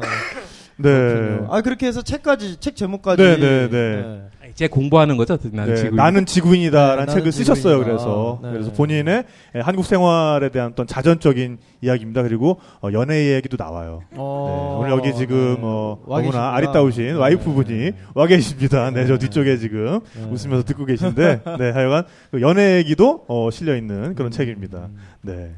네. 0.82 1.40
아 1.50 1.62
그렇게 1.62 1.88
해서 1.88 2.02
책까지 2.02 2.58
책 2.60 2.76
제목까지. 2.76 3.22
네, 3.22 3.38
네, 3.38 3.70
네. 3.70 4.22
이제 4.50 4.68
공부하는 4.68 5.16
거죠. 5.16 5.38
나는 5.52 5.74
네, 5.74 5.76
지구인. 5.76 5.96
나는 5.96 6.26
지구인이다라는 6.26 7.06
네, 7.06 7.12
책을 7.12 7.20
나는 7.22 7.32
쓰셨어요. 7.32 7.80
지구인이다. 7.80 7.86
그래서 7.86 8.40
네. 8.44 8.52
그래서 8.52 8.72
본인의 8.74 9.24
예, 9.56 9.60
한국 9.62 9.86
생활에 9.86 10.50
대한 10.50 10.72
어떤 10.74 10.88
자전적인 10.88 11.58
이야기입니다. 11.82 12.24
그리고 12.24 12.60
어, 12.82 12.90
연애 12.92 13.34
얘기도 13.36 13.56
나와요. 13.58 14.02
어, 14.18 14.82
네, 14.84 14.92
오늘 14.92 14.98
여기 15.08 15.18
지금 15.18 15.56
네. 15.56 15.60
어, 15.62 16.00
와 16.06 16.22
너무나. 16.22 16.54
아리따우신 16.56 17.06
네. 17.06 17.12
와이프분이 17.14 17.92
와 18.14 18.28
계십니다. 18.28 18.92
네, 18.92 19.06
저 19.08 19.18
뒤쪽에 19.18 19.58
지금 19.58 20.02
네. 20.16 20.24
웃으면서 20.26 20.64
듣고 20.66 20.86
계신데, 20.86 21.42
네, 21.58 21.70
하여간 21.72 22.04
그 22.32 22.42
연애 22.42 22.76
얘기도 22.78 23.24
어, 23.28 23.50
실려 23.52 23.78
있는 23.78 24.16
그런 24.16 24.32
책입니다. 24.32 24.90
네. 25.22 25.52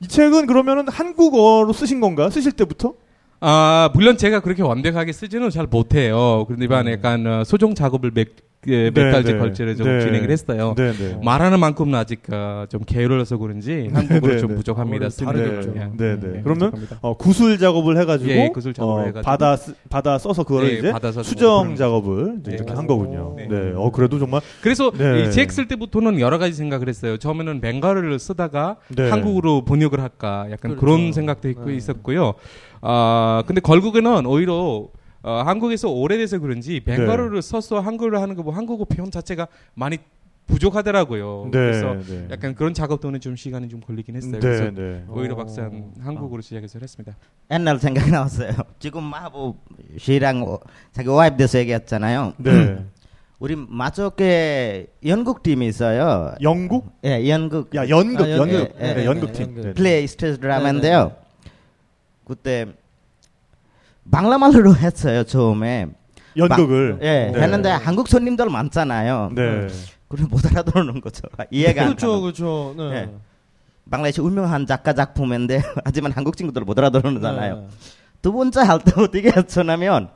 이 0.00 0.08
책은 0.08 0.46
그러면은 0.46 0.88
한국어로 0.88 1.72
쓰신 1.72 2.00
건가? 2.00 2.28
쓰실 2.28 2.52
때부터? 2.52 2.94
아, 3.44 3.90
물론 3.92 4.16
제가 4.16 4.38
그렇게 4.38 4.62
완벽하게 4.62 5.10
쓰지는 5.12 5.50
잘 5.50 5.66
못해요. 5.66 6.44
그런데 6.46 6.64
이번 6.64 6.86
약간 6.86 7.26
어, 7.26 7.42
소정 7.44 7.74
작업을 7.74 8.12
몇, 8.12 8.28
예, 8.68 8.90
몇 8.90 9.04
네, 9.06 9.10
달째 9.10 9.32
네. 9.32 9.38
걸쳐서 9.40 9.74
좀 9.74 9.86
네. 9.88 10.00
진행을 10.00 10.30
했어요. 10.30 10.74
네, 10.76 10.92
네. 10.92 11.18
말하는 11.24 11.58
만큼은 11.58 11.96
아직 11.96 12.20
어, 12.32 12.64
좀 12.68 12.82
게을러서 12.86 13.36
그런지 13.38 13.88
한국어로 13.92 14.34
네, 14.34 14.38
좀 14.38 14.50
네. 14.50 14.54
부족합니다. 14.54 15.08
게. 15.08 15.24
예. 15.74 15.90
네, 15.96 16.20
네. 16.20 16.32
예, 16.36 16.40
그러면. 16.42 16.72
어, 17.00 17.16
구술 17.16 17.58
작업을 17.58 17.98
해가지고, 17.98 18.30
예, 18.30 18.50
구술 18.50 18.72
작업을 18.72 18.94
어, 19.02 19.06
해가지고. 19.06 19.22
받아 19.22 19.56
쓰- 19.56 19.74
받아 19.90 20.16
써서 20.16 20.44
그거를 20.44 20.68
네, 20.68 20.78
이제 20.78 20.92
받아서 20.92 21.24
수정 21.24 21.74
작업을 21.74 22.36
이제 22.40 22.50
네, 22.50 22.54
이렇게 22.56 22.70
맞아요. 22.72 22.78
한 22.78 22.86
거군요. 22.86 23.34
네. 23.36 23.48
네. 23.48 23.72
어 23.74 23.90
그래도 23.90 24.20
정말 24.20 24.40
그래서 24.60 24.92
네. 24.92 25.22
이책쓸 25.24 25.66
때부터는 25.66 26.20
여러 26.20 26.38
가지 26.38 26.52
생각을 26.52 26.88
했어요. 26.88 27.16
처음에는 27.16 27.60
벵갈어를 27.60 28.18
쓰다가 28.20 28.76
네. 28.94 29.10
한국으로 29.10 29.64
번역을 29.64 30.00
할까 30.00 30.46
약간 30.52 30.76
그렇죠. 30.76 30.80
그런 30.80 31.12
생각도 31.12 31.48
있고 31.48 31.66
네. 31.66 31.74
있었고요. 31.74 32.34
아 32.80 33.42
근데 33.46 33.60
결국에는 33.60 34.24
오히려 34.26 34.86
어, 35.22 35.42
한국에서 35.44 35.88
오래돼서 35.90 36.38
그런지 36.38 36.80
벵갈어를 36.80 37.36
네. 37.36 37.40
써서 37.40 37.80
한글로 37.80 38.20
하는 38.20 38.34
거뭐 38.34 38.52
한국어 38.52 38.84
표현 38.84 39.10
자체가 39.10 39.48
많이 39.74 39.98
부족하더라고요. 40.46 41.44
네, 41.44 41.50
그래서 41.50 41.94
네. 41.94 42.26
약간 42.30 42.54
그런 42.54 42.74
작업도는 42.74 43.20
좀 43.20 43.36
시간이 43.36 43.68
좀 43.68 43.80
걸리긴 43.80 44.16
했어요. 44.16 44.32
네, 44.32 44.38
그래서 44.40 44.70
네. 44.72 45.04
오히려 45.08 45.34
어. 45.34 45.38
막상 45.38 45.92
한국어로 46.00 46.42
시작해서 46.42 46.78
했습니다. 46.80 47.16
옛날 47.50 47.78
생각이 47.78 48.10
나왔어요. 48.10 48.52
지금 48.80 49.04
마법 49.04 49.56
씨랑 49.98 50.42
어, 50.42 50.58
자기 50.90 51.08
와이프 51.08 51.36
돼서 51.36 51.58
얘기했잖아요. 51.60 52.34
네. 52.38 52.84
우리 53.38 53.56
마초께 53.56 54.86
연극 55.06 55.42
팀이 55.42 55.66
있어요. 55.66 56.34
영국? 56.42 56.92
예, 57.04 57.28
연극. 57.28 57.74
야 57.74 57.88
연극, 57.88 58.20
아, 58.20 58.30
연극, 58.30 58.52
연극. 58.54 58.78
네, 58.78 58.94
네, 58.94 59.04
연극팀. 59.04 59.42
연극. 59.46 59.60
네. 59.62 59.72
플레이 59.74 60.06
스테이지 60.06 60.40
드라마인데요. 60.40 61.16
그때 62.24 62.66
방라말로 64.10 64.74
했어요 64.76 65.24
처음에. 65.24 65.88
연극을. 66.36 66.98
예, 67.02 67.30
네. 67.34 67.40
했는데 67.42 67.70
한국 67.70 68.08
손님들 68.08 68.48
많잖아요. 68.48 69.32
네. 69.34 69.68
그럼 70.08 70.28
못 70.30 70.44
알아들는 70.46 71.00
거죠. 71.00 71.22
이해가 71.50 71.82
안 71.82 71.86
그렇죠. 71.88 72.20
그렇죠. 72.20 72.74
네. 72.76 72.90
네. 72.90 73.14
방라시 73.90 74.20
유명한 74.22 74.66
작가 74.66 74.92
작품인데 74.94 75.62
하지만 75.84 76.12
한국 76.12 76.36
친구들 76.36 76.62
못 76.62 76.78
알아들잖아요. 76.78 77.56
네. 77.56 77.66
두 78.22 78.32
번째 78.32 78.60
할 78.60 78.78
때 78.78 78.92
어떻게 78.96 79.30
했었냐면 79.30 80.08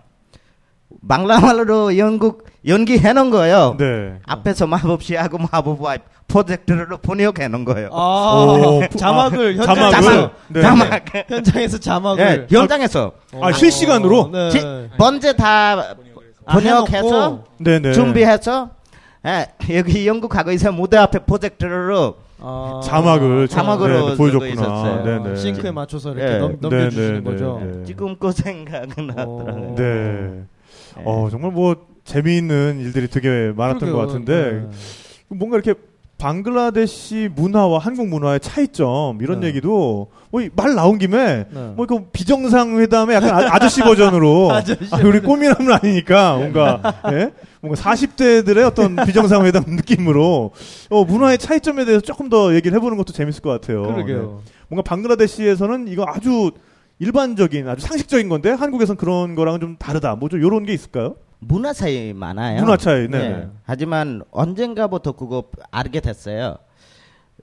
방랑말로 1.09 1.97
영국 1.99 2.47
연기해 2.67 3.13
놓은 3.13 3.31
거예요. 3.31 3.77
네. 3.79 4.19
앞에서 4.27 4.67
마법씨하고 4.67 5.39
마법와 5.39 5.99
프로젝터로 6.29 6.99
번역해 6.99 7.49
놓은 7.49 7.65
거예요. 7.65 7.91
아, 7.93 8.81
자막을 8.97 9.61
아, 9.61 9.65
현장 9.65 9.91
자막을. 9.91 10.31
네. 10.49 10.63
자막. 10.63 11.05
현장에서 11.31 11.77
예, 11.77 11.81
자막을 11.81 12.47
현장에서 12.51 13.13
아, 13.41 13.53
실시간으로? 13.53 14.31
네. 14.33 14.51
지- 14.51 14.89
먼저 14.99 15.33
다 15.33 15.73
아, 16.45 16.53
번역해서. 16.53 17.45
네네. 17.59 17.93
준비해서 17.93 18.71
예, 19.27 19.47
여기 19.77 20.07
영국하고 20.07 20.51
있어 20.53 20.73
무대 20.73 20.97
앞에 20.97 21.21
프로젝터로 21.21 22.17
아, 22.41 22.81
자막을 22.85 23.49
자막으로 23.49 23.89
네, 24.07 24.11
네, 24.11 24.17
보여줬구나. 24.17 25.03
네네. 25.05 25.37
싱크에 25.37 25.71
맞춰서 25.71 26.13
이렇게 26.13 26.35
예. 26.35 26.39
넘, 26.39 26.57
넘겨주시는 26.61 27.13
네, 27.13 27.21
네, 27.21 27.31
거죠. 27.31 27.61
네, 27.63 27.73
네. 27.79 27.85
지금 27.85 28.17
그 28.19 28.31
생각은 28.33 29.07
나더라고요. 29.07 29.75
네. 29.77 30.45
어, 31.05 31.29
정말 31.31 31.51
뭐 31.53 31.77
재미있는 32.05 32.79
일들이 32.81 33.09
되게 33.09 33.53
많았던 33.57 33.81
그러게요. 33.81 33.97
것 33.97 34.07
같은데 34.07 34.53
네. 34.69 34.69
뭔가 35.37 35.57
이렇게 35.57 35.75
방글라데시 36.19 37.29
문화와 37.35 37.79
한국 37.79 38.09
문화의 38.09 38.41
차이점 38.41 39.19
이런 39.21 39.41
네. 39.41 39.49
얘기도 39.49 40.09
뭐 40.31 40.43
말 40.55 40.75
나온 40.75 40.99
김에 40.99 41.47
네. 41.51 41.73
뭐그 41.77 42.11
비정상 42.13 42.79
회담의 42.79 43.17
약간 43.17 43.31
아- 43.35 43.55
아저씨 43.55 43.81
버전으로 43.83 44.51
아저씨 44.53 44.81
아, 44.95 44.99
우리 45.05 45.21
꼬미남은 45.21 45.73
아니니까 45.73 46.37
뭔가 46.37 46.81
예? 47.13 47.33
뭔가 47.61 47.81
40대들의 47.81 48.67
어떤 48.67 48.97
비정상 48.97 49.45
회담 49.47 49.65
느낌으로 49.67 50.51
어, 50.91 51.05
문화의 51.05 51.39
차이점에 51.39 51.85
대해서 51.85 52.03
조금 52.03 52.29
더 52.29 52.55
얘기를 52.55 52.77
해보는 52.77 52.97
것도 52.99 53.13
재밌을 53.13 53.41
것 53.43 53.51
같아요. 53.51 53.83
네. 53.87 53.93
그러게요. 53.93 54.41
뭔가 54.69 54.83
방글라데시에서는 54.83 55.89
이거 55.89 56.05
아주 56.07 56.51
일반적인 56.99 57.69
아주 57.69 57.87
상식적인 57.87 58.29
건데 58.29 58.51
한국에선 58.51 58.97
그런 58.97 59.35
거랑은 59.35 59.61
좀 59.61 59.77
다르다. 59.77 60.15
뭐 60.17 60.29
좀 60.29 60.41
이런 60.41 60.65
게 60.65 60.73
있을까요? 60.73 61.17
문화 61.39 61.73
차이 61.73 62.13
많아요. 62.15 62.61
문화 62.63 62.77
차이, 62.79 63.09
네. 63.09 63.19
예. 63.19 63.49
하지만 63.65 64.23
언젠가부터 64.31 65.13
그거 65.13 65.45
알게 65.71 66.01
됐어요. 66.01 66.57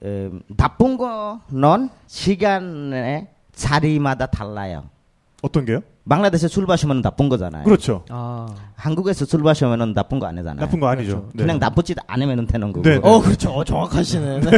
음, 0.02 0.42
나쁜 0.56 0.96
거는 0.96 1.88
시간의 2.08 3.28
자리마다 3.54 4.26
달라요. 4.26 4.84
어떤 5.42 5.64
게요? 5.64 5.80
방글라데시 6.08 6.48
술 6.48 6.66
마시면 6.66 7.00
나쁜 7.02 7.28
거잖아요. 7.28 7.64
그렇죠. 7.64 8.04
아, 8.10 8.46
한국에서 8.74 9.24
술 9.24 9.42
마시면 9.42 9.94
나쁜 9.94 10.18
거 10.18 10.26
아니잖아요. 10.26 10.60
나쁜 10.60 10.80
거 10.80 10.88
아니죠. 10.88 11.28
네. 11.32 11.44
그냥 11.44 11.58
나쁘지 11.58 11.94
않으면 12.06 12.46
되는 12.46 12.72
거고. 12.72 12.82
네, 12.82 12.98
네. 12.98 13.00
어, 13.02 13.20
그렇죠. 13.22 13.50
어, 13.52 13.64
정확하시네. 13.64 14.40
네. 14.40 14.50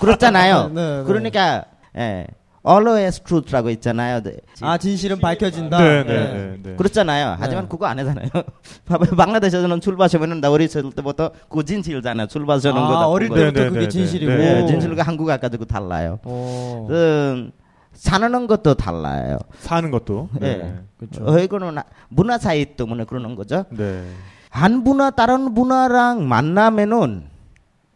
그렇잖아요. 0.00 0.68
네, 0.68 0.98
네. 0.98 1.04
그러니까 1.04 1.64
예. 1.96 2.26
Always 2.66 3.20
truth라고 3.20 3.70
있잖아요. 3.70 4.22
네. 4.22 4.36
아, 4.60 4.78
진실은 4.78 5.18
밝혀진다. 5.18 5.78
네, 5.78 6.04
네, 6.04 6.32
네, 6.32 6.58
네. 6.62 6.76
그렇잖아요. 6.76 7.36
하지만 7.38 7.68
그거 7.68 7.86
안 7.86 7.98
하잖아요. 7.98 8.28
방글라데시에서는 9.16 9.80
술 9.80 9.96
마시면은 9.96 10.40
나 10.40 10.50
어렸을 10.50 10.90
때부터 10.92 11.32
그거 11.48 11.62
진실잖아요. 11.62 12.28
술 12.30 12.44
마시는 12.44 12.76
아, 12.76 12.86
거 12.86 12.92
나쁜 12.94 13.06
어릴 13.06 13.28
거. 13.28 13.34
때부터 13.36 13.58
네, 13.60 13.64
네, 13.64 13.68
그게 13.70 13.80
네, 13.80 13.88
진실이고. 13.88 14.32
네. 14.32 14.62
예, 14.62 14.66
진실과 14.66 15.02
한국어 15.02 15.36
가지고 15.36 15.64
달라요. 15.64 16.18
어. 16.24 16.86
그 16.88 17.50
사는 17.94 18.46
것도 18.46 18.74
달라요. 18.74 19.38
사는 19.58 19.90
것도. 19.90 20.28
네. 20.40 20.74
그렇죠. 20.98 21.24
어, 21.26 21.38
이거는 21.38 21.74
나- 21.74 21.84
문화 22.08 22.38
차이 22.38 22.64
때문에 22.64 23.04
그러는 23.04 23.34
거죠. 23.34 23.64
네. 23.70 24.04
한 24.50 24.82
문화 24.84 25.10
다른 25.10 25.52
문화랑 25.52 26.28
만나면은 26.28 27.24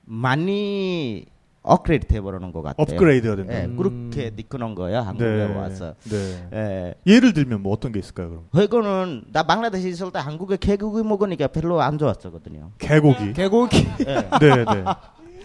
많이 0.05 1.27
업그레이드 1.67 2.07
돼버리는 2.07 2.53
것 2.53 2.62
같아요. 2.62 2.83
업그레이드가 2.83 3.37
된다. 3.37 3.61
예, 3.61 3.64
음. 3.64 3.77
그렇게 3.77 4.31
느끼는 4.35 4.75
거예요. 4.75 5.01
한국에 5.01 5.25
네. 5.29 5.55
와서. 5.55 5.95
네. 6.05 6.49
예. 6.53 6.95
예를 7.12 7.33
들면 7.33 7.62
뭐 7.62 7.73
어떤 7.73 7.93
게 7.93 7.99
있을까요, 7.99 8.45
그럼? 8.51 8.64
이거는 8.64 9.25
나 9.33 9.43
방글라데시 9.43 9.89
있을 9.89 10.12
때 10.12 10.19
한국에 10.21 10.57
개고기 10.57 11.03
먹으니까 11.03 11.49
별로 11.49 11.81
안 11.83 11.99
좋았었거든요. 11.99 12.71
개고기. 12.79 13.33
개고기. 13.33 13.87
예. 14.07 14.14
네, 14.41 14.64
네. 14.64 14.85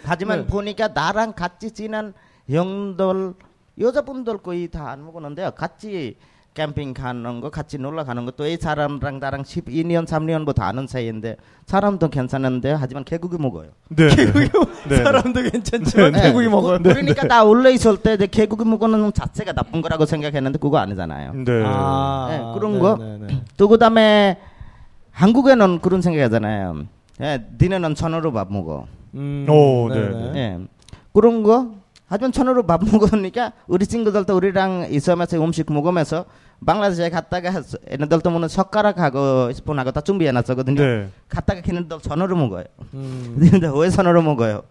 하지만 0.04 0.42
네. 0.42 0.48
보니까 0.48 0.90
나랑 0.90 1.34
같이 1.34 1.72
지낸 1.72 2.14
형들 2.50 3.34
여자분들 3.80 4.38
거의 4.40 4.68
다 4.70 4.90
안 4.92 5.04
먹었는데요. 5.06 5.52
같이 5.52 6.18
캠핑 6.54 6.94
가는 6.94 7.40
거, 7.40 7.50
같이 7.50 7.78
놀러 7.78 8.04
가는 8.04 8.26
것도 8.26 8.46
이 8.46 8.58
사람랑 8.58 9.20
나랑 9.20 9.44
12년, 9.44 10.06
3년부터 10.06 10.64
아는 10.64 10.86
사이인데 10.86 11.38
사람도 11.66 12.10
괜찮은데 12.10 12.74
하지만 12.74 13.06
개고기 13.06 13.38
먹어요. 13.42 13.70
네. 13.90 14.10
네. 14.10 14.26
네. 14.90 14.96
사람도 14.98 15.44
괜찮지만 15.44 16.12
네. 16.12 16.22
개고기 16.24 16.50
먹어요. 16.50 16.80
그- 16.80 16.84
그러니까 16.94 17.26
나 17.26 17.46
원래 17.46 17.72
있을 17.72 17.96
때 17.98 18.18
개고기 18.18 18.66
먹는 18.66 19.14
자체가 19.14 19.54
나쁜 19.54 19.82
거라고 19.82 20.06
생각했는데 20.06 20.60
그거 20.60 20.78
아니잖아요. 20.80 21.34
네. 21.46 21.64
아, 21.66 22.28
네, 22.30 22.60
그런 22.60 22.80
거. 22.80 22.98
네, 22.98 23.18
네. 23.28 23.44
또 23.56 23.70
그다음에 23.70 24.38
한국에는 25.12 25.80
그런 25.80 26.02
생각하잖아요. 26.02 26.84
예, 27.22 27.46
니네는 27.62 27.96
천으로 27.96 28.34
밥 28.34 28.52
먹어. 28.52 28.88
음, 29.14 29.46
오, 29.50 29.88
네. 29.90 30.32
예. 30.36 30.60
그런 31.14 31.44
거 31.44 31.76
하지만 32.12 32.34
천으로 32.34 32.64
밥 32.64 32.84
먹으니까 32.84 33.54
우리 33.68 33.88
친구들도 33.88 34.36
우리랑 34.36 34.88
있으면서 34.92 35.42
음식 35.42 35.72
먹으면서 35.72 36.26
방글라데시에 36.66 37.10
갔다가 37.10 37.64
얘네들도 37.90 38.30
뭐는 38.30 38.50
젓가락하고 38.50 39.54
스푼하고 39.54 39.92
다 39.92 40.02
준비해놨었거든요. 40.02 40.82
네. 40.82 41.10
갔다가 41.30 41.62
걔네들 41.62 42.00
천으로 42.02 42.36
먹어요. 42.36 42.66
음. 42.96 43.38
근데 43.40 43.72
왜 43.74 43.90
천으로 43.90 44.22
먹어요? 44.24 44.64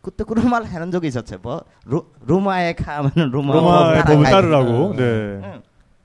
그때 0.00 0.24
그런 0.24 0.48
말 0.48 0.64
하는 0.64 0.90
적이 0.90 1.08
있었어요. 1.08 1.38
뭐 1.42 1.62
로, 1.84 2.06
로마에 2.24 2.72
가면은 2.72 3.32
로마 3.32 3.54
로마의 3.54 4.04
법을 4.04 4.24
따르라고. 4.24 4.94
네. 4.96 5.02
응. 5.02 5.62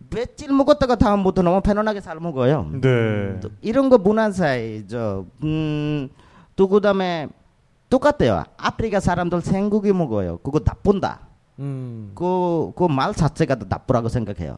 며칠 0.09 0.51
먹었다가 0.51 0.97
다음부터 0.97 1.43
너무 1.43 1.61
편안하게 1.61 2.01
잘 2.01 2.19
먹어요. 2.19 2.69
네. 2.81 3.39
또 3.39 3.49
이런 3.61 3.87
거 3.89 3.97
문화 3.97 4.29
사이죠. 4.31 5.27
음, 5.43 6.09
또 6.57 6.67
그다음에 6.67 7.29
똑같아요. 7.97 8.43
아프리카 8.57 8.99
사람들 8.99 9.41
생고기 9.41 9.93
먹어요. 9.93 10.37
그거 10.39 10.59
나쁜다. 10.65 11.19
음. 11.59 12.11
그 12.15 12.71
그 12.75 12.87
말 12.87 13.13
자체가 13.13 13.55
더 13.59 13.65
나쁘라고 13.69 14.09
생각해요. 14.09 14.57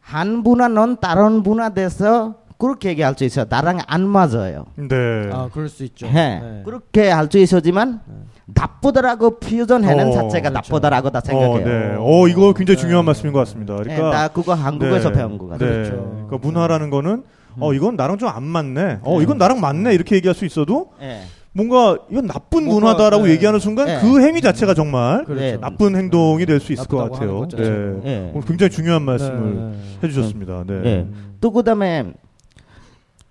한 0.00 0.38
문화는 0.42 0.98
다른 1.00 1.42
문화 1.42 1.70
돼서 1.70 2.34
그렇게 2.58 2.90
얘기할 2.90 3.14
수 3.16 3.24
있어요. 3.24 3.46
나랑 3.48 3.78
안 3.86 4.06
맞아요. 4.06 4.66
네. 4.76 4.94
아, 5.32 5.48
그럴 5.52 5.68
수 5.70 5.84
있죠. 5.84 6.06
예. 6.06 6.12
네. 6.12 6.62
그렇게 6.66 7.08
할 7.10 7.28
수 7.30 7.38
있었지만 7.38 8.00
나쁘더라고 8.44 9.38
표현하는 9.40 10.08
어, 10.08 10.12
자체가 10.12 10.50
그렇죠. 10.50 10.72
나쁘다라고 10.72 11.10
다 11.10 11.20
생각해요. 11.20 11.54
어, 11.54 11.58
네. 11.64 11.96
어, 11.98 12.28
이거 12.28 12.52
굉장히 12.52 12.78
중요한 12.78 13.04
네. 13.04 13.06
말씀인 13.06 13.32
것 13.32 13.38
같습니다. 13.40 13.74
예, 13.80 13.82
그러니까 13.84 14.10
나 14.10 14.28
그거 14.28 14.52
한국에서 14.54 15.10
네. 15.10 15.16
배운 15.16 15.38
거 15.38 15.46
같아요. 15.48 15.68
네. 15.70 15.74
그렇죠. 15.76 16.26
그러니까 16.28 16.38
문화라는 16.46 16.90
거는 16.90 17.24
어, 17.58 17.72
이건 17.72 17.96
나랑 17.96 18.18
좀 18.18 18.28
안 18.28 18.42
맞네. 18.42 18.98
어, 19.02 19.16
네. 19.16 19.22
이건 19.22 19.38
나랑 19.38 19.60
맞네. 19.60 19.94
이렇게 19.94 20.16
얘기할 20.16 20.34
수 20.34 20.44
있어도 20.44 20.92
예. 21.00 21.22
뭔가 21.56 21.96
이건 22.10 22.26
나쁜 22.26 22.64
뭔가, 22.66 22.88
문화다라고 22.88 23.24
네. 23.24 23.32
얘기하는 23.32 23.58
순간 23.60 23.86
네. 23.86 23.98
그 24.02 24.20
행위 24.20 24.42
자체가 24.42 24.74
정말 24.74 25.24
그렇죠. 25.24 25.40
네. 25.40 25.56
나쁜 25.56 25.96
행동이 25.96 26.44
될 26.44 26.60
수 26.60 26.74
있을 26.74 26.86
것 26.86 26.98
같아요. 26.98 27.48
네. 27.48 28.30
오늘 28.34 28.46
굉장히 28.46 28.70
중요한 28.70 29.02
말씀을 29.02 29.54
네, 29.54 29.60
네. 29.62 29.78
해주셨습니다. 30.04 30.64
네. 30.66 30.74
예. 30.84 31.06
또 31.40 31.50
그다음에 31.52 32.12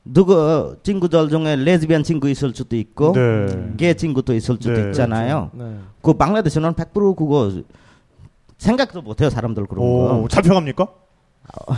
누구 0.04 0.76
친구들 0.82 1.30
중에 1.30 1.56
레즈비언 1.56 2.02
친구 2.04 2.28
있을 2.30 2.54
수도 2.56 2.76
있고 2.76 3.12
네. 3.14 3.74
게 3.78 3.94
친구도 3.94 4.34
있을 4.34 4.58
수도 4.60 4.74
네. 4.74 4.88
있잖아요. 4.88 5.52
네. 5.54 5.78
그 6.02 6.14
방글라데시는 6.14 6.74
100% 6.74 7.16
그거 7.16 7.52
생각도 8.58 9.04
못해요 9.04 9.30
사람들 9.30 9.68
그런 9.68 9.86
오, 9.86 10.22
거. 10.24 10.28
잡혀갑니까? 10.30 10.88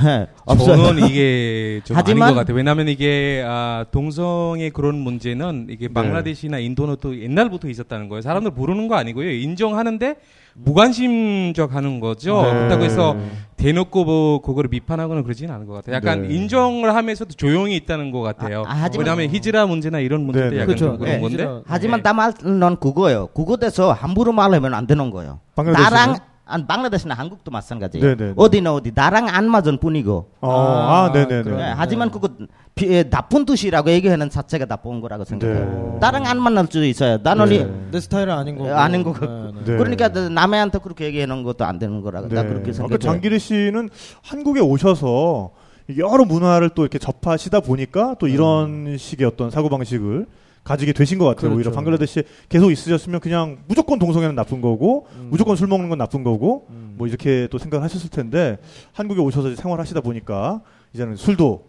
예, 0.05 0.27
없어요. 0.45 0.77
저는 0.77 1.07
이게 1.07 1.81
좀 1.83 1.95
하지만- 1.97 2.23
아닌 2.23 2.35
것 2.35 2.41
같아요. 2.41 2.55
왜냐하면 2.57 2.87
이게 2.87 3.43
아, 3.45 3.85
동성의 3.91 4.69
그런 4.71 4.95
문제는 4.97 5.67
이게 5.69 5.87
방글라데시나 5.87 6.59
인도는 6.59 6.97
또 7.01 7.19
옛날부터 7.19 7.67
있었다는 7.69 8.09
거예요. 8.09 8.21
사람들 8.21 8.51
모르는 8.51 8.87
거 8.87 8.95
아니고요. 8.95 9.29
인정하는데 9.31 10.15
무관심적 10.55 11.73
하는 11.75 11.99
거죠. 11.99 12.41
네. 12.41 12.49
그렇다고 12.51 12.83
해서 12.83 13.15
대놓고 13.57 14.05
뭐 14.05 14.41
그거를 14.41 14.69
비판하거나 14.69 15.21
그러지는 15.23 15.53
않은 15.53 15.65
것 15.67 15.73
같아요. 15.73 15.95
약간 15.95 16.27
네. 16.27 16.33
인정을 16.35 16.95
하면서도 16.95 17.33
조용히 17.33 17.75
있다는 17.75 18.11
것 18.11 18.21
같아요. 18.21 18.63
아, 18.65 18.71
아, 18.71 18.77
하지만- 18.83 19.05
왜냐하면 19.05 19.29
히지라 19.35 19.65
문제나 19.65 19.99
이런 19.99 20.23
문제도 20.25 20.49
네, 20.49 20.55
네. 20.55 20.61
약간 20.61 20.75
좀 20.75 20.97
그렇죠. 20.97 20.99
그런 21.03 21.15
네. 21.15 21.21
건데. 21.45 21.63
하지만 21.67 21.99
네. 21.99 22.03
나 22.03 22.13
말은 22.13 22.77
그거예요. 22.79 23.27
그곳에서 23.27 23.91
함부로 23.93 24.31
말하면 24.31 24.73
안 24.73 24.87
되는 24.87 25.09
거예요. 25.11 25.39
방글라데시는? 25.55 25.89
나랑 25.99 26.19
안 26.47 26.65
방글라데시나 26.67 27.13
한국도 27.15 27.51
마찬가지예요. 27.51 28.05
네, 28.05 28.15
네, 28.15 28.25
네. 28.27 28.33
어디나 28.35 28.73
어디 28.73 28.91
나랑 28.93 29.27
안 29.29 29.49
맞은 29.49 29.77
뿐이고. 29.79 30.29
어, 30.41 30.51
아, 30.51 31.05
아, 31.05 31.11
네네네. 31.11 31.43
그럼. 31.43 31.59
예, 31.59 31.63
네. 31.63 31.73
하지만 31.75 32.09
그거 32.11 32.29
비- 32.75 32.87
예, 32.91 33.03
나쁜 33.03 33.45
뜻이라고 33.45 33.89
얘기하는 33.91 34.29
자체가 34.29 34.65
나쁜 34.65 35.01
거라고 35.01 35.23
생각해요. 35.25 35.91
네. 35.93 35.99
나랑 35.99 36.25
안 36.27 36.41
만날 36.41 36.65
수도 36.65 36.85
있어요. 36.85 37.17
나는 37.21 37.45
네. 37.45 37.55
이- 37.55 37.67
내 37.91 37.99
스타일은 37.99 38.33
아닌 38.33 38.57
거고. 38.57 38.69
예, 38.69 38.73
아닌 38.73 39.03
거 39.03 39.13
네, 39.13 39.19
같고. 39.19 39.33
네. 39.35 39.51
네. 39.65 39.77
그러니까 39.77 40.07
남해한테 40.09 40.79
그렇게 40.79 41.05
얘기하는 41.05 41.43
것도 41.43 41.65
안 41.65 41.79
되는 41.79 42.01
거라고 42.01 42.29
나 42.29 42.43
그렇게 42.43 42.71
생각해요. 42.71 42.97
장기리 42.99 43.39
씨는 43.39 43.89
한국에 44.23 44.59
오셔서 44.61 45.51
여러 45.97 46.25
문화를 46.25 46.69
또 46.69 46.83
이렇게 46.83 46.99
접하시다 46.99 47.61
보니까 47.61 48.15
또 48.19 48.27
이런 48.27 48.97
식의 48.97 49.25
어떤 49.27 49.49
사고 49.49 49.69
방식을 49.69 50.25
가지게 50.67 50.91
되신 50.91 51.17
것 51.17 51.23
같아요. 51.25 51.51
오히려 51.51 51.71
그렇죠. 51.71 51.75
방글라데시에 51.75 52.23
계속 52.49 52.71
있으셨으면 52.71 53.21
그냥 53.21 53.59
무조건 53.67 53.99
동성애는 53.99 54.35
나쁜 54.35 54.59
거고 54.59 55.07
음. 55.15 55.29
무조건 55.31 55.55
술 55.55 55.67
먹는 55.67 55.87
건 55.87 55.97
나쁜 55.97 56.23
거고 56.23 56.67
음. 56.69 56.95
뭐 56.97 57.07
이렇게 57.07 57.47
또 57.49 57.57
생각하셨을 57.57 58.09
텐데 58.09 58.57
한국에 58.91 59.21
오셔서 59.21 59.55
생활하시다 59.55 60.01
보니까 60.01 60.61
이제는 60.93 61.15
술도 61.15 61.63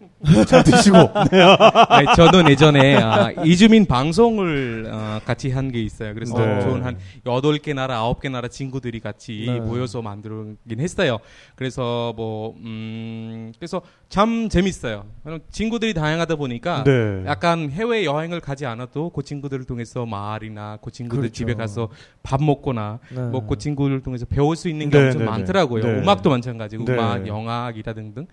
잘 0.47 0.63
드시고. 0.63 0.97
네. 1.31 1.41
아니, 1.87 2.07
저는 2.15 2.49
예전에 2.49 2.95
아, 2.97 3.31
이주민 3.45 3.85
방송을 3.85 4.87
아, 4.91 5.21
같이 5.25 5.49
한 5.51 5.69
게 5.69 5.81
있어요. 5.83 6.15
그래서 6.15 6.35
네. 6.37 6.61
저는 6.61 6.83
한 6.83 6.97
여덟 7.27 7.57
개 7.59 7.73
나라, 7.73 7.97
아홉 7.97 8.21
개 8.21 8.27
나라 8.29 8.47
친구들이 8.47 8.99
같이 8.99 9.45
네. 9.47 9.59
모여서 9.59 10.01
만들긴 10.01 10.79
했어요. 10.79 11.19
그래서 11.55 12.11
뭐 12.15 12.55
음, 12.57 13.53
그래서 13.59 13.81
참 14.09 14.49
재밌어요. 14.49 15.05
친구들이 15.51 15.93
다양하다 15.93 16.37
보니까 16.37 16.83
네. 16.83 17.23
약간 17.27 17.69
해외 17.69 18.03
여행을 18.03 18.39
가지 18.39 18.65
않아도 18.65 19.11
그 19.11 19.21
친구들을 19.21 19.65
통해서 19.65 20.07
마을이나 20.07 20.79
그 20.81 20.89
친구들 20.91 21.21
그렇죠. 21.21 21.33
집에 21.33 21.53
가서 21.53 21.89
밥 22.23 22.41
먹거나 22.41 22.97
네. 23.15 23.21
뭐그 23.21 23.57
친구를 23.59 24.01
통해서 24.01 24.25
배울 24.25 24.55
수 24.55 24.69
있는 24.69 24.89
게 24.89 24.97
네, 24.97 25.05
엄청 25.05 25.19
네, 25.19 25.25
네. 25.25 25.31
많더라고요. 25.31 25.83
네. 25.83 25.99
음악도 26.01 26.31
마찬가지고 26.31 26.85
네. 26.85 26.93
음악, 26.93 27.27
영악이라 27.27 27.93
등등. 27.93 28.25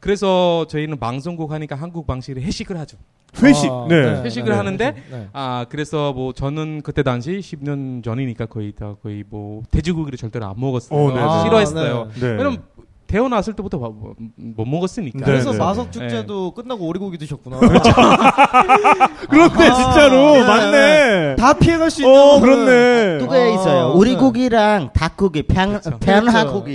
그래서 0.00 0.66
저희는 0.68 0.98
방송국 0.98 1.52
하니까 1.52 1.76
한국 1.76 2.06
방식으로 2.06 2.42
회식을 2.42 2.78
하죠. 2.78 2.96
회식. 3.42 3.70
아, 3.70 3.86
네. 3.88 4.22
회식을 4.22 4.56
하는데 4.56 4.94
네. 5.10 5.28
아 5.32 5.66
그래서 5.68 6.12
뭐 6.12 6.32
저는 6.32 6.82
그때 6.82 7.02
당시 7.02 7.38
10년 7.38 8.02
전이니까 8.02 8.46
거의 8.46 8.72
다 8.72 8.96
거의 9.02 9.22
뭐 9.28 9.62
돼지고기를 9.70 10.16
절대로 10.18 10.46
안 10.46 10.54
먹었어요. 10.56 10.98
어, 10.98 11.08
네, 11.12 11.20
네. 11.20 11.42
싫어했어요. 11.44 12.08
네. 12.14 12.26
왜냐면 12.26 12.62
태어났을 13.10 13.54
때부터 13.54 13.76
뭐- 13.78 13.92
뭐- 13.98 14.14
못 14.36 14.64
먹었으니까. 14.68 15.18
네, 15.18 15.24
그래서 15.24 15.50
네. 15.52 15.58
마석 15.58 15.90
축제도 15.90 16.52
끝나고 16.52 16.86
오리고기 16.86 17.18
드셨구나. 17.18 17.58
그렇네, 19.28 19.68
아, 19.68 19.74
진짜로. 19.74 20.32
네. 20.34 20.42
맞네. 20.44 21.36
다 21.36 21.52
피해갈 21.54 21.90
수 21.90 22.02
있는. 22.02 22.16
어, 22.16 22.40
그렇네. 22.40 23.18
두개 23.18 23.36
아, 23.36 23.46
있어요. 23.48 23.88
네. 23.88 23.94
오리고기랑 23.98 24.90
닭고기. 24.92 25.42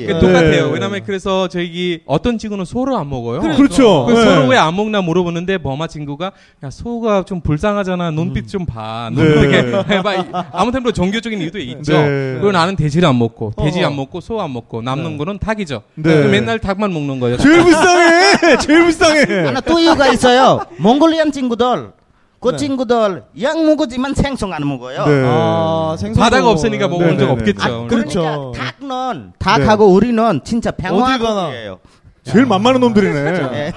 그게 0.06 0.14
네. 0.14 0.20
똑같아요. 0.20 0.70
왜냐면 0.72 1.02
그래서 1.06 1.48
저기 1.48 2.02
어떤 2.06 2.38
친구는 2.38 2.66
소를 2.66 2.96
안 2.96 3.10
먹어요. 3.10 3.40
그렇죠. 3.42 4.06
네. 4.10 4.16
서로 4.24 4.48
왜안 4.48 4.76
먹나 4.76 5.02
물어보는데 5.02 5.58
버마 5.60 5.88
친구가 5.88 6.32
야 6.64 6.70
소가 6.70 7.24
좀 7.24 7.42
불쌍하잖아 7.42 8.12
눈빛 8.12 8.48
좀 8.48 8.66
봐. 8.66 9.10
네. 9.14 9.24
눈빛에 9.24 9.84
해봐. 9.96 10.50
아무튼 10.52 10.84
뭐 10.84 10.92
종교적인 10.92 11.40
이유도 11.42 11.60
있죠. 11.60 11.94
네. 11.94 12.34
그리고 12.36 12.52
나는 12.52 12.76
돼지를 12.76 13.08
안 13.08 13.18
먹고 13.18 13.54
돼지 13.58 13.84
어. 13.84 13.88
안 13.88 13.96
먹고 13.96 14.20
소 14.22 14.36
안 14.36 14.52
먹고 14.52 14.82
남는 14.82 15.18
거는 15.18 15.40
닭이죠. 15.40 15.82
네. 15.96 16.04
그래서 16.28 16.42
맨날 16.42 16.60
닭만 16.60 16.94
먹는 16.94 17.20
거예요. 17.20 17.38
제일 17.38 17.64
불쌍해! 17.64 18.58
제일 18.62 18.84
불쌍해! 18.84 19.46
하나 19.46 19.62
또 19.62 19.80
이유가 19.80 20.08
있어요. 20.08 20.62
몽골리안 20.78 21.32
친구들, 21.32 21.92
그 22.40 22.52
네. 22.52 22.58
친구들 22.58 23.24
약 23.42 23.64
먹었지만 23.64 24.14
생선 24.14 24.54
안 24.54 24.68
먹어요. 24.68 25.06
네. 25.06 25.24
아, 25.26 25.96
생선. 25.98 26.22
바다가 26.22 26.50
없으니까 26.50 26.88
먹은 26.88 27.08
네, 27.12 27.18
적 27.18 27.26
네, 27.26 27.32
없겠죠. 27.32 27.64
아, 27.64 27.88
그렇죠. 27.88 28.52
그러니까 28.54 28.72
닭은 28.82 29.32
닭하고 29.40 29.86
우리는 29.88 30.42
진짜. 30.44 30.72
평화국이에요. 30.72 31.80
제일 32.24 32.46
만만한 32.46 32.82
놈들이네. 32.82 33.74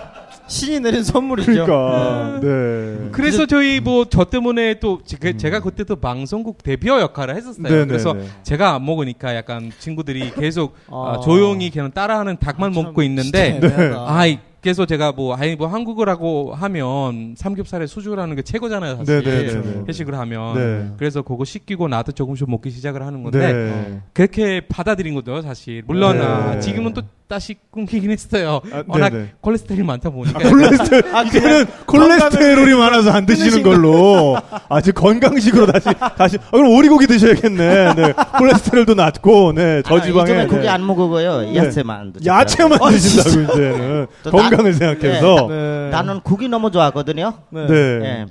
예. 0.49 0.51
신이 0.51 0.81
내린 0.81 1.03
선물이죠. 1.05 1.53
그러니까. 1.67 2.41
네. 2.43 3.09
그래서 3.13 3.47
저희 3.47 3.81
뭐 3.81 4.07
저 4.11 4.25
때문에 4.25 4.79
또 4.81 5.01
제- 5.05 5.37
제가 5.37 5.61
그때 5.61 5.85
또 5.85 5.97
방송국 5.97 6.63
대표 6.63 6.99
역할을 7.01 7.37
했었어요. 7.37 7.63
네, 7.63 7.71
네, 7.81 7.85
그래서 7.87 8.15
네. 8.15 8.25
제가 8.43 8.75
안 8.75 8.85
먹으니까 8.85 9.35
약간 9.37 9.71
친구들이 9.79 10.33
계속 10.33 10.75
아. 10.91 11.15
아, 11.17 11.21
조용히 11.21 11.71
그냥 11.71 11.91
따라하는 11.91 12.39
닭만 12.39 12.73
먹고 12.73 13.03
있는데 13.03 13.61
네. 13.61 13.93
아이 14.07 14.39
그래서 14.61 14.87
제가 14.87 15.13
뭐 15.13 15.35
아니 15.37 15.55
뭐 15.55 15.69
한국어라고 15.69 16.53
하면 16.55 17.35
삼겹살에 17.37 17.87
수주라는 17.87 18.35
게 18.35 18.43
최고잖아요 18.43 18.97
사실 18.97 19.23
네, 19.23 19.31
네, 19.31 19.47
네, 19.53 19.61
네. 19.63 19.83
회식을 19.89 20.19
하면 20.19 20.55
네. 20.55 20.91
그래서 20.99 21.23
그거 21.23 21.45
시키고 21.45 21.87
나도 21.89 22.11
조금씩 22.13 22.51
먹기 22.51 22.71
시작을 22.71 23.03
하는 23.03 23.23
건데 23.23 23.53
네. 23.53 24.01
그렇게 24.13 24.63
받아들인 24.69 25.15
거죠 25.15 25.41
사실 25.43 25.83
물론 25.87 26.19
네. 26.19 26.25
아, 26.25 26.59
지금은 26.59 26.93
또 26.93 27.03
다시 27.29 27.57
끊기긴 27.71 28.11
했어요 28.11 28.61
아, 28.73 28.83
워낙 28.87 29.11
네, 29.11 29.19
네. 29.19 29.33
콜레스테롤이 29.43 29.87
많다 29.87 30.09
보니까 30.09 30.39
콜레스테롤, 30.39 31.15
아, 31.15 31.23
이제는 31.25 31.67
콜레스테롤이 31.87 32.75
많아서 32.75 33.11
안 33.11 33.27
드시는 33.27 33.63
걸로. 33.63 34.37
아주 34.71 34.93
건강식으로 34.95 35.67
다시, 35.67 35.87
다시. 36.17 36.39
아, 36.39 36.51
그럼 36.51 36.73
오리고기 36.75 37.07
드셔야겠네. 37.07 37.95
네. 37.95 38.13
콜레스테롤도 38.39 38.95
낮고, 38.95 39.53
네. 39.53 39.83
저지방에. 39.83 40.33
아, 40.41 40.47
고기 40.47 40.63
네. 40.63 40.69
안 40.69 40.87
먹어요. 40.87 41.55
야채만. 41.55 42.15
드시더라고요. 42.15 42.41
야채만 42.41 42.79
드신다고, 42.91 43.53
이제는. 43.53 44.07
또 44.23 44.31
건강을 44.31 44.73
나- 44.73 44.79
생각해서. 44.79 45.47
네. 45.49 45.89
나는 45.91 46.21
국이 46.21 46.49
너무 46.49 46.71
좋아하거든요. 46.71 47.35
네. 47.51 47.67
네. 47.67 47.75
예. 47.75 48.27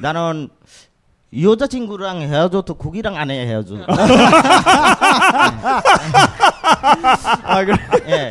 나는 0.00 0.48
여자친구랑 1.42 2.20
헤어져도 2.22 2.74
국이랑 2.74 3.16
안 3.16 3.30
해 3.30 3.46
헤어져. 3.46 3.76
아, 7.42 7.64
그래. 7.64 7.76
예. 8.08 8.30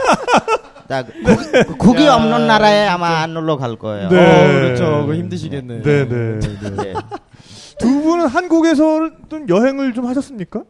나 0.87 1.03
국- 1.03 1.77
국이 1.77 2.05
야, 2.05 2.15
없는 2.15 2.45
나라에 2.47 2.87
아마 2.87 3.21
안 3.21 3.33
놀러 3.33 3.57
갈 3.57 3.75
거예요. 3.77 4.09
네. 4.09 4.17
어, 4.17 4.47
그렇죠. 4.53 5.05
그 5.07 5.15
힘드시겠네. 5.15 5.81
네, 5.81 6.07
네, 6.07 6.39
네. 6.39 6.49
예. 6.89 6.93
두 7.79 8.01
분은 8.01 8.27
한국에서 8.27 9.09
좀 9.29 9.47
여행을 9.49 9.93
좀 9.93 10.05
하셨습니까? 10.07 10.61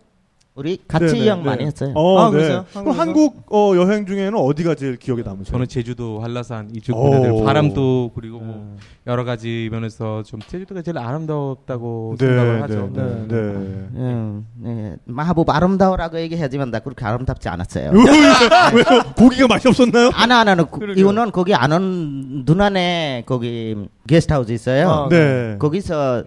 우리 0.56 0.80
같이 0.88 1.06
네, 1.06 1.28
여행 1.28 1.40
네, 1.42 1.46
많이 1.50 1.60
네. 1.60 1.66
했어요. 1.66 1.94
어, 1.96 2.20
아, 2.20 2.26
네. 2.26 2.32
그러세요? 2.32 2.66
그럼? 2.74 2.92
한국 2.92 3.52
어, 3.52 3.74
여행 3.76 4.06
중에는 4.06 4.36
어디가 4.36 4.76
제일 4.76 4.98
기억에 4.98 5.24
남으세요? 5.24 5.52
저는 5.52 5.68
제주도 5.68 6.20
한라산 6.20 6.70
이쪽 6.76 6.96
오. 6.96 7.10
분들 7.10 7.44
바람도 7.44 8.12
그리고 8.14 8.40
뭐 8.40 8.76
네. 8.78 8.84
여러 9.08 9.24
가지 9.24 9.70
면에서 9.72 10.22
좀 10.22 10.40
제주도가 10.42 10.84
제일 10.84 11.00
아름답다고 11.00 12.18
네, 12.20 12.28
생각을 12.28 12.56
네, 12.56 12.62
하죠. 12.62 12.90
네, 12.94 13.02
네. 13.02 13.28
네. 13.28 13.36
음, 13.36 14.48
네. 14.58 14.96
마하부 15.06 15.44
아름다워라고 15.48 16.20
얘기하지만 16.20 16.70
나 16.70 16.78
그렇게 16.80 17.04
아름답지 17.04 17.50
않았어요. 17.50 17.90
왜요? 18.76 19.02
고기가 19.18 19.48
맛이 19.48 19.68
없었나요? 19.68 20.12
아나 20.14 20.42
아나는 20.42 20.66
그-. 20.70 20.94
이거는 20.96 21.32
거기 21.32 21.56
아는 21.56 22.44
누나네 22.46 23.24
거기 23.26 23.76
게스트하우스 24.08 24.52
있어요. 24.52 24.90
아, 24.90 25.10
네. 25.10 25.56
거기서 25.58 26.26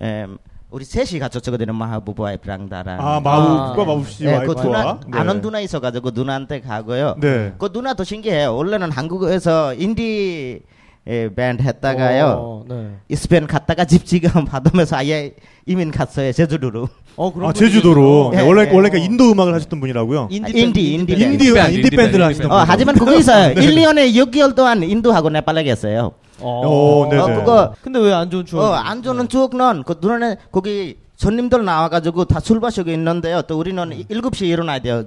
em, 0.00 0.38
우리 0.70 0.84
셋이 0.84 1.18
같이었거든요. 1.18 1.72
마하부부 1.72 2.22
와이프랑 2.22 2.68
나랑. 2.68 3.00
아, 3.00 3.20
마우과 3.20 3.82
아. 3.82 3.84
마우씨 3.86 4.24
네, 4.24 4.32
그 4.44 4.52
와이프와. 4.54 4.62
누나 4.62 5.00
네. 5.06 5.18
아는 5.18 5.40
누나 5.40 5.60
있어가지고 5.60 6.10
누나한테 6.10 6.60
가고요. 6.60 7.16
네. 7.20 7.52
그 7.58 7.70
누나도 7.72 8.04
신기해요. 8.04 8.54
원래는 8.54 8.90
한국에서 8.90 9.72
인디 9.74 10.60
에, 11.06 11.30
밴드 11.34 11.62
했다가요. 11.62 12.26
어, 12.38 12.64
네. 12.68 13.16
스페인 13.16 13.46
갔다가 13.46 13.86
집 13.86 14.04
지금 14.04 14.28
받으면서 14.44 14.96
아예 14.96 15.32
이민 15.64 15.90
갔어요. 15.90 16.32
제주도로. 16.32 16.86
어, 17.16 17.32
그런 17.32 17.48
아, 17.48 17.52
제주도로. 17.54 18.32
네, 18.34 18.42
원래 18.42 18.62
예, 18.62 18.70
예. 18.70 18.74
원래 18.74 18.90
그러니까 18.90 18.98
인도 18.98 19.32
음악을 19.32 19.54
하셨던 19.54 19.80
분이라고요. 19.80 20.28
인디, 20.30 20.50
인디, 20.50 20.62
밴드, 20.62 20.78
인디 20.78 21.06
밴드. 21.16 21.24
인디 21.24 21.54
밴드, 21.54 21.74
인디 21.76 21.90
밴드를 21.96 22.12
인디 22.12 22.22
하시던 22.24 22.52
어, 22.52 22.58
분. 22.58 22.64
하지만 22.68 22.94
그거 22.94 23.14
있어요. 23.16 23.54
1년에 23.56 24.12
6개월 24.14 24.54
동안 24.54 24.82
인도하고 24.82 25.30
네팔에 25.30 25.62
계세요. 25.64 26.12
어, 26.40 26.60
어. 26.66 27.06
어, 27.06 27.26
그거 27.26 27.74
근데 27.82 27.98
왜 27.98 28.12
안 28.12 28.30
좋은 28.30 28.44
추억? 28.44 28.62
어, 28.64 28.74
안 28.74 29.02
좋는 29.02 29.28
추억은 29.28 29.82
그 29.84 29.96
누나네 30.00 30.36
거기 30.52 30.98
손님들 31.16 31.64
나와가지고 31.64 32.26
다 32.26 32.38
술 32.40 32.60
마시고 32.60 32.90
있는데요. 32.90 33.42
또 33.42 33.58
우리는 33.58 34.04
일곱 34.08 34.36
시에 34.36 34.48
일어나야 34.48 34.78
돼요. 34.78 35.04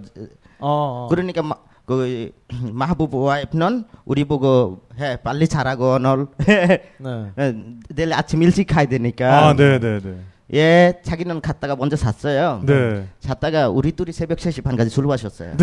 어, 0.59 1.05
어. 1.05 1.07
그러니까 1.09 1.41
마, 1.41 1.55
그 1.85 2.31
마붑 2.71 3.21
와이프는 3.21 3.85
우리 4.05 4.25
보고 4.25 4.81
해 4.99 5.17
빨리 5.17 5.47
자라고 5.47 5.97
널 5.99 6.27
네. 6.45 7.55
내일 7.89 8.13
아침 8.13 8.43
일찍 8.43 8.65
가야 8.67 8.85
되니까 8.85 9.47
아, 9.49 9.53
네, 9.55 9.79
네, 9.79 9.99
네. 9.99 10.15
예 10.53 10.95
자기는 11.03 11.39
갔다가 11.39 11.77
먼저 11.77 11.95
샀어요. 11.95 12.59
네. 12.65 13.05
잤다가 13.21 13.69
우리 13.69 13.93
둘이 13.93 14.11
새벽 14.11 14.37
3시 14.37 14.61
반까지 14.63 14.89
술 14.89 15.05
마셨어요. 15.07 15.53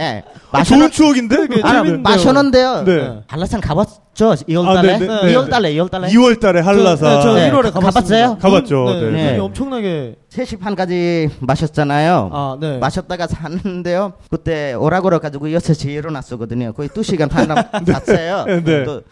예. 0.00 0.24
아, 0.50 0.58
마셔는 0.58 0.90
좋은 0.90 1.14
추억인데? 1.30 1.60
아. 1.62 1.84
마셨는데요. 1.84 2.82
네. 2.84 3.20
한라산 3.28 3.60
가봤죠? 3.60 4.00
2월 4.48 4.66
아, 4.66 4.74
달에? 4.74 4.98
네, 4.98 5.06
네, 5.06 5.06
네, 5.06 5.34
2월 5.34 5.44
네. 5.44 5.50
달에 5.50 5.72
2월 5.74 5.90
달에 5.90 6.08
2월 6.08 6.40
달에 6.40 6.60
한라산. 6.60 6.98
저, 6.98 7.16
네, 7.16 7.22
저 7.22 7.34
네. 7.34 7.50
1월에 7.52 7.72
가봤습니다. 7.72 7.90
가봤어요? 7.90 8.38
가봤죠. 8.38 8.84
네. 8.86 9.00
네. 9.12 9.32
네. 9.34 9.38
엄청나게 9.38 10.16
3시 10.30 10.58
반까지 10.58 11.28
마셨잖아요. 11.40 12.30
아, 12.32 12.56
네. 12.60 12.78
마셨다가 12.78 13.26
잤는데요. 13.28 14.14
그때 14.30 14.72
오라고 14.74 15.04
그래가지고 15.10 15.46
6시에 15.46 15.90
일어났었거든요. 15.90 16.72
거의 16.72 16.88
2시간 16.88 17.30
반 17.30 17.46
남- 17.46 17.62
잤어요. 17.86 18.46
네. 18.64 18.84
또, 18.84 19.02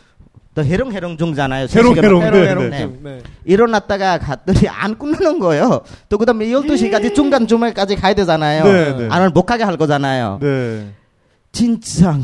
또 0.54 0.62
해롱해롱 0.64 1.16
중잖아요. 1.16 1.66
해롱, 1.70 1.94
3시간 1.94 2.04
해롱, 2.04 2.20
반. 2.20 2.32
네, 2.32 2.48
해롱 2.48 2.70
네. 2.70 2.90
네. 3.02 3.18
일어났다가 3.44 4.18
갔더니 4.18 4.68
안 4.68 4.98
끊는 4.98 5.38
거예요. 5.38 5.80
또 6.10 6.18
그 6.18 6.26
다음에 6.26 6.46
12시까지 6.46 7.14
중간 7.14 7.46
주말까지 7.46 7.96
가야 7.96 8.12
되잖아요. 8.14 8.64
네, 8.64 8.96
네. 8.96 9.08
안을 9.10 9.30
못 9.30 9.44
가게 9.44 9.64
할 9.64 9.76
거잖아요. 9.78 10.38
네. 10.42 10.88
진짜 11.52 12.18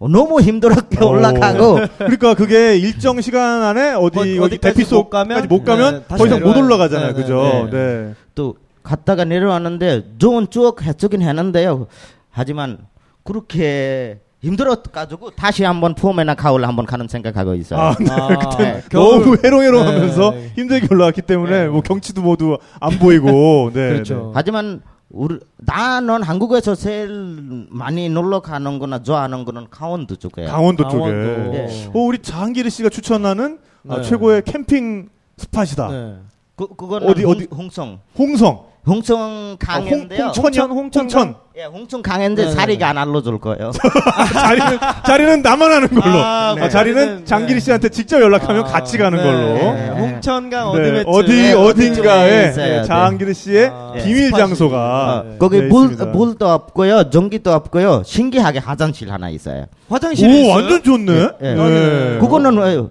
너무 0.00 0.40
힘들었게 0.40 0.98
어. 1.04 1.06
올라가고 1.08 1.78
그러니까 1.98 2.34
그게 2.34 2.76
일정 2.76 3.20
시간 3.20 3.62
안에 3.62 3.94
어디 3.94 4.18
어디- 4.18 4.18
어디 4.18 4.38
어디까지 4.40 4.74
대피소까지 4.74 4.96
못 4.96 5.08
가면? 5.10 5.48
못 5.48 5.64
가면 5.64 5.94
네, 6.08 6.16
더 6.16 6.26
이상 6.26 6.40
못. 6.40 6.56
올라가잖아요. 6.56 7.08
네, 7.08 7.14
네, 7.14 7.20
그죠? 7.22 7.68
네. 7.70 7.78
네. 7.78 8.14
또 8.34 8.56
갔다가 8.82 9.24
내려왔는데 9.24 10.14
좋은 10.18 10.48
추억 10.50 10.82
했긴 10.82 11.22
했는데요. 11.22 11.86
하지만 12.30 12.78
그렇게 13.24 14.20
힘들어가지고 14.42 15.30
다시 15.32 15.64
한번 15.64 15.94
푸엄에나 15.94 16.34
가을 16.34 16.66
한번 16.66 16.86
가는 16.86 17.08
생각하고 17.08 17.54
있어요. 17.54 17.80
아, 17.80 17.94
네. 17.98 18.06
아, 18.10 18.28
그때 18.38 18.82
겨울- 18.90 19.20
너무 19.24 19.36
해롱해롱하면서 19.42 20.30
네. 20.30 20.52
힘들게 20.56 20.86
올라왔기 20.90 21.22
때문에 21.22 21.50
네. 21.64 21.68
뭐 21.68 21.80
경치도 21.80 22.22
모두 22.22 22.58
안 22.80 22.98
보이고. 22.98 23.70
네. 23.74 23.88
그렇죠. 23.94 24.30
하지만 24.34 24.82
우리 25.10 25.38
나는 25.56 26.22
한국에서 26.22 26.74
제일 26.74 27.66
많이 27.70 28.08
놀러 28.08 28.40
가는 28.40 28.78
거나 28.78 29.02
좋아하는 29.02 29.44
거는 29.44 29.68
강원도 29.70 30.14
쪽이에요. 30.16 30.48
강원도 30.50 30.84
강원도. 30.84 31.44
쪽에. 31.44 31.56
예. 31.58 31.86
어, 31.86 31.98
우리 32.00 32.18
장기리 32.18 32.70
씨가 32.70 32.90
추천하는 32.90 33.58
아, 33.88 33.96
네. 33.96 34.02
최고의 34.02 34.42
캠핑 34.42 35.08
스팟이다. 35.38 35.88
네. 35.88 36.14
그 36.56 36.66
그거는 36.76 37.08
어디, 37.08 37.22
홍, 37.24 37.32
어디? 37.32 37.46
홍성. 37.50 38.00
홍성. 38.18 38.64
홍성 38.88 39.56
아, 39.66 39.74
홍, 39.76 39.84
강인데요. 39.90 40.26
홍천이요? 40.36 40.62
홍천, 40.72 41.02
홍천. 41.02 41.34
예, 41.58 41.64
홍성 41.64 42.02
강인데 42.02 42.42
네, 42.42 42.48
네, 42.48 42.54
사리가 42.54 42.88
안 42.88 42.98
알려줄 42.98 43.38
거예요. 43.38 43.70
자리는 44.32 44.78
자리는 45.04 45.42
나만 45.42 45.70
하는 45.72 45.88
걸로. 45.88 46.18
아, 46.18 46.50
아, 46.50 46.54
네. 46.54 46.68
자리는 46.68 47.16
네. 47.18 47.24
장기리 47.24 47.60
씨한테 47.60 47.88
직접 47.90 48.20
연락하면 48.22 48.64
아, 48.64 48.68
같이 48.68 48.96
가는 48.96 49.18
네. 49.18 49.24
걸로. 49.24 49.54
네. 49.74 49.88
홍천강 49.90 50.72
네. 50.82 51.02
어디 51.04 51.32
네, 51.32 51.52
어딘가에 51.54 52.26
어디 52.28 52.36
네, 52.36 52.48
있어요. 52.50 52.84
장기리 52.84 53.34
씨의 53.34 53.70
아, 53.72 53.92
비밀. 54.02 54.30
장소가 54.32 55.24
네. 55.26 55.36
거기 55.38 55.60
네, 55.60 55.66
물. 55.66 55.88
물도 55.88 56.48
없고요, 56.48 57.10
전기도 57.10 57.52
없고요. 57.52 58.02
신기하게 58.06 58.60
화장실 58.60 59.10
하나 59.12 59.28
있어요. 59.28 59.66
화장실이 59.88 60.32
오 60.32 60.36
있어요? 60.36 60.54
완전 60.54 60.82
좋네. 60.82 61.28
예. 61.42 61.54
네. 61.54 62.18
그거는 62.20 62.56
왜 62.58 62.82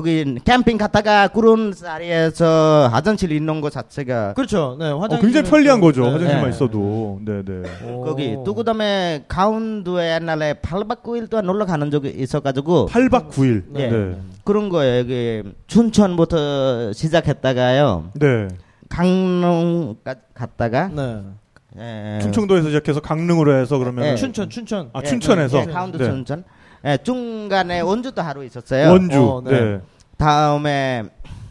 거기 0.00 0.34
캠핑 0.42 0.78
갔다가 0.78 1.28
그런 1.28 1.72
자리에서 1.72 2.88
화장실 2.90 3.32
있는 3.32 3.60
거 3.60 3.68
자체가 3.68 4.32
그렇죠. 4.32 4.76
네, 4.78 4.86
어, 4.86 4.98
화장실. 4.98 5.26
굉장히 5.26 5.50
편리한 5.50 5.80
거죠. 5.80 6.04
네. 6.04 6.12
화장실만 6.12 6.44
네. 6.44 6.48
있어도. 6.50 7.20
네, 7.22 7.42
네. 7.44 7.62
오. 7.86 8.00
거기 8.04 8.34
또 8.46 8.54
그다음에 8.54 9.24
강원도에 9.28 10.14
옛날에 10.14 10.54
8박 10.54 11.02
9일 11.02 11.28
동안 11.28 11.44
놀러 11.44 11.66
가는 11.66 11.90
적이 11.90 12.14
있어가지고 12.16 12.86
8박 12.90 13.28
9일. 13.30 13.64
예. 13.76 13.88
네. 13.90 14.16
그런 14.44 14.70
거예요. 14.70 15.00
여기 15.00 15.42
춘천부터 15.66 16.94
시작했다가요. 16.94 18.12
네. 18.14 18.48
강릉 18.88 19.96
가- 20.02 20.14
갔다가 20.32 20.88
네. 20.88 21.20
예. 21.78 22.18
충청도에서 22.22 22.68
시작해서 22.68 23.00
강릉으로 23.00 23.54
해서 23.60 23.76
그러면 23.78 24.04
네. 24.04 24.14
춘천, 24.16 24.48
춘천. 24.48 24.88
아 24.94 25.00
예, 25.04 25.06
춘천에서 25.06 25.58
예, 25.60 25.64
강원도 25.66 25.98
네. 25.98 26.04
춘천. 26.06 26.42
예, 26.84 26.98
중간에 27.02 27.80
원주도 27.80 28.22
하루 28.22 28.44
있었어요. 28.44 28.90
원주. 28.90 29.20
어, 29.20 29.42
네. 29.44 29.50
네. 29.50 29.80
다음에 30.16 31.04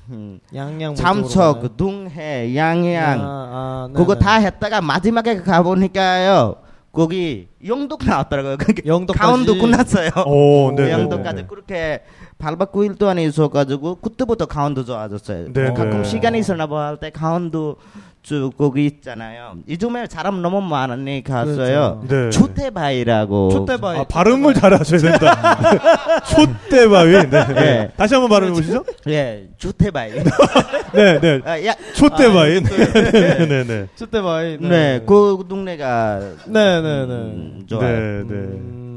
음, 0.09 0.39
양양. 0.53 0.93
뭐 0.93 0.95
잠석, 0.95 1.77
둥해, 1.77 2.55
양양 2.55 3.21
아, 3.21 3.25
아, 3.25 3.87
네, 3.89 3.93
그거 3.93 4.15
네. 4.15 4.19
다 4.19 4.35
했다가 4.35 4.81
마지막에 4.81 5.37
가보니까요. 5.37 6.55
거기 6.91 7.47
영도가 7.65 8.05
나왔더라고요. 8.05 8.57
영도까지. 8.85 9.19
강원도 9.19 9.59
끝났어요. 9.59 10.09
오, 10.25 10.71
네. 10.75 10.85
네, 10.85 10.91
영도까지 10.91 11.41
네. 11.43 11.47
그렇게 11.47 12.01
8박 12.39 12.71
9일 12.71 12.97
동안 12.97 13.19
있어가지고 13.19 13.95
그때부터 13.97 14.47
강원도 14.47 14.83
좋아졌어요. 14.83 15.53
네, 15.53 15.67
가끔 15.73 16.01
네. 16.01 16.03
시간이 16.03 16.39
있으나 16.39 16.65
뭐할때 16.65 17.11
강원도 17.11 17.77
쭉 18.21 18.51
거기 18.57 18.85
있잖아요. 18.85 19.55
요즘에 19.67 20.05
사람 20.09 20.41
너무 20.41 20.61
많으니 20.61 21.23
갔어요. 21.23 22.03
네. 22.07 22.29
초대바위라고. 22.29 23.49
촛대바위. 23.49 23.99
아, 23.99 24.03
발음을 24.03 24.53
잘 24.53 24.73
하셔야 24.73 24.99
된다. 24.99 26.21
촛대바위. 26.29 27.11
네. 27.11 27.29
네. 27.29 27.53
네. 27.53 27.91
다시 27.95 28.13
한번 28.13 28.29
발음해 28.29 28.51
보시죠. 28.51 28.83
예, 29.07 29.47
초대바위. 29.57 30.11
네, 30.93 31.19
네. 31.19 31.41
아, 31.45 31.65
야, 31.65 31.73
촛대바위. 31.95 32.61
네, 32.61 32.93
네, 33.11 33.47
네, 33.47 33.63
네. 33.63 33.87
촛대바위. 33.95 34.57
네, 34.59 35.01
그 35.07 35.45
동네가 35.47 36.19
네, 36.47 36.81
네, 36.81 37.05
네. 37.05 37.13
음, 37.13 37.63
좋아요. 37.67 37.87
네, 37.87 38.23
네. 38.27 38.88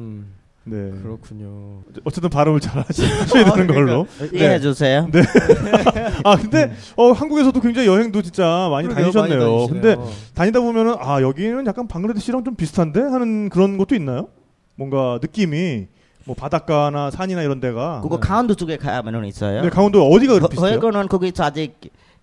음, 0.72 0.92
네. 0.94 1.02
그렇군요. 1.02 1.82
어쨌든 2.04 2.30
발음을 2.30 2.60
잘 2.60 2.82
하셔야 2.86 3.44
되는 3.52 3.66
걸로. 3.72 4.06
이해해 4.32 4.60
주세요. 4.60 5.08
네. 5.12 5.22
아, 6.24 6.36
근데 6.36 6.72
어 6.96 7.12
한국에서도 7.12 7.60
굉장히 7.60 7.88
여행도 7.88 8.22
진짜 8.22 8.68
많이 8.70 8.88
그러게요, 8.88 9.10
다니셨네요. 9.12 9.56
많이 9.56 9.68
근데. 9.70 9.96
다니다 10.34 10.60
보면은 10.60 10.94
아, 10.98 11.20
여기는 11.20 11.66
약간 11.66 11.86
방글라데시랑 11.88 12.44
좀 12.44 12.54
비슷한데 12.54 13.00
하는 13.00 13.48
그런 13.48 13.76
것도 13.78 13.94
있나요? 13.94 14.28
뭔가 14.76 15.18
느낌이 15.20 15.86
뭐 16.24 16.34
바닷가나 16.36 17.10
산이나 17.10 17.42
이런 17.42 17.60
데가 17.60 18.00
그거 18.02 18.18
강원도 18.18 18.54
쪽에 18.54 18.76
가면은 18.76 19.24
있어요. 19.26 19.62
네, 19.62 19.70
강원도 19.70 20.06
어디가 20.06 20.34
그렇게 20.34 20.54
비슷해요? 20.54 20.80
거기는 20.80 21.08
거기서 21.08 21.44
아직 21.44 21.74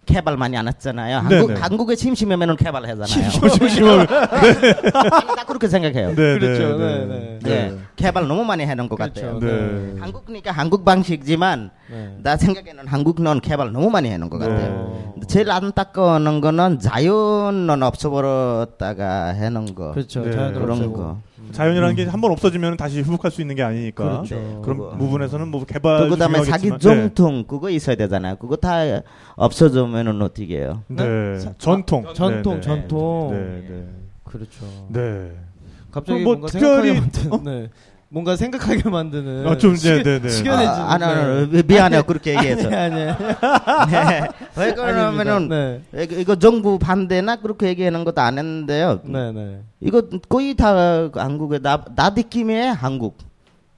개발 0.09 0.37
많이 0.37 0.57
안 0.57 0.67
했잖아요. 0.67 1.21
네, 1.29 1.35
한국 1.37 1.53
네. 1.53 1.59
한국 1.59 1.91
에 1.91 1.95
심심하면은 1.95 2.55
개발하잖아요. 2.55 3.05
심심하면 3.05 4.07
나 4.07 5.43
그렇게 5.45 5.67
생각해요. 5.67 6.09
네, 6.09 6.15
그렇죠. 6.15 6.77
네, 6.77 7.05
네, 7.05 7.39
네. 7.43 7.69
네. 7.69 7.77
개발 7.95 8.27
너무 8.27 8.43
많이 8.43 8.65
해놓은 8.65 8.89
것 8.89 8.95
그렇죠. 8.95 9.33
같아요. 9.33 9.39
네. 9.39 9.99
한국이니까 9.99 10.51
한국 10.51 10.83
방식이지만 10.83 11.69
네. 11.91 12.17
나 12.23 12.35
생각에는 12.35 12.87
한국은 12.87 13.39
개발 13.41 13.71
너무 13.71 13.89
많이 13.89 14.09
해놓은 14.09 14.29
것 14.29 14.39
네. 14.39 14.47
같아요. 14.47 15.13
제일 15.27 15.51
안타까운 15.51 16.41
거는 16.41 16.79
자연은 16.79 17.83
없어버렸다가 17.83 19.27
해놓은 19.27 19.75
거 19.75 19.91
그렇죠. 19.91 20.23
네. 20.23 20.31
그런 20.31 20.71
없애고. 20.71 20.93
거. 20.93 21.28
자연이라는 21.51 21.95
게한 21.95 22.21
번 22.21 22.31
없어지면 22.31 22.77
다시 22.77 22.99
회복할 22.99 23.31
수 23.31 23.41
있는 23.41 23.55
게 23.55 23.63
아니니까. 23.63 24.03
그렇죠. 24.03 24.35
네. 24.35 24.59
그런 24.63 24.77
그거. 24.77 24.97
부분에서는 24.97 25.47
뭐 25.47 25.65
개발 25.65 25.99
또 25.99 26.09
그다음에 26.09 26.41
자기 26.43 26.69
정통 26.79 27.45
그거 27.45 27.69
있어야 27.69 27.95
되잖아요. 27.95 28.35
그거 28.37 28.55
다 28.55 28.81
없어지면은 29.35 30.21
어떻게 30.21 30.57
해요? 30.59 30.83
네. 30.87 31.03
네. 31.03 31.33
네? 31.33 31.39
사- 31.39 31.53
전통. 31.57 32.05
아, 32.07 32.13
전통, 32.13 32.53
네, 32.55 32.59
네. 32.59 32.61
전통. 32.61 33.29
네, 33.31 33.67
네. 33.69 33.85
그렇죠. 34.23 34.65
네. 34.89 35.31
갑자기 35.91 36.23
뭐 36.23 36.33
뭔가 36.33 36.47
특별히- 36.47 36.93
생각하게 36.95 37.29
만드는. 37.39 37.43
네. 37.61 37.69
뭔가 38.11 38.35
생각하게 38.35 38.89
만드는. 38.89 39.45
아, 39.47 39.55
좀, 39.57 39.73
네, 39.75 39.77
시- 39.77 40.03
네, 40.03 40.19
네. 40.19 40.29
시간해지는. 40.29 40.67
아, 40.81 40.93
아니, 40.93 41.03
아니, 41.03 41.21
아니, 41.53 41.63
미안해요. 41.63 42.03
그렇게 42.03 42.35
얘기해서. 42.35 42.67
아니, 42.67 43.01
아니. 43.03 43.91
네. 43.91 44.27
왜 44.57 44.73
그러면은 44.73 45.47
네. 45.93 46.07
이거, 46.17 46.35
정부 46.35 46.79
반대나 46.79 47.35
그렇게 47.35 47.67
얘기하는 47.67 48.03
것도 48.03 48.19
안 48.21 48.39
했는데요. 48.39 49.01
네, 49.03 49.31
네. 49.31 49.61
이거 49.79 50.01
거의 50.27 50.55
다 50.55 51.07
한국에 51.13 51.59
나, 51.59 51.83
나 51.95 52.09
느낌의 52.09 52.73
한국. 52.73 53.17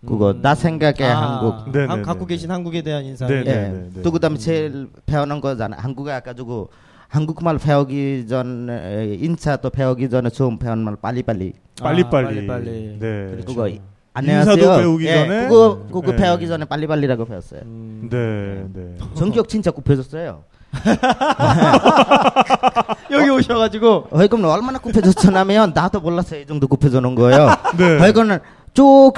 그거 0.07 0.33
나 0.41 0.55
생각의 0.55 1.05
아, 1.11 1.21
한국. 1.21 1.71
네, 1.73 1.85
한- 1.85 1.99
네, 1.99 2.01
갖고 2.03 2.25
네, 2.25 2.33
계신 2.33 2.49
한국에 2.49 2.81
대한 2.81 3.03
인상. 3.03 3.27
네, 3.27 3.39
예. 3.39 3.43
네, 3.43 3.53
네, 3.69 3.89
네. 3.95 4.01
또 4.01 4.11
그다음에 4.11 4.37
제일 4.37 4.87
배우는 5.05 5.41
거잖아. 5.41 5.75
한국에 5.77 6.17
가지고 6.21 6.69
한국말 7.09 7.57
배우기 7.59 8.25
전에 8.29 9.17
인사도 9.19 9.69
배우기 9.69 10.09
전에 10.09 10.29
처음 10.29 10.57
배우는 10.57 10.83
말 10.85 10.95
빨리빨리. 10.95 11.51
빨리빨리. 11.81 12.25
아, 12.27 12.29
빨리빨리. 12.29 12.97
네. 12.99 13.37
그거 13.45 13.67
인사도 13.67 13.90
안녕하세요. 14.13 14.77
배우기 14.77 15.05
예, 15.05 15.25
전에? 15.25 15.47
그거 15.47 15.83
그거 15.91 16.11
네. 16.11 16.17
배우기 16.17 16.47
전에 16.47 16.65
빨리빨리라고 16.65 17.25
배웠어요. 17.25 17.61
음. 17.63 18.09
네, 18.11 18.65
네. 18.73 18.97
전격 19.15 19.47
진짜 19.47 19.71
굽혀졌어요. 19.71 20.43
여기 23.11 23.29
오셔가지고. 23.29 24.07
어, 24.11 24.23
이건 24.23 24.43
얼마나 24.45 24.79
굽혀졌냐면 24.79 25.71
나도 25.73 26.01
몰랐어요. 26.01 26.41
이 26.41 26.45
정도 26.45 26.67
굽혀져는 26.67 27.15
거예요. 27.15 27.47
네. 27.77 28.01
어, 28.01 28.07
이거는 28.07 28.39
쭉 28.73 29.13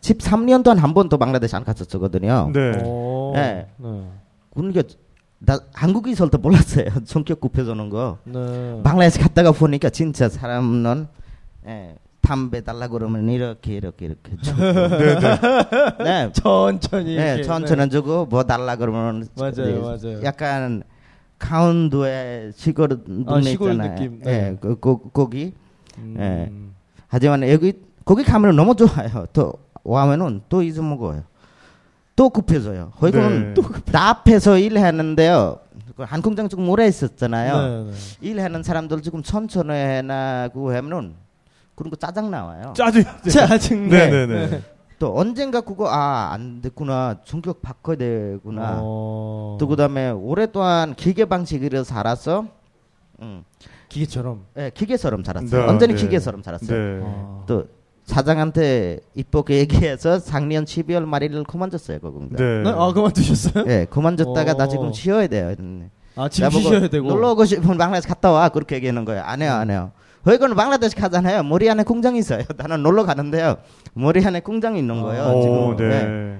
13년 0.00 0.64
동안 0.64 0.78
한 0.78 0.94
번도 0.94 1.16
방글라데시 1.16 1.54
안 1.56 1.64
갔었거든요. 1.64 2.50
네. 2.52 2.72
오. 2.84 3.32
네. 3.34 3.66
네. 3.76 4.02
그러니까 4.54 4.82
나 5.38 5.58
한국에 5.72 6.10
있을 6.10 6.28
때 6.30 6.38
몰랐어요. 6.38 6.86
전격 7.06 7.40
굽혀져는 7.40 7.88
거. 7.88 8.18
네. 8.24 8.80
방글라데시 8.82 9.20
갔다가 9.20 9.52
보니까 9.52 9.90
진짜 9.90 10.28
사람은 10.28 11.06
예, 11.66 11.94
담배 12.24 12.62
달라 12.62 12.88
그러면 12.88 13.28
이렇게 13.28 13.74
이렇게 13.74 14.06
이렇게 14.06 14.36
주고. 14.40 14.58
네, 14.64 15.18
네. 15.18 16.04
네. 16.04 16.32
천천히. 16.32 17.16
네. 17.16 17.42
천천히 17.42 17.90
주고 17.90 18.24
뭐 18.24 18.42
달라 18.42 18.76
그러면 18.76 19.28
맞아요, 19.36 19.52
네, 19.52 19.78
맞아요. 19.78 20.22
약간 20.24 20.82
강원도의 21.38 22.52
시골 22.56 22.88
동네 22.88 23.24
아, 23.26 23.40
시골 23.42 23.72
있잖아요. 23.72 23.94
느낌, 23.94 24.20
예, 24.24 24.30
네. 24.30 24.56
그, 24.58 24.80
그, 24.80 24.98
거기 25.12 25.52
음. 25.98 26.16
예. 26.18 26.50
하지만 27.08 27.46
여기 27.50 27.74
거기 28.06 28.24
가면 28.24 28.56
너무 28.56 28.74
좋아요. 28.74 29.26
또 29.34 29.52
와면은 29.82 30.40
또 30.48 30.62
잊어먹어요. 30.62 31.22
또 32.16 32.30
급해져요. 32.30 32.92
거기는 32.96 33.54
네. 33.54 33.62
나 33.92 34.08
앞에서 34.08 34.58
일했는데요. 34.58 35.58
그 35.96 36.02
한공장 36.02 36.48
조금 36.48 36.68
오래 36.70 36.86
있었잖아요. 36.88 37.84
네, 37.84 37.90
네. 37.90 37.96
일하는 38.20 38.62
사람들 38.62 39.02
지금 39.02 39.22
천천히 39.22 39.72
해나 39.72 40.48
그거 40.52 40.74
하면은 40.74 41.14
그런 41.74 41.90
거 41.90 41.96
짜증 41.96 42.30
나와요. 42.30 42.72
짜증. 42.76 43.02
짜증. 43.30 43.88
네, 43.88 44.08
네, 44.10 44.26
네. 44.26 44.62
또 44.98 45.16
언젠가 45.18 45.60
그거 45.60 45.88
아 45.88 46.30
안 46.32 46.60
됐구나 46.62 47.18
전격 47.24 47.60
바꿔야 47.62 47.96
되구나. 47.96 48.78
어. 48.80 49.56
또 49.60 49.66
그다음에 49.66 50.10
오랫동안 50.10 50.94
기계 50.94 51.24
방식으로 51.24 51.84
살아서 51.84 52.46
음, 53.20 53.44
기계처럼. 53.88 54.44
예, 54.56 54.70
기계처럼 54.74 55.22
살았어요. 55.24 55.60
네, 55.60 55.66
완전히 55.66 55.94
네. 55.94 56.00
기계처럼 56.02 56.42
살았어요. 56.42 56.78
네. 56.78 57.00
어. 57.02 57.44
또 57.46 57.64
사장한테 58.04 59.00
이쁘게 59.14 59.58
얘기해서 59.58 60.18
작년 60.18 60.64
12월 60.64 61.04
말일을 61.06 61.44
그만뒀어요 61.44 62.00
그건가. 62.00 62.36
네. 62.36 62.62
네? 62.62 62.70
아, 62.70 62.92
그만두셨어요? 62.92 63.64
예, 63.68 63.86
그만뒀다가 63.88 64.54
나 64.54 64.64
어. 64.64 64.68
지금 64.68 64.92
쉬어야 64.92 65.26
돼요. 65.26 65.54
아, 66.16 66.28
지금 66.28 66.50
쉬셔야 66.50 66.88
되고. 66.88 67.08
놀러 67.08 67.32
오고 67.32 67.44
싶으면 67.44 67.78
방글라데시 67.78 68.06
갔다 68.08 68.30
와 68.30 68.48
그렇게 68.48 68.76
얘기하는 68.76 69.04
거예요. 69.04 69.22
안 69.22 69.42
해요, 69.42 69.52
안 69.54 69.70
해요. 69.70 69.92
거기는 70.24 70.54
방글라데시 70.56 70.96
가잖아요. 70.96 71.42
머리 71.42 71.68
안에 71.70 71.82
공장이 71.84 72.18
있어요. 72.18 72.42
나는 72.56 72.82
놀러 72.82 73.04
가는데요. 73.04 73.56
머리 73.92 74.24
안에 74.24 74.40
공장이 74.40 74.78
있는 74.78 75.02
거예요. 75.02 75.22
오, 75.24 75.76
지금. 75.76 75.88
네. 75.88 75.94
예. 75.94 76.38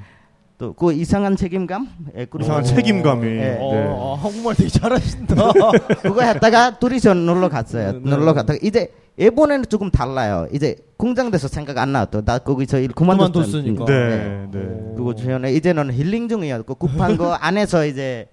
또그 0.57 0.93
이상한 0.93 1.35
책임감 1.35 1.89
예, 2.17 2.27
이상한 2.41 2.63
책임감이. 2.63 3.27
예. 3.27 3.31
네. 3.41 3.57
어, 3.61 4.15
아, 4.17 4.23
한국말 4.25 4.55
되게 4.55 4.69
잘하신다. 4.71 5.35
그거 6.01 6.23
했다가 6.23 6.79
둘이서 6.79 7.13
놀러 7.15 7.49
갔어요. 7.49 7.93
네, 7.93 7.99
네. 8.05 8.11
놀러 8.11 8.33
갔다가 8.35 8.59
이제 8.63 8.93
이번에는 9.19 9.65
조금 9.69 9.91
달라요. 9.91 10.47
이제 10.53 10.77
공장돼서 10.97 11.49
생각 11.49 11.79
안 11.79 11.93
나왔더. 11.93 12.23
나 12.23 12.39
거기서 12.39 12.79
일 12.79 12.91
그만뒀- 12.93 13.33
그만뒀으니까. 13.33 13.85
네, 13.85 14.47
네. 14.53 14.61
그리고 14.95 15.15
저는 15.15 15.51
이제는 15.53 15.93
힐링 15.93 16.29
중이었고 16.29 16.77
급한 16.77 17.17
거 17.17 17.33
안에서 17.41 17.85
이제 17.85 18.29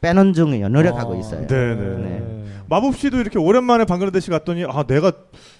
빼는 0.00 0.32
중이에요. 0.32 0.68
노력하고 0.68 1.14
아, 1.14 1.16
있어요. 1.16 1.46
네, 1.46 1.74
네. 1.74 2.44
마법 2.68 2.96
씨도 2.96 3.18
이렇게 3.18 3.38
오랜만에 3.38 3.84
방글라데시 3.84 4.30
갔더니 4.30 4.64
아 4.64 4.82
내가 4.84 5.12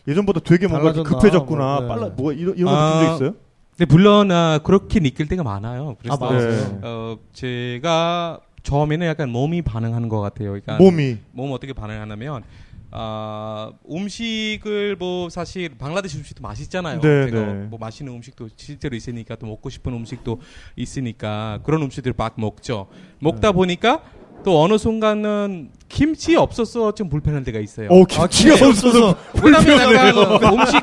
예전보다 0.07 0.41
되게 0.41 0.67
뭔가 0.67 0.93
달라졌나? 0.93 1.09
급해졌구나. 1.09 1.65
뭐, 1.65 1.81
네. 1.81 1.89
빨라 1.89 2.09
뭐 2.15 2.33
이런 2.33 2.57
이런 2.57 2.73
거 2.73 2.81
느낀 2.81 3.07
적 3.09 3.15
있어요? 3.15 3.35
근데 3.77 3.95
물론 3.95 4.31
아, 4.31 4.59
그렇게 4.63 5.01
느낄 5.01 5.27
때가 5.29 5.43
많아요. 5.43 5.97
그래서 6.01 6.15
아, 6.15 6.19
맞아요. 6.19 6.51
네. 6.51 6.79
어, 6.83 7.19
제가 7.33 8.41
처음에는 8.63 9.07
약간 9.07 9.31
몸이 9.31 9.63
반응하는 9.63 10.09
것 10.09 10.21
같아요. 10.21 10.51
그러니까 10.51 10.77
몸이 10.77 11.19
몸 11.33 11.53
어떻게 11.53 11.73
반응하냐면 11.73 12.43
아 12.91 13.71
음식을 13.91 14.97
뭐 14.97 15.29
사실 15.31 15.71
방글라데시 15.79 16.19
음식도 16.19 16.43
맛있잖아요. 16.43 17.01
네, 17.01 17.31
제가 17.31 17.41
네. 17.41 17.53
뭐 17.71 17.79
맛있는 17.79 18.13
음식도 18.15 18.49
실제로 18.57 18.97
있으니까 18.97 19.37
또 19.37 19.47
먹고 19.47 19.71
싶은 19.71 19.93
음식도 19.95 20.41
있으니까 20.77 21.61
그런 21.65 21.83
음식들 21.83 22.13
막 22.17 22.35
먹죠. 22.37 22.89
먹다 23.21 23.53
보니까 23.53 24.03
또 24.45 24.63
어느 24.63 24.79
순간은 24.79 25.71
김치 25.89 26.37
없어서 26.37 26.93
좀 26.93 27.09
불편할 27.09 27.45
때가 27.45 27.59
있어요. 27.59 27.89
어 27.91 28.05
김치가 28.05 28.55
없어서 28.67 29.17
왜냐면 29.43 29.95
약간 29.95 30.53
음식 30.55 30.83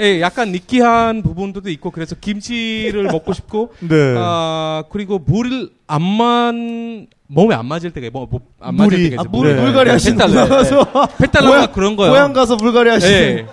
예, 0.00 0.20
약간 0.20 0.52
느끼한 0.52 1.22
부분도 1.22 1.68
있고 1.70 1.90
그래서 1.90 2.14
김치를 2.18 3.04
먹고 3.04 3.32
싶고 3.32 3.74
네. 3.80 4.14
아 4.16 4.84
그리고 4.90 5.18
물을 5.18 5.70
안만 5.86 7.06
몸에 7.26 7.54
안 7.54 7.66
맞을 7.66 7.90
때가 7.92 8.08
뭐, 8.12 8.26
뭐, 8.30 8.40
안 8.60 8.74
맞을 8.76 8.98
물이- 8.98 9.10
때가 9.10 9.22
아, 9.22 9.24
있어요. 9.24 9.30
물, 9.30 9.56
네. 9.56 9.62
물갈이 9.62 9.90
하시는 9.90 10.16
뱃달라. 10.18 10.48
가서 10.48 10.84
페탈라가 11.18 11.56
고향- 11.56 11.72
그런 11.72 11.96
거요. 11.96 12.10
고향 12.10 12.32
가서 12.32 12.56
물갈이 12.56 12.90
하시는. 12.90 13.14
예. 13.38 13.46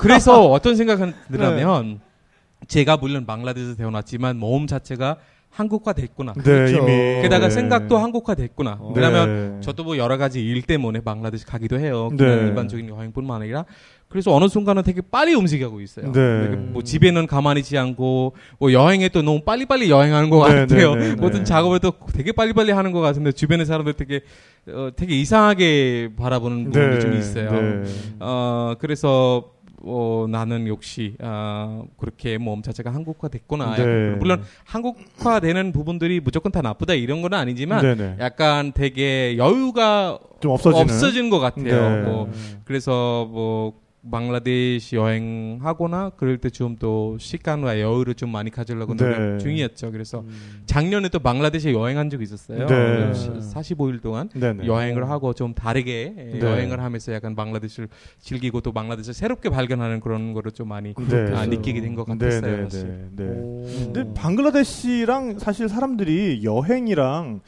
그래서 0.00 0.46
어떤 0.50 0.76
생각을 0.76 1.14
들냐면 1.30 2.00
제가 2.68 2.96
물론 2.98 3.24
방글라데시에서 3.26 3.76
태어났지만 3.76 4.38
몸 4.38 4.66
자체가 4.66 5.16
한국화 5.52 5.92
됐구나. 5.92 6.32
네 6.32 6.42
그렇죠. 6.42 6.78
이미 6.78 7.22
게다가 7.22 7.48
네. 7.48 7.50
생각도 7.50 7.98
한국화 7.98 8.34
됐구나. 8.34 8.78
어. 8.80 8.92
왜냐면 8.96 9.54
네. 9.56 9.60
저도 9.60 9.84
뭐 9.84 9.98
여러 9.98 10.16
가지 10.16 10.42
일 10.42 10.62
때문에 10.62 11.00
방글라데시 11.00 11.44
가기도 11.44 11.78
해요. 11.78 12.08
네. 12.12 12.16
그냥 12.16 12.46
일반적인 12.46 12.88
여행뿐만 12.88 13.42
아니라 13.42 13.66
그래서 14.08 14.34
어느 14.34 14.48
순간은 14.48 14.82
되게 14.82 15.02
빨리 15.02 15.34
움직이고 15.34 15.80
있어요. 15.82 16.06
네. 16.06 16.12
그러니까 16.12 16.56
뭐 16.72 16.82
집에는 16.82 17.26
가만히 17.26 17.60
있지 17.60 17.76
않고 17.76 18.34
뭐 18.58 18.72
여행에 18.72 19.10
또 19.10 19.20
너무 19.20 19.42
빨리빨리 19.42 19.90
여행하는 19.90 20.30
것 20.30 20.48
네, 20.48 20.54
같아요. 20.60 20.94
네, 20.94 21.08
네, 21.10 21.14
모든 21.16 21.40
네. 21.40 21.44
작업을 21.44 21.80
또 21.80 21.92
되게 22.14 22.32
빨리빨리 22.32 22.72
하는 22.72 22.92
것 22.92 23.00
같은데 23.00 23.32
주변의 23.32 23.66
사람들 23.66 23.92
되게 23.92 24.22
어, 24.68 24.88
되게 24.96 25.18
이상하게 25.20 26.10
바라보는 26.16 26.70
부분이 26.70 27.00
좀 27.00 27.12
있어요. 27.14 27.50
네. 27.52 27.82
어 28.20 28.74
그래서 28.78 29.51
어, 29.84 30.26
나는 30.28 30.68
역시 30.68 31.16
아, 31.20 31.82
그렇게 31.96 32.38
몸 32.38 32.62
자체가 32.62 32.92
한국화 32.92 33.28
됐구나. 33.28 33.76
네. 33.76 34.10
물론 34.16 34.42
한국화되는 34.64 35.72
부분들이 35.72 36.20
무조건 36.20 36.52
다 36.52 36.62
나쁘다 36.62 36.94
이런 36.94 37.22
건 37.22 37.34
아니지만 37.34 37.82
네, 37.82 37.94
네. 37.94 38.16
약간 38.20 38.72
되게 38.72 39.36
여유가 39.36 40.18
좀 40.40 40.52
없어지는 40.52 40.82
없어진 40.84 41.30
것 41.30 41.38
같아요. 41.38 41.90
네. 41.90 42.02
뭐 42.02 42.30
그래서 42.64 43.28
뭐 43.30 43.74
방글라데시 44.10 44.96
여행하거나 44.96 46.10
그럴 46.16 46.38
때 46.38 46.48
좀 46.50 46.76
또 46.78 47.16
시간과 47.18 47.80
여유를 47.80 48.14
좀 48.14 48.30
많이 48.30 48.50
가지려고 48.50 48.94
네. 48.96 49.04
노력 49.04 49.38
중이었죠. 49.38 49.92
그래서 49.92 50.24
작년에 50.66 51.08
또 51.10 51.18
방글라데시 51.20 51.72
여행한 51.72 52.10
적이 52.10 52.24
있었어요. 52.24 52.66
네. 52.66 53.12
45일 53.12 54.02
동안 54.02 54.28
네, 54.34 54.52
네. 54.52 54.66
여행을 54.66 55.08
하고 55.08 55.32
좀 55.34 55.54
다르게 55.54 56.12
네. 56.16 56.40
여행을 56.40 56.80
하면서 56.82 57.12
약간 57.12 57.36
방글라데시를 57.36 57.88
즐기고 58.20 58.60
또 58.62 58.72
방글라데시를 58.72 59.14
새롭게 59.14 59.50
발견하는 59.50 60.00
그런 60.00 60.32
거를 60.32 60.50
좀 60.50 60.68
많이 60.68 60.94
네. 60.94 61.32
아, 61.34 61.46
느끼게 61.46 61.80
된것 61.80 62.06
네, 62.08 62.14
같았어요. 62.18 62.56
네, 62.56 62.62
사실. 62.64 63.08
네, 63.14 63.24
네. 63.24 63.92
근데 63.92 64.14
방글라데시랑 64.14 65.38
사실 65.38 65.68
사람들이 65.68 66.40
여행이랑 66.42 67.40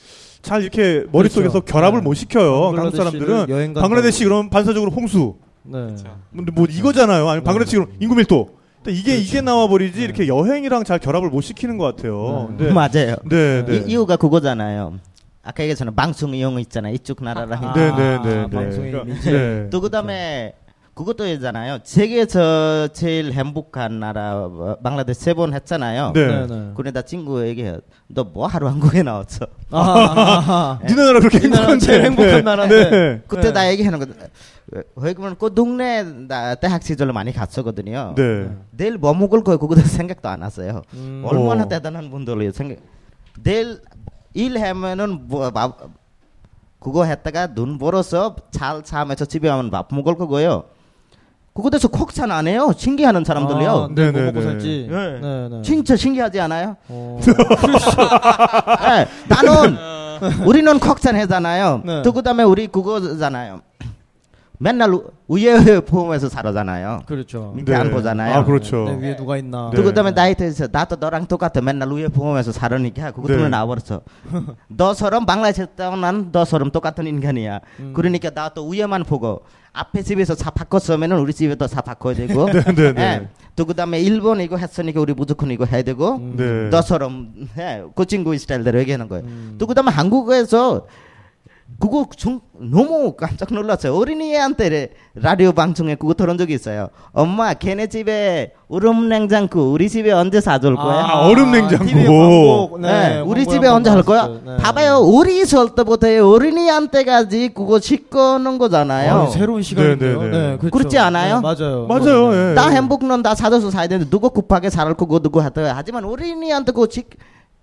잘 0.43 0.63
이렇게 0.63 1.05
머릿속에서 1.11 1.61
그렇죠. 1.61 1.65
결합을 1.73 2.01
네. 2.01 2.05
못 2.05 2.15
시켜요. 2.15 2.77
한국 2.77 2.95
사람들은. 2.97 3.75
방글라데시 3.75 4.25
그러면 4.25 4.51
반사적으로 4.51 4.91
홍수. 4.91 5.37
네. 5.65 5.95
근데 6.35 6.53
뭐 6.53 6.67
이거잖아요. 6.69 7.29
아니 7.29 7.43
방글라데시 7.43 7.77
그럼 7.77 7.93
인구 8.01 8.15
밀도. 8.15 8.59
근데 8.83 8.93
이게 8.99 9.13
그렇죠. 9.13 9.23
이게 9.29 9.41
나와 9.41 9.67
버리지 9.67 10.03
이렇게 10.03 10.29
여행이랑 10.29 10.85
잘 10.85 10.99
결합을 10.99 11.31
못 11.31 11.41
시키는 11.41 11.79
것 11.79 11.97
같아요. 11.97 12.49
네. 12.51 12.57
근데 12.67 12.73
맞아요. 12.75 13.17
네, 13.25 13.65
네. 13.65 13.77
이, 13.77 13.91
이유가 13.91 14.17
그거잖아요. 14.17 14.99
아까 15.43 15.63
얘기했잖아요. 15.63 15.95
방송 15.95 16.35
이용 16.35 16.59
있잖아요. 16.61 16.95
이쪽 16.95 17.23
나라랑. 17.23 17.75
네, 17.75 17.91
네, 17.91 18.19
네, 18.23 18.23
네. 18.23 18.49
그러니까, 18.49 19.03
이미지. 19.03 19.31
네. 19.31 19.69
또 19.71 19.81
그다음에 19.81 20.55
그것도 20.95 21.27
있잖아요. 21.27 21.79
세계에서 21.83 22.89
제일 22.93 23.33
행복한 23.33 23.99
나라 23.99 24.45
어, 24.45 24.77
방글라데시 24.83 25.21
세 25.21 25.35
번 25.35 25.53
했잖아요. 25.53 26.13
네. 26.15 26.27
네, 26.27 26.47
네. 26.47 26.71
그래 26.77 26.93
나 26.93 27.03
친구 27.03 27.45
얘기해요. 27.47 27.81
너뭐 28.07 28.47
하루 28.47 28.69
한국에 28.69 29.03
나왔어? 29.03 29.47
아, 29.73 29.81
아, 29.81 30.45
아. 30.47 30.79
니네 30.87 31.03
나라 31.03 31.19
그렇게 31.19 31.41
행복한데. 31.41 31.79
제일 31.85 32.05
행복한 32.05 32.31
네. 32.37 32.43
나라인데. 32.43 32.91
네. 32.91 33.23
그때 33.27 33.43
네. 33.49 33.53
나 33.53 33.69
얘기하는 33.73 33.99
거. 33.99 34.07
왜 34.95 35.13
그러면 35.15 35.37
그 35.39 35.53
동네 35.53 36.05
나 36.05 36.55
대학 36.55 36.83
시절로 36.85 37.13
많이 37.13 37.33
갔었거든요. 37.33 38.15
네. 38.17 38.49
내일 38.71 38.97
뭐 38.97 39.13
먹을 39.15 39.43
거예요? 39.43 39.59
그거도 39.59 39.81
생각도 39.81 40.29
안 40.29 40.45
했어요. 40.45 40.83
음. 40.95 41.23
얼마나 41.27 41.65
어. 41.65 41.69
대단한 41.69 42.09
분들이에요. 42.11 42.53
생각. 42.53 42.79
내일 43.43 43.81
일하면은 44.33 45.27
뭐 45.27 45.51
밥, 45.51 45.77
그거 46.79 47.05
했다가 47.05 47.55
눈 47.55 47.79
벌어서 47.79 48.37
잘 48.53 48.85
참에서 48.85 49.25
집에 49.25 49.51
오면 49.51 49.71
밥 49.73 49.89
먹을 49.93 50.15
거고요. 50.17 50.65
그거 51.55 51.71
대해서 51.71 51.87
걱정 51.87 52.33
안 52.33 52.49
해요. 52.49 52.73
신기하는 52.77 53.25
사람들이요. 53.25 53.71
아, 53.71 53.89
네, 53.95 54.11
네, 54.11 54.11
뭐 54.11 54.21
네, 54.21 54.27
먹고 54.27 54.41
네. 54.41 54.45
살지. 54.45 54.89
네. 54.91 55.21
네, 55.21 55.49
네. 55.49 55.63
진짜 55.63 55.95
신기하지 55.95 56.41
않아요? 56.41 56.77
어. 56.89 57.21
네, 58.83 59.07
나는 59.29 59.77
우리는 60.47 60.81
걱정하잖아요. 60.81 61.83
네. 61.85 62.03
또 62.03 62.13
그다음에 62.13 62.43
우리 62.43 62.67
그거잖아요. 62.67 63.61
맨날 64.59 64.93
우- 64.95 65.05
위에 65.29 65.81
보면서 65.81 66.29
살아잖아요. 66.29 67.03
그렇죠. 67.07 67.53
밑에 67.55 67.73
안 67.75 67.91
보잖아요. 67.93 68.35
아, 68.35 68.45
그렇죠. 68.45 68.85
내 68.87 68.95
위에 69.09 69.17
누가 69.17 69.37
있나. 69.37 69.71
네. 69.71 69.77
또 69.77 69.85
그다음에 69.85 70.11
나이트에서 70.11 70.69
나도 70.73 70.97
너랑 70.97 71.27
똑같아. 71.27 71.61
맨날 71.61 71.89
위에 71.91 72.09
보면서 72.09 72.51
살으니까 72.51 73.13
그것도 73.13 73.37
네. 73.37 73.49
나와버렸어. 73.49 74.01
너처럼 74.69 75.25
방라데시 75.27 75.67
떠난 75.77 76.31
너처럼 76.33 76.71
똑같은 76.73 77.07
인간이야. 77.07 77.61
음. 77.81 77.93
그러니까 77.95 78.31
나또 78.31 78.67
위에만 78.69 79.05
보고 79.05 79.43
앞에 79.75 80.03
집에서 80.03 80.35
사 80.37 80.51
바꿨으면은 80.51 81.19
우리 81.19 81.35
집에도 81.35 81.67
사 81.67 81.83
바꿔야 81.83 82.15
되고. 82.15 82.47
네, 82.51 82.63
네, 82.63 82.93
네. 82.93 83.03
예. 83.03 83.29
또 83.57 83.67
그다음에 83.67 84.01
일본 84.01 84.41
이거 84.41 84.57
했으니까 84.57 85.01
우리 85.01 85.13
무조건 85.13 85.51
이거 85.51 85.65
해야 85.65 85.83
되고. 85.83 86.17
음. 86.17 86.37
네. 86.37 86.69
너처럼 86.71 87.49
예, 87.59 87.83
그 87.95 88.07
친구 88.07 88.37
스타일대로 88.39 88.79
얘기하는 88.79 89.09
거예요. 89.09 89.25
음. 89.25 89.57
또 89.59 89.67
그다음에 89.67 89.91
한국에서 89.91 90.87
그거 91.81 92.07
좀 92.17 92.41
너무 92.59 93.15
깜짝 93.15 93.53
놀랐어요. 93.53 93.97
어린이한테 93.97 94.91
라디오 95.15 95.53
방송에 95.53 95.97
그거 95.97 96.15
들은 96.15 96.39
적이 96.39 96.55
있어요. 96.55 96.89
엄마, 97.13 97.53
걔네 97.55 97.89
집에 97.89 98.53
얼음 98.69 99.09
냉장고 99.09 99.73
우리 99.73 99.89
집에 99.89 100.13
언제 100.13 100.41
사줄 100.41 100.77
거야? 100.77 101.05
아, 101.05 101.27
얼음 101.27 101.53
냉장고. 101.53 101.85
광고, 101.87 102.79
네, 102.81 102.89
네, 102.89 103.21
우리 103.21 103.45
집에 103.47 103.67
언제 103.69 103.91
할 103.91 104.03
거야? 104.03 104.29
네. 104.45 104.57
봐봐요. 104.59 104.99
우리 104.99 105.41
있을 105.41 105.75
때부터 105.75 106.07
어린이한테까지 106.27 107.51
그거 107.55 107.81
시끄는 107.81 108.59
거잖아요. 108.59 109.15
아, 109.15 109.27
새로운 109.27 109.63
시간인데요. 109.63 110.23
네, 110.23 110.29
네, 110.29 110.31
네, 110.31 110.51
네. 110.53 110.57
그렇죠. 110.59 110.79
그렇지 110.79 110.99
않아요? 110.99 111.41
네, 111.41 111.43
맞아요. 111.43 111.87
맞아요. 111.87 112.55
나 112.55 112.69
행복은 112.71 113.23
다 113.23 113.35
사줘서 113.35 113.71
사야 113.71 113.87
되는데 113.89 114.09
누구 114.09 114.31
급하게 114.31 114.71
살을 114.71 114.95
거고 114.95 115.19
누구 115.19 115.41
하더라. 115.41 115.75
하지만 115.77 116.05
어린이한테 116.05 116.73
그거 116.73 116.87
시, 116.91 117.05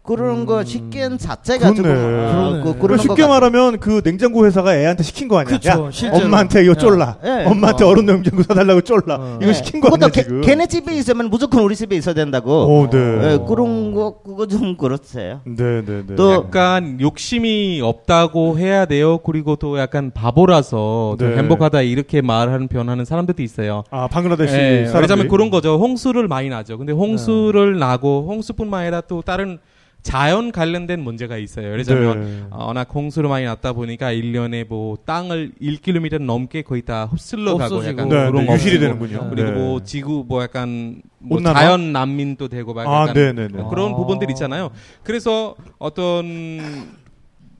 그런 0.03 0.47
거 0.47 0.63
시키는 0.63 1.19
자체가 1.19 1.67
조금 1.67 1.85
음. 1.85 1.93
그렇네. 1.93 2.01
어, 2.01 2.31
그러네. 2.31 2.51
그, 2.57 2.63
그러니까 2.63 2.81
그런 2.81 2.97
쉽게 2.97 3.27
말하면 3.27 3.79
그 3.79 4.01
냉장고 4.03 4.45
회사가 4.47 4.75
애한테 4.75 5.03
시킨 5.03 5.27
거 5.27 5.37
아니야? 5.37 5.55
그쵸, 5.57 5.69
야, 5.69 5.89
실제로. 5.91 6.25
엄마한테 6.25 6.63
이거 6.63 6.73
쫄라. 6.73 7.17
예. 7.23 7.45
엄마한테 7.45 7.83
어. 7.85 7.87
얼음 7.89 8.07
냉장고 8.07 8.41
사달라고 8.41 8.81
쫄라. 8.81 9.15
어. 9.19 9.39
이거 9.41 9.53
시킨 9.53 9.79
거 9.79 9.89
아니야 9.89 10.07
그것도 10.07 10.11
걔- 10.11 10.23
지금? 10.23 10.41
걔네 10.41 10.65
집에 10.67 10.95
있으면 10.97 11.29
무조건 11.29 11.61
우리 11.63 11.75
집에 11.75 11.95
있어야 11.95 12.15
된다고. 12.15 12.65
오, 12.65 12.89
네. 12.89 12.97
예, 12.97 13.39
그런 13.47 13.93
거 13.93 14.21
그거 14.25 14.47
좀 14.47 14.75
그렇어요. 14.75 15.41
네, 15.45 15.85
네, 15.85 16.03
네. 16.07 16.15
또- 16.15 16.33
약간 16.33 16.99
욕심이 16.99 17.79
없다고 17.83 18.57
해야 18.57 18.85
돼요. 18.85 19.19
그리고 19.19 19.55
또 19.55 19.77
약간 19.77 20.09
바보라서 20.11 21.15
또 21.19 21.25
네. 21.29 21.37
행복하다 21.37 21.81
이렇게 21.81 22.21
말하는 22.21 22.67
변하는 22.67 23.05
사람들도 23.05 23.43
있어요. 23.43 23.83
아, 23.91 24.07
방글라데시 24.07 24.55
예, 24.55 24.85
사람들이. 24.87 25.01
왜냐면 25.11 25.27
그런 25.29 25.51
거죠. 25.51 25.77
홍수를 25.77 26.27
많이 26.27 26.49
나죠. 26.49 26.79
근데 26.79 26.91
홍수를 26.91 27.77
나고 27.77 28.25
홍수뿐만 28.27 28.81
아니라 28.81 29.01
또 29.01 29.21
다른 29.21 29.59
자연 30.03 30.51
관련된 30.51 30.99
문제가 30.99 31.37
있어요. 31.37 31.67
예를 31.71 31.83
들면 31.83 32.21
네. 32.21 32.43
어, 32.49 32.65
워낙 32.65 32.87
홍수로 32.93 33.29
많이 33.29 33.45
났다 33.45 33.73
보니까 33.73 34.11
1년에 34.11 34.67
뭐 34.67 34.97
땅을 35.05 35.51
1km 35.61 36.23
넘게 36.23 36.63
거의 36.63 36.81
다 36.81 37.05
흡슬러 37.05 37.55
가고. 37.57 37.85
약간 37.85 38.09
네, 38.09 38.15
그런 38.15 38.33
네, 38.37 38.45
거 38.47 38.53
유실이. 38.55 38.79
되는군요. 38.79 39.29
그리고 39.29 39.49
네. 39.51 39.55
뭐 39.55 39.83
지구 39.83 40.25
뭐 40.27 40.41
약간 40.41 41.01
뭐 41.19 41.37
온난화? 41.37 41.59
자연 41.59 41.91
난민도 41.93 42.47
되고 42.47 42.73
막 42.73 42.87
아, 42.87 43.01
약간 43.01 43.13
네, 43.13 43.33
네, 43.33 43.47
네. 43.47 43.63
그런 43.69 43.91
아. 43.91 43.95
부분들 43.95 44.29
있잖아요. 44.31 44.71
그래서 45.03 45.55
어떤 45.77 46.87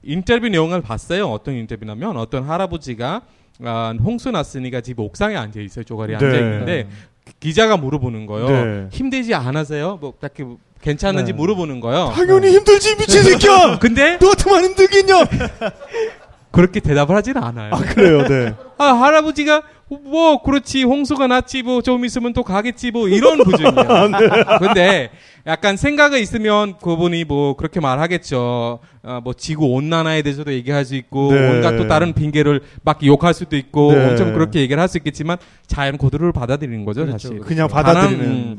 인터뷰 0.02 0.48
내용을 0.48 0.80
봤어요. 0.82 1.28
어떤 1.28 1.54
인터뷰냐면 1.54 2.16
어떤 2.16 2.42
할아버지가 2.42 3.22
아, 3.64 3.94
홍수 4.02 4.32
났으니까 4.32 4.80
집 4.80 4.98
옥상에 4.98 5.36
앉아 5.36 5.60
있어요. 5.60 5.84
쪼가리 5.84 6.16
네. 6.16 6.24
앉아 6.26 6.38
있는데 6.38 6.88
기자가 7.38 7.76
물어보는 7.76 8.26
거예요. 8.26 8.48
네. 8.48 8.88
힘들지 8.90 9.32
않으세요? 9.32 9.96
뭐 10.00 10.12
딱히 10.18 10.44
괜찮은지 10.82 11.32
네. 11.32 11.36
물어보는 11.36 11.80
거예요. 11.80 12.12
당연히 12.14 12.50
힘들지 12.50 12.96
미친 12.96 13.22
새끼야. 13.22 13.78
근데 13.80 14.18
너 14.20 14.30
같으면 14.30 14.64
힘들겠냐? 14.64 15.24
그렇게 16.50 16.80
대답을 16.80 17.16
하지는 17.16 17.42
않아요. 17.42 17.72
아 17.72 17.78
그래요, 17.78 18.26
네. 18.28 18.54
아, 18.78 18.84
할아버지가 18.84 19.62
뭐 20.04 20.42
그렇지 20.42 20.82
홍수가 20.84 21.26
났지 21.26 21.62
뭐 21.62 21.80
좀 21.82 22.04
있으면 22.04 22.32
또 22.32 22.42
가겠지 22.42 22.90
뭐 22.90 23.08
이런 23.08 23.42
구조예요. 23.44 23.72
근데 24.58 25.10
약간 25.46 25.76
생각이 25.76 26.20
있으면 26.20 26.74
그분이 26.78 27.24
뭐 27.24 27.56
그렇게 27.56 27.80
말하겠죠. 27.80 28.80
아, 29.02 29.20
뭐 29.22 29.32
지구 29.34 29.66
온난화에 29.66 30.22
대해서도 30.22 30.52
얘기할 30.52 30.84
수 30.84 30.94
있고 30.94 31.32
네. 31.32 31.50
온갖 31.50 31.76
또 31.76 31.88
다른 31.88 32.12
핑계를 32.12 32.60
막 32.84 33.04
욕할 33.04 33.34
수도 33.34 33.56
있고 33.56 33.92
네. 33.94 34.10
엄청 34.10 34.32
그렇게 34.34 34.60
얘기를 34.60 34.80
할 34.80 34.88
수 34.88 34.98
있겠지만 34.98 35.38
자연 35.66 35.96
코드를 35.96 36.32
받아들이는 36.32 36.84
거죠 36.84 37.02
그렇죠, 37.06 37.28
사실. 37.28 37.40
그냥 37.40 37.68
가난- 37.68 37.94
받아들이는. 37.94 38.24
음, 38.26 38.56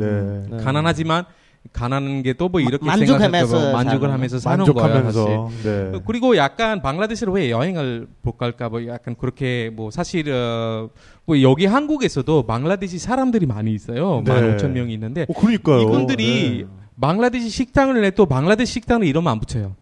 네. 0.49 0.57
네. 0.57 0.63
가난하지만 0.63 1.25
가난한 1.71 2.23
게 2.23 2.33
또 2.33 2.49
뭐 2.49 2.59
이렇게 2.59 2.85
만족하면서 2.85 3.47
생각해서 3.47 3.71
만족을 3.71 3.99
사는 4.09 4.13
하면서 4.13 4.39
사는 4.39 4.65
거예요. 4.65 5.03
사실. 5.03 5.21
만족하면서. 5.23 5.49
네. 5.93 5.99
그리고 6.05 6.35
약간 6.35 6.81
방글라데시로 6.81 7.31
왜 7.33 7.49
여행을 7.51 8.07
못 8.21 8.37
갈까 8.37 8.69
뭐 8.69 8.85
약간 8.87 9.15
그렇게 9.17 9.71
뭐 9.73 9.89
사실 9.89 10.29
어, 10.31 10.89
뭐 11.25 11.41
여기 11.41 11.65
한국에서도 11.65 12.43
방글라데시 12.45 12.99
사람들이 12.99 13.45
많이 13.45 13.73
있어요. 13.73 14.21
네. 14.25 14.31
만 14.33 14.57
5천 14.57 14.69
명이 14.71 14.93
있는데 14.93 15.25
어, 15.29 15.33
그러니까요. 15.39 15.81
이분들이 15.81 16.65
네. 16.67 16.83
방글라데시 16.99 17.49
식당을 17.49 18.01
내도 18.01 18.25
방글라데시 18.25 18.71
식당을 18.73 19.07
이름 19.07 19.27
안 19.27 19.39
붙여요. 19.39 19.75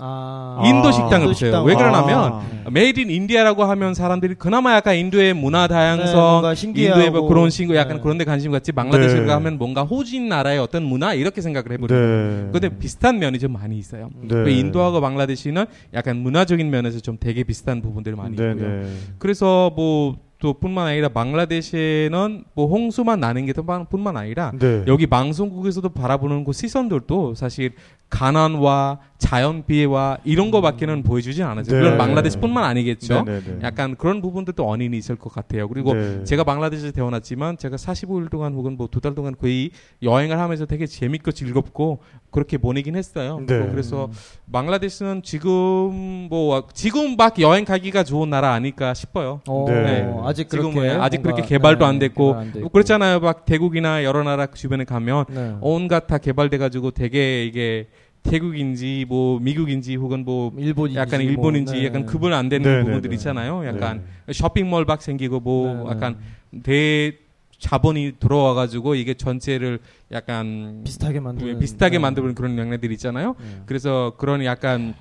아. 0.00 0.62
인도 0.64 0.88
아. 0.88 0.92
식당을 0.92 1.26
인도 1.26 1.32
붙여요. 1.32 1.50
식당. 1.50 1.64
왜 1.64 1.74
아. 1.74 1.76
그러냐면 1.76 2.40
made 2.70 3.00
in 3.00 3.10
India라고 3.10 3.64
하면 3.64 3.94
사람들이 3.94 4.34
그나마 4.34 4.74
약간 4.74 4.96
인도의 4.96 5.34
문화 5.34 5.66
네, 5.66 5.74
다양성, 5.74 6.54
신기하고. 6.54 7.00
인도의 7.00 7.10
뭐 7.10 7.28
그런 7.28 7.50
친구 7.50 7.76
약간 7.76 7.96
네. 7.96 8.02
그런 8.02 8.18
데 8.18 8.24
관심 8.24 8.52
갖지 8.52 8.72
방글라데시를 8.72 9.26
네. 9.26 9.32
가면 9.32 9.58
뭔가 9.58 9.82
후진 9.82 10.28
나라의 10.28 10.58
어떤 10.58 10.84
문화 10.84 11.14
이렇게 11.14 11.40
생각을 11.40 11.72
해버려요. 11.72 11.98
네. 11.98 12.48
근데 12.52 12.68
비슷한 12.78 13.18
면이 13.18 13.38
좀 13.38 13.52
많이 13.52 13.78
있어요. 13.78 14.10
네. 14.20 14.28
그 14.28 14.48
인도하고 14.50 15.00
방글라데시는 15.00 15.64
약간 15.94 16.16
문화적인 16.16 16.68
면에서 16.70 17.00
좀 17.00 17.16
되게 17.18 17.42
비슷한 17.42 17.80
부분들이 17.82 18.14
많이 18.14 18.36
네, 18.36 18.50
있고요. 18.52 18.68
네. 18.82 18.92
그래서 19.18 19.72
뭐또 19.74 20.58
뿐만 20.60 20.86
아니라 20.86 21.08
방글라데시에는 21.08 22.44
뭐 22.54 22.66
홍수만 22.66 23.20
나는 23.20 23.46
게 23.46 23.52
뿐만 23.90 24.16
아니라 24.16 24.52
네. 24.58 24.84
여기 24.86 25.06
방송국에서도 25.06 25.88
바라보는 25.88 26.44
그 26.44 26.52
시선들도 26.52 27.34
사실 27.34 27.72
가난과 28.10 29.00
자연 29.18 29.64
피해와 29.66 30.18
이런 30.24 30.50
거밖에는 30.52 31.02
보여주진 31.02 31.44
않았어요. 31.44 31.74
네. 31.76 31.82
물론 31.82 31.98
방글라데시뿐만 31.98 32.62
아니겠죠. 32.64 33.24
네, 33.24 33.40
네, 33.40 33.44
네. 33.44 33.58
약간 33.62 33.96
그런 33.96 34.22
부분들도 34.22 34.64
원인이 34.64 34.96
있을 34.96 35.16
것 35.16 35.32
같아요. 35.32 35.68
그리고 35.68 35.92
네. 35.94 36.22
제가 36.24 36.44
방글라데시에 36.44 36.92
태어났지만 36.92 37.56
제가 37.58 37.76
45일 37.76 38.30
동안 38.30 38.54
혹은 38.54 38.76
뭐 38.76 38.86
두 38.88 39.00
달 39.00 39.14
동안 39.14 39.34
거의 39.38 39.70
여행을 40.02 40.38
하면서 40.38 40.66
되게 40.66 40.86
재밌고 40.86 41.32
즐겁고 41.32 41.98
그렇게 42.30 42.58
보내긴 42.58 42.94
했어요. 42.96 43.40
네. 43.46 43.68
그래서 43.70 44.08
방글라데시는 44.52 45.22
지금 45.24 46.28
뭐 46.30 46.66
지금 46.72 47.16
막 47.16 47.38
여행 47.40 47.64
가기가 47.64 48.04
좋은 48.04 48.30
나라 48.30 48.52
아닐까 48.52 48.94
싶어요. 48.94 49.40
어, 49.48 49.64
네. 49.68 50.08
아직 50.24 50.48
지금 50.48 50.72
그렇게 50.72 50.90
아직 50.90 51.18
뭔가, 51.22 51.34
그렇게 51.36 51.48
개발도 51.48 51.84
네, 51.84 51.88
안 51.88 51.98
됐고, 51.98 52.34
안 52.34 52.52
있고. 52.54 52.68
그렇잖아요. 52.68 53.20
막 53.20 53.44
태국이나 53.44 54.04
여러 54.04 54.22
나라 54.22 54.46
주변에 54.46 54.84
가면 54.84 55.24
네. 55.28 55.54
온갖 55.60 56.06
다 56.06 56.18
개발돼 56.18 56.58
가지고 56.58 56.90
되게 56.92 57.44
이게 57.44 57.88
태국인지 58.22 59.06
뭐 59.08 59.38
미국인지 59.40 59.96
혹은 59.96 60.24
뭐 60.24 60.52
일본인지 60.56 60.98
약간 60.98 61.20
뭐, 61.20 61.30
일본인지 61.30 61.72
네. 61.74 61.84
약간 61.86 62.06
구분 62.06 62.32
안 62.32 62.48
되는 62.48 62.68
네, 62.68 62.78
네, 62.78 62.84
부분들 62.84 63.10
네. 63.10 63.16
있잖아요. 63.16 63.66
약간 63.66 64.04
쇼핑몰 64.32 64.84
막 64.84 65.02
생기고 65.02 65.40
뭐 65.40 65.74
네, 65.74 65.84
네. 65.84 65.90
약간 65.90 66.18
대 66.62 67.12
자본이 67.58 68.14
들어와 68.20 68.54
가지고 68.54 68.94
이게 68.94 69.14
전체를 69.14 69.80
약간 70.12 70.82
비슷하게 70.84 71.20
만드는 71.20 71.58
비슷하게 71.58 71.98
네. 71.98 72.02
만드는 72.02 72.34
그런 72.34 72.56
영향들이 72.56 72.94
있잖아요. 72.94 73.34
네. 73.38 73.62
그래서 73.66 74.14
그런 74.16 74.44
약간 74.44 74.94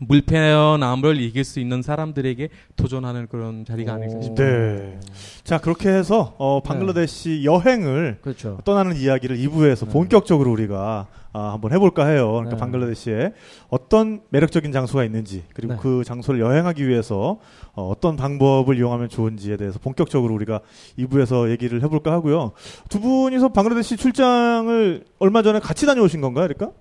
물편함을 0.00 1.20
이길 1.20 1.44
수 1.44 1.60
있는 1.60 1.82
사람들에게 1.82 2.48
도전하는 2.76 3.26
그런 3.28 3.64
자리가 3.64 3.94
아닐까 3.94 4.16
오. 4.16 4.22
싶어요. 4.22 4.46
네. 4.46 5.00
자, 5.44 5.58
그렇게 5.58 5.90
해서 5.90 6.34
어, 6.38 6.60
방글라데시 6.62 7.44
여행을 7.44 8.18
그렇죠. 8.22 8.58
떠나는 8.64 8.96
이야기를 8.96 9.36
2부에서 9.38 9.86
네. 9.86 9.92
본격적으로 9.92 10.50
우리가 10.52 11.06
아, 11.32 11.52
한번 11.52 11.72
해볼까 11.72 12.06
해요. 12.06 12.28
그러니까 12.32 12.56
네. 12.56 12.60
방글라데시에 12.60 13.32
어떤 13.68 14.20
매력적인 14.30 14.72
장소가 14.72 15.04
있는지 15.04 15.44
그리고 15.54 15.74
네. 15.74 15.78
그 15.80 16.02
장소를 16.04 16.40
여행하기 16.40 16.86
위해서 16.88 17.38
어, 17.72 17.94
떤 18.00 18.16
방법을 18.16 18.76
이용하면 18.76 19.08
좋은지에 19.08 19.56
대해서 19.56 19.78
본격적으로 19.78 20.34
우리가 20.34 20.60
2부에서 20.98 21.50
얘기를 21.50 21.82
해볼까 21.82 22.10
하고요. 22.10 22.52
두 22.88 23.00
분이서 23.00 23.50
방글라데시 23.50 23.96
출장을 23.96 25.04
얼마 25.20 25.42
전에 25.42 25.60
같이 25.60 25.86
다녀오신 25.86 26.20
건가요, 26.20 26.48
그러니까? 26.48 26.76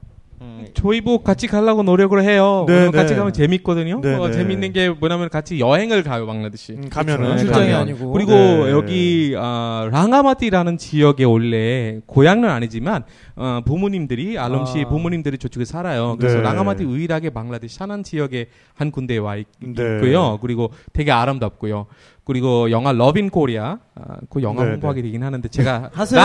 저희 0.73 1.01
뭐 1.01 1.21
같이 1.21 1.47
가려고 1.47 1.83
노력을 1.83 2.21
해요. 2.23 2.65
네, 2.67 2.85
네. 2.85 2.91
같이 2.91 3.15
가면 3.15 3.33
재밌거든요. 3.33 3.99
네, 4.01 4.15
어, 4.15 4.27
네. 4.27 4.33
재밌는 4.33 4.71
게 4.71 4.89
뭐냐면 4.89 5.29
같이 5.29 5.59
여행을 5.59 6.03
가요, 6.03 6.25
방글라데시. 6.25 6.73
음, 6.73 6.89
가면은 6.89 7.35
네, 7.35 7.37
출장이 7.37 7.71
가면. 7.71 7.81
아니고. 7.81 8.11
그리고 8.11 8.31
네. 8.31 8.71
여기 8.71 9.35
아, 9.37 9.89
랑가마티라는 9.91 10.77
지역에 10.77 11.23
원래 11.25 11.99
고향은 12.05 12.49
아니지만 12.49 13.03
어, 13.35 13.61
부모님들이 13.65 14.37
알럼시 14.37 14.83
아. 14.85 14.89
부모님들이 14.89 15.37
저쪽에 15.37 15.65
살아요. 15.65 16.15
그래서 16.17 16.37
네. 16.37 16.43
랑가마티 16.43 16.83
유일하게 16.83 17.31
방글라데시 17.31 17.75
사는 17.75 18.03
지역에 18.03 18.47
한 18.75 18.91
군데에 18.91 19.17
와 19.17 19.35
있, 19.35 19.47
네. 19.59 19.99
고요 19.99 20.39
그리고 20.41 20.71
되게 20.93 21.11
아름답고요. 21.11 21.87
그리고 22.29 22.69
영화 22.69 22.91
Love 22.91 23.18
in 23.18 23.31
Korea 23.31 23.79
아, 23.95 24.17
그 24.29 24.43
영화 24.43 24.63
네, 24.63 24.71
홍보하게 24.73 25.01
되긴 25.01 25.23
하는데 25.23 25.47
제가 25.49 25.89
하세요. 25.93 26.21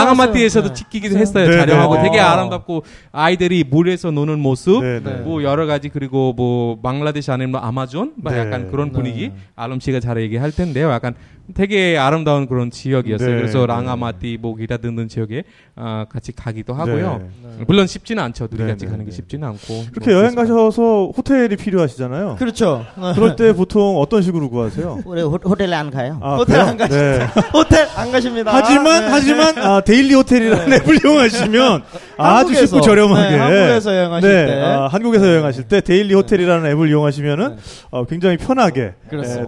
네. 0.67 0.73
찍기도 0.75 1.07
하세요. 1.07 1.19
했어요. 1.19 1.49
네, 1.49 1.57
촬영하고 1.57 1.95
네. 1.95 2.03
되게 2.03 2.19
아. 2.19 2.33
아름답고 2.33 2.83
아이들이 3.11 3.63
물에서 3.63 4.11
노는 4.11 4.37
모습 4.37 4.83
네, 4.83 4.99
네. 4.99 5.13
네. 5.15 5.21
뭐 5.21 5.41
여러 5.41 5.65
가지 5.65 5.89
그리고 5.89 6.33
뭐 6.33 6.79
방글라데시 6.79 7.31
아니면 7.31 7.53
뭐 7.53 7.59
아마존 7.61 8.13
뭐 8.17 8.31
네. 8.31 8.37
약간 8.37 8.69
그런 8.69 8.91
분위기 8.91 9.29
네. 9.29 9.35
알럼 9.55 9.79
씨가 9.79 9.99
잘 9.99 10.21
얘기할 10.21 10.51
텐데요. 10.51 10.91
약간 10.91 11.15
되게 11.53 11.97
아름다운 11.97 12.47
그런 12.47 12.71
지역이었어요. 12.71 13.29
네, 13.29 13.35
그래서 13.35 13.59
네. 13.59 13.67
랑아마티 13.67 14.37
뭐 14.41 14.55
기타 14.55 14.77
등등 14.77 15.07
지역에 15.07 15.43
아, 15.75 16.05
같이 16.09 16.31
가기도 16.31 16.73
하고요. 16.73 17.17
네. 17.19 17.29
네. 17.57 17.63
물론 17.67 17.85
쉽지는 17.85 18.23
않죠. 18.23 18.47
둘이 18.47 18.63
네, 18.63 18.71
같이 18.71 18.85
네, 18.85 18.91
가는 18.91 19.05
게 19.05 19.11
네. 19.11 19.15
쉽지는 19.15 19.47
않고. 19.49 19.85
그렇게 19.91 20.11
뭐 20.11 20.19
여행 20.19 20.35
그래서 20.35 20.53
가셔서 20.53 21.11
호텔이 21.15 21.55
필요하시잖아요. 21.55 22.37
그렇죠. 22.39 22.83
그럴 23.13 23.35
때 23.35 23.53
보통 23.53 23.97
어떤 23.97 24.21
식으로 24.23 24.49
구하세요? 24.49 25.03
호텔에 25.45 25.75
안 25.75 25.91
가요? 25.95 26.19
아, 26.21 26.35
호텔 26.35 26.55
그래요? 26.55 26.69
안 26.69 26.77
가시죠? 26.77 26.95
네. 26.99 27.27
호텔 27.53 27.87
안 27.95 28.11
가십니다. 28.11 28.51
하지만 28.53 29.01
네. 29.01 29.07
하지만 29.09 29.57
아, 29.57 29.81
데일리 29.81 30.13
호텔이라는 30.13 30.73
앱을 30.73 30.99
이용하시면 31.03 31.83
아주 32.17 32.53
쉽고 32.53 32.81
저렴하게 32.81 33.29
네, 33.29 33.37
한국에서 33.37 33.95
여행하실 33.95 34.29
네, 34.29 34.45
때. 34.45 34.61
아, 34.61 34.87
한국에서 34.87 35.27
여행하실 35.27 35.63
때 35.63 35.81
데일리 35.81 36.13
호텔이라는 36.13 36.69
앱을 36.71 36.89
이용하시면은 36.89 37.55
네. 37.55 37.61
어, 37.91 38.05
굉장히 38.05 38.37
편하게 38.37 38.93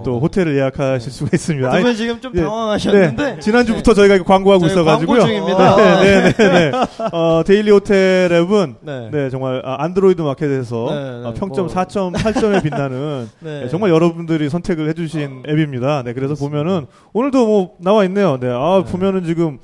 또 0.04 0.20
호텔을 0.20 0.56
예약하실 0.58 1.12
수가 1.12 1.30
있습니다. 1.34 1.70
두 1.70 1.76
아니, 1.76 1.84
분 1.84 1.96
지금 1.96 2.22
좀 2.22 2.32
예, 2.36 2.42
당황하셨는데 2.42 3.24
네, 3.36 3.40
지난주부터 3.40 3.94
저희가 3.94 4.24
광고하고 4.24 4.68
저희 4.68 4.72
있어가지고요. 4.72 5.20
광고 5.20 5.34
중입니다. 5.34 5.76
네, 5.76 6.04
네, 6.04 6.32
네, 6.34 6.50
네. 6.50 6.72
어, 7.12 7.44
데일리 7.46 7.72
호텔 7.72 8.32
앱은 8.32 8.76
네. 8.82 9.10
네, 9.12 9.30
정말 9.30 9.62
아, 9.66 9.78
안드로이드 9.84 10.22
마켓에서 10.22 10.88
네, 10.90 10.96
네, 10.96 11.28
어, 11.28 11.34
평점 11.38 11.68
뭐. 11.68 11.76
4.8점에 11.76 12.64
빛나는 12.64 13.30
네. 13.40 13.62
네, 13.62 13.70
정말 13.70 13.90
여러분들이 13.92 14.50
선택을 14.50 14.90
해주신 14.90 15.44
앱입니다. 15.48 16.04
네, 16.04 16.14
그래서 16.14 16.36
보면은 16.38 16.88
오늘도 17.14 17.46
뭐 17.46 17.76
나와 17.80 18.04
있네요. 18.06 18.40
네, 18.40 18.50
아 18.50 18.84
보면은 18.88 19.26
지금 19.26 19.60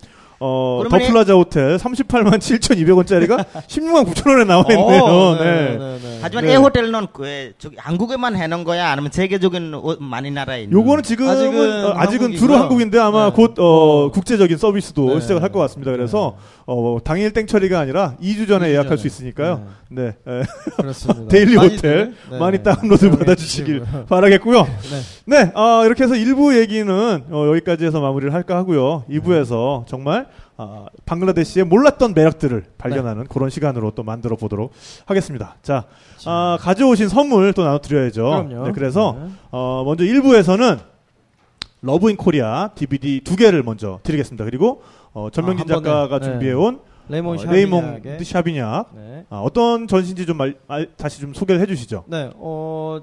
어, 0.45 0.83
더 0.89 0.97
플라자 0.97 1.33
호텔 1.35 1.77
38만 1.77 2.37
7,200원짜리가 2.39 3.45
16만 3.67 4.05
9천 4.11 4.27
원에 4.29 4.43
나와 4.43 4.65
있네요. 4.71 5.03
어, 5.03 5.35
네. 5.41 5.77
네. 5.77 6.19
하지만 6.21 6.45
네. 6.45 6.53
이 6.53 6.55
호텔은 6.57 7.07
그 7.13 7.53
저기 7.57 7.77
한국에만 7.79 8.35
해놓은 8.35 8.65
거야? 8.65 8.89
아니면 8.89 9.09
세계적인 9.13 9.73
오- 9.73 9.95
많이 10.01 10.31
나라에 10.31 10.63
있는? 10.63 10.77
요거는 10.77 11.03
지금은 11.03 11.31
아직은 11.31 11.85
어, 11.85 11.93
아직은. 11.95 12.35
주로 12.35 12.55
한국인데 12.55 12.99
아마 12.99 13.27
네. 13.27 13.31
곧 13.33 13.55
어, 13.57 14.11
국제적인 14.11 14.57
서비스도 14.57 15.13
네. 15.15 15.19
시작을 15.21 15.41
할 15.41 15.53
것 15.53 15.59
같습니다. 15.59 15.91
그래서 15.91 16.35
어, 16.65 16.97
당일 17.03 17.31
땡 17.31 17.45
처리가 17.47 17.79
아니라 17.79 18.15
2주 18.21 18.47
전에 18.47 18.67
2주 18.67 18.71
예약할 18.71 18.89
전에. 18.89 18.97
수 18.97 19.07
있으니까요. 19.07 19.65
네. 19.89 20.07
에, 20.27 20.43
그렇습니다. 20.77 21.27
데일리 21.31 21.55
많이들, 21.55 21.77
호텔 21.77 22.13
네. 22.31 22.39
많이 22.39 22.63
다운로드 22.63 23.11
받아주시길. 23.11 23.83
바라겠고요. 24.09 24.63
네. 24.63 25.43
네, 25.45 25.51
어, 25.55 25.83
이렇게 25.85 26.03
해서 26.03 26.15
1부 26.15 26.57
얘기는 26.59 26.89
어, 27.29 27.47
여기까지 27.49 27.85
해서 27.85 28.01
마무리를 28.01 28.33
할까 28.33 28.55
하고요. 28.57 29.03
2부에서 29.09 29.85
정말 29.87 30.25
아, 30.57 30.85
방글라데시의 31.05 31.65
몰랐던 31.65 32.13
매력들을 32.13 32.63
발견하는 32.77 33.25
그런 33.27 33.49
시간으로 33.49 33.91
또 33.91 34.03
만들어 34.03 34.35
보도록 34.35 34.71
하겠습니다. 35.05 35.55
자, 35.63 35.85
아, 36.25 36.57
가져오신 36.61 37.09
선물 37.09 37.53
또 37.53 37.63
나눠드려야죠. 37.63 38.47
네, 38.65 38.71
그래서 38.73 39.15
네. 39.19 39.31
어, 39.51 39.83
먼저 39.85 40.03
1부에서는 40.03 40.79
러브 41.81 42.09
인 42.09 42.15
코리아 42.17 42.69
DVD 42.75 43.21
두 43.23 43.35
개를 43.35 43.63
먼저 43.63 43.99
드리겠습니다. 44.03 44.45
그리고 44.45 44.83
어, 45.13 45.29
전명진 45.31 45.69
아. 45.69 45.75
작가가 45.75 46.19
네. 46.19 46.25
준비해온 46.25 46.79
레이몬 47.09 47.37
어. 47.37 47.51
레이몽 47.51 48.01
드 48.17 48.23
사비냑 48.23 48.85
네. 48.95 49.25
아, 49.29 49.39
어떤 49.39 49.87
전신지 49.87 50.25
좀 50.25 50.37
말- 50.37 50.55
알- 50.67 50.89
다시 50.95 51.19
좀 51.19 51.33
소개를 51.33 51.61
해주시죠. 51.61 52.05
네. 52.07 52.29
어 52.35 53.01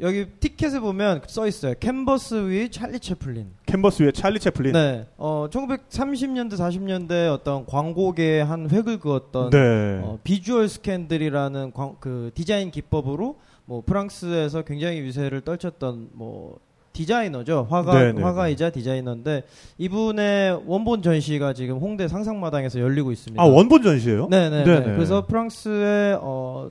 여기 0.00 0.26
티켓에 0.26 0.78
보면 0.78 1.22
써 1.26 1.46
있어요. 1.46 1.74
캔버스 1.78 2.48
위 2.48 2.70
찰리 2.70 3.00
채플린. 3.00 3.48
캔버스 3.66 4.02
위에 4.04 4.12
찰리 4.12 4.38
채플린. 4.38 4.72
네. 4.72 5.06
어 5.16 5.48
1930년대 5.50 6.52
40년대 6.52 7.32
어떤 7.32 7.66
광고계의 7.66 8.44
한 8.44 8.70
획을 8.70 9.00
그었던 9.00 9.50
네. 9.50 10.00
어, 10.04 10.18
비주얼 10.22 10.68
스캔들이라는 10.68 11.72
광, 11.72 11.96
그 11.98 12.30
디자인 12.34 12.70
기법으로 12.70 13.36
뭐 13.64 13.82
프랑스에서 13.84 14.62
굉장히 14.62 15.02
위세를 15.02 15.40
떨쳤던 15.40 16.10
뭐 16.12 16.58
디자이너죠. 16.92 17.66
화가 17.68 18.00
네, 18.00 18.12
네, 18.12 18.22
화가이자 18.22 18.70
디자이너인데 18.70 19.42
이분의 19.78 20.62
원본 20.66 21.02
전시가 21.02 21.52
지금 21.52 21.78
홍대 21.78 22.08
상상마당에서 22.08 22.80
열리고 22.80 23.12
있습니다. 23.12 23.40
아 23.40 23.46
원본 23.46 23.82
전시예요? 23.82 24.28
네네. 24.28 24.64
네네. 24.64 24.86
네 24.86 24.92
그래서 24.94 25.26
프랑스의 25.26 26.18
어 26.20 26.70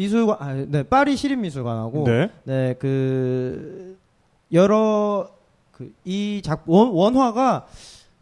미술관, 0.00 0.36
아, 0.40 0.54
네 0.66 0.82
파리 0.82 1.14
시립미술관하고 1.14 2.04
네. 2.04 2.30
네, 2.44 2.74
그 2.78 3.98
여러 4.50 5.28
그 5.72 5.92
이작 6.06 6.64
원화가 6.66 7.66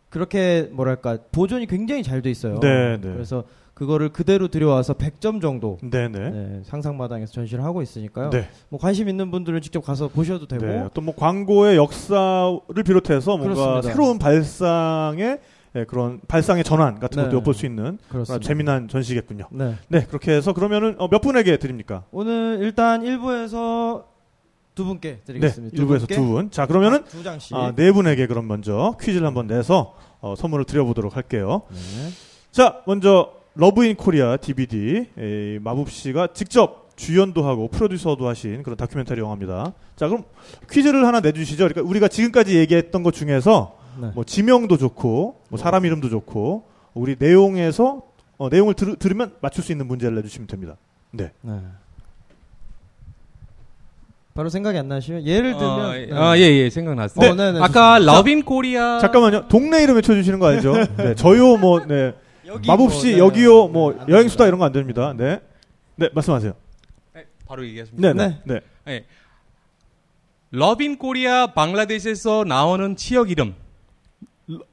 그렇게 0.08 0.68
뭐랄까 0.72 1.18
보존이 1.30 1.66
굉장히 1.66 2.02
잘 2.02 2.20
돼 2.20 2.30
있어요. 2.30 2.58
네, 2.58 2.98
네. 3.00 3.12
그래서 3.12 3.44
그거를 3.74 4.08
그대로 4.08 4.48
들여와서 4.48 4.94
100점 4.94 5.40
정도 5.40 5.78
네, 5.80 6.08
네. 6.08 6.30
네, 6.30 6.60
상상마당에서 6.64 7.32
전시를 7.32 7.62
하고 7.62 7.80
있으니까요. 7.80 8.30
네. 8.30 8.48
뭐 8.70 8.80
관심 8.80 9.08
있는 9.08 9.30
분들은 9.30 9.60
직접 9.60 9.80
가서 9.82 10.08
보셔도 10.08 10.48
되고. 10.48 10.66
네. 10.66 10.80
어떤 10.80 11.04
뭐 11.04 11.14
광고의 11.14 11.76
역사를 11.76 12.58
비롯해서 12.84 13.36
뭔가 13.36 13.54
그렇습니다. 13.54 13.82
새로운 13.82 14.18
발상의 14.18 15.38
예, 15.76 15.84
그런 15.84 16.20
발상의 16.26 16.64
전환 16.64 16.98
같은 16.98 17.16
네. 17.18 17.24
것도 17.24 17.36
엿볼 17.38 17.54
수 17.54 17.66
있는. 17.66 17.98
재미난 18.42 18.88
전시겠군요. 18.88 19.46
네. 19.50 19.74
네, 19.88 20.06
그렇게 20.06 20.32
해서 20.32 20.52
그러면은 20.52 20.94
어, 20.98 21.08
몇 21.08 21.20
분에게 21.20 21.58
드립니까? 21.58 22.04
오늘 22.10 22.58
일단 22.62 23.02
1부에서 23.02 24.04
두 24.74 24.84
분께 24.84 25.10
네, 25.16 25.20
드리겠습니다. 25.24 25.76
일부에서 25.76 26.06
두 26.06 26.24
분. 26.24 26.50
자, 26.50 26.66
그러면은 26.66 27.04
두 27.04 27.22
장씩. 27.22 27.56
아, 27.56 27.72
네 27.74 27.90
분에게 27.92 28.26
그럼 28.26 28.46
먼저 28.46 28.96
퀴즈를 29.00 29.26
한번 29.26 29.46
내서 29.46 29.96
어, 30.20 30.34
선물을 30.36 30.64
드려보도록 30.64 31.16
할게요. 31.16 31.62
네. 31.70 31.76
자, 32.52 32.80
먼저 32.86 33.32
러브 33.54 33.84
인 33.84 33.96
코리아 33.96 34.36
DVD 34.36 35.08
에, 35.18 35.58
마붑 35.60 35.90
씨가 35.90 36.28
직접 36.32 36.88
주연도 36.96 37.44
하고 37.44 37.68
프로듀서도 37.68 38.26
하신 38.28 38.62
그런 38.62 38.76
다큐멘터리 38.76 39.20
영화입니다. 39.20 39.72
자, 39.96 40.08
그럼 40.08 40.24
퀴즈를 40.70 41.06
하나 41.06 41.20
내주시죠. 41.20 41.68
그러니까 41.68 41.82
우리가 41.82 42.08
지금까지 42.08 42.56
얘기했던 42.56 43.02
것 43.02 43.14
중에서 43.14 43.76
네. 44.00 44.10
뭐 44.14 44.24
지명도 44.24 44.76
좋고 44.76 45.40
뭐 45.48 45.58
사람 45.58 45.84
이름도 45.84 46.08
좋고 46.08 46.64
우리 46.94 47.16
내용에서 47.18 48.02
어, 48.36 48.48
내용을 48.48 48.74
들, 48.74 48.96
들으면 48.96 49.34
맞출 49.40 49.64
수 49.64 49.72
있는 49.72 49.86
문제를 49.88 50.14
내주시면 50.16 50.46
됩니다. 50.46 50.76
네. 51.10 51.32
네. 51.42 51.60
바로 54.34 54.48
생각이 54.48 54.78
안 54.78 54.86
나시면 54.88 55.26
예를 55.26 55.52
들면 55.56 55.68
어, 55.80 55.92
네. 55.92 56.08
아, 56.12 56.38
예, 56.38 56.42
예, 56.42 56.70
생각났어요. 56.70 57.30
어, 57.30 57.34
네, 57.34 57.52
네, 57.52 57.58
아까. 57.60 57.98
러브 57.98 58.33
인 58.33 58.44
코리아 58.44 59.00
잠깐만요. 59.00 59.48
동네 59.48 59.82
이름 59.82 59.96
외쳐 59.96 60.14
주시는 60.14 60.38
거 60.38 60.46
알죠? 60.46 60.74
네. 60.96 61.14
저요 61.16 61.56
뭐 61.56 61.84
네. 61.84 62.14
여기 62.46 62.68
마붑 62.68 62.88
뭐, 62.88 62.90
씨 62.96 63.12
네. 63.14 63.18
여기요 63.18 63.66
뭐안 63.68 64.08
여행 64.08 64.28
수다. 64.28 64.46
이런 64.46 64.60
거 64.60 64.64
안 64.64 64.72
됩니다. 64.72 65.12
네. 65.16 65.40
네 65.96 66.08
말씀하세요. 66.14 66.52
네, 67.14 67.24
바로 67.48 67.66
얘기하십니다. 67.66 68.12
네, 68.12 68.38
네, 68.44 68.60
네. 68.84 69.04
러브 70.52 70.87
인 70.87 70.98
코리아 70.98 71.48
방글라데시에서 71.48 72.44
나오는 72.46 72.94
지역 72.94 73.30
이름. 73.32 73.54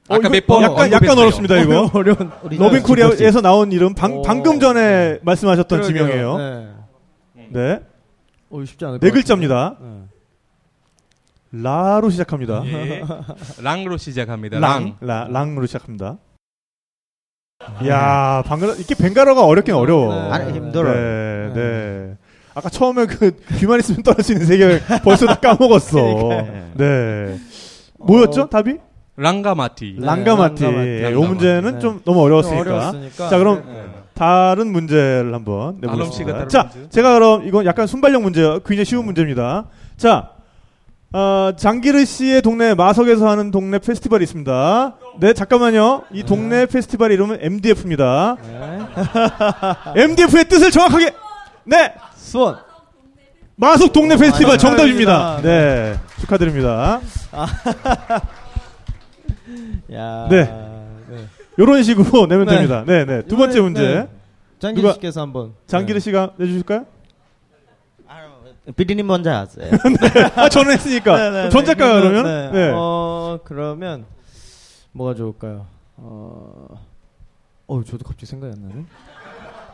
어, 0.08 0.14
아까 0.14 0.28
몇번 0.28 0.62
약간 0.62 0.92
약간. 0.92 1.18
어렵습니다 1.18 1.56
이거. 1.58 1.90
어려운 1.94 2.30
러빈 2.50 2.82
코리아에서 2.82 3.40
나온 3.42 3.72
이름 3.72 3.94
방, 3.94 4.18
오. 4.18 4.22
방금 4.22 4.58
전에 4.58 5.18
말씀하셨던 5.22 5.82
그러게요. 5.82 6.06
지명이에요. 6.06 6.38
네. 6.38 7.48
네. 7.50 7.80
어, 8.50 8.64
쉽지 8.64 8.84
않을 8.84 8.98
네것 9.00 9.12
글자입니다. 9.14 9.76
네. 9.80 10.02
라로 11.52 12.10
시작합니다. 12.10 12.62
예. 12.66 13.02
랑으로 13.62 13.96
시작합니다. 13.96 14.58
랑, 14.58 14.96
라, 15.00 15.26
랑으로 15.30 15.66
시작합니다. 15.66 16.18
이야, 17.82 18.42
방금 18.46 18.68
이렇게 18.76 18.94
벵갈어가 18.94 19.44
어렵긴 19.44 19.74
어려워. 19.74 20.14
네. 20.14 20.30
아니, 20.30 20.52
힘들어요. 20.52 21.54
네, 21.54 21.54
네. 21.54 22.16
아까 22.54 22.68
처음에 22.68 23.06
그 23.06 23.36
귀만 23.58 23.78
있으면 23.80 24.02
떨어지는 24.02 24.44
세계 24.44 24.80
벌써 25.04 25.26
다 25.26 25.34
까먹었어. 25.36 25.96
네. 26.74 27.38
뭐였죠? 27.98 28.42
어, 28.42 28.48
답이? 28.48 28.78
랑가마티. 29.16 29.96
네, 29.98 30.06
랑가마티. 30.06 30.62
랑가마티. 30.64 30.88
이 30.88 31.02
랑가마티. 31.02 31.28
문제는 31.28 31.72
네. 31.74 31.78
좀 31.80 32.00
너무 32.04 32.18
좀 32.18 32.24
어려웠으니까. 32.24 32.60
어려웠으니까. 32.60 33.28
자, 33.28 33.38
그럼 33.38 33.62
네. 33.66 33.86
다른 34.14 34.72
문제를 34.72 35.34
한번 35.34 35.76
씨가 35.76 35.92
내보겠습니다. 35.92 36.48
자, 36.48 36.70
문제? 36.72 36.88
제가 36.90 37.14
그럼 37.14 37.46
이건 37.46 37.64
약간 37.66 37.86
순발력 37.86 38.22
문제예요. 38.22 38.60
굉장히 38.60 38.84
쉬운 38.84 39.04
문제입니다. 39.04 39.66
자, 39.96 40.30
어, 41.12 41.52
장기르 41.56 42.04
씨의 42.04 42.42
동네 42.42 42.74
마석에서 42.74 43.28
하는 43.28 43.50
동네 43.50 43.78
페스티벌이 43.78 44.24
있습니다. 44.24 44.96
네, 45.20 45.32
잠깐만요. 45.32 46.02
이 46.12 46.22
동네 46.24 46.66
페스티벌 46.66 47.12
이름은 47.12 47.38
MDF입니다. 47.40 48.36
네. 48.42 48.78
MDF의 50.02 50.48
뜻을 50.48 50.70
정확하게 50.70 51.14
네, 51.64 51.94
수원. 52.16 52.56
마석 53.56 53.92
동네 53.92 54.16
페스티벌 54.16 54.54
아, 54.54 54.58
정답입니다. 54.58 55.40
네, 55.42 55.96
축하드립니다. 56.20 57.00
야. 59.92 60.26
네. 60.30 60.44
네. 61.08 61.26
이런 61.58 61.82
식으로 61.82 62.26
내면 62.26 62.46
네. 62.46 62.54
됩니다. 62.54 62.84
네, 62.86 63.04
네. 63.04 63.22
두 63.22 63.36
번째 63.36 63.60
문제. 63.60 63.82
네. 63.82 64.08
장기 64.58 64.80
누가- 64.82 64.94
씨께서 64.94 65.20
한번. 65.20 65.52
장기르 65.66 66.00
씨가 66.00 66.32
내주실까요? 66.38 66.86
비디님 68.76 69.06
먼저 69.06 69.30
하세요. 69.32 69.70
아, 70.34 70.48
저는 70.48 70.72
했으니까. 70.72 71.16
네, 71.16 71.30
네, 71.44 71.48
전 71.50 71.60
네. 71.62 71.66
작가가 71.66 72.00
그러면? 72.00 72.24
네. 72.24 72.50
네. 72.50 72.72
어, 72.74 73.38
그러면 73.44 74.04
뭐가 74.90 75.14
좋을까요? 75.14 75.66
어. 75.96 76.66
어, 77.68 77.84
저도 77.84 78.04
갑자기 78.04 78.26
생각이 78.26 78.54
안 78.56 78.68
나네. 78.68 78.84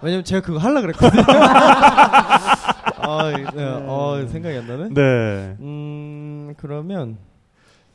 왜냐면 0.02 0.24
제가 0.24 0.42
그거 0.42 0.58
하려 0.58 0.82
그랬거든요. 0.82 1.22
아, 1.26 3.30
네. 3.54 3.64
어, 3.64 4.26
생각이 4.28 4.58
안 4.58 4.66
나네. 4.66 4.88
네. 4.90 5.56
음, 5.60 6.52
그러면 6.58 7.16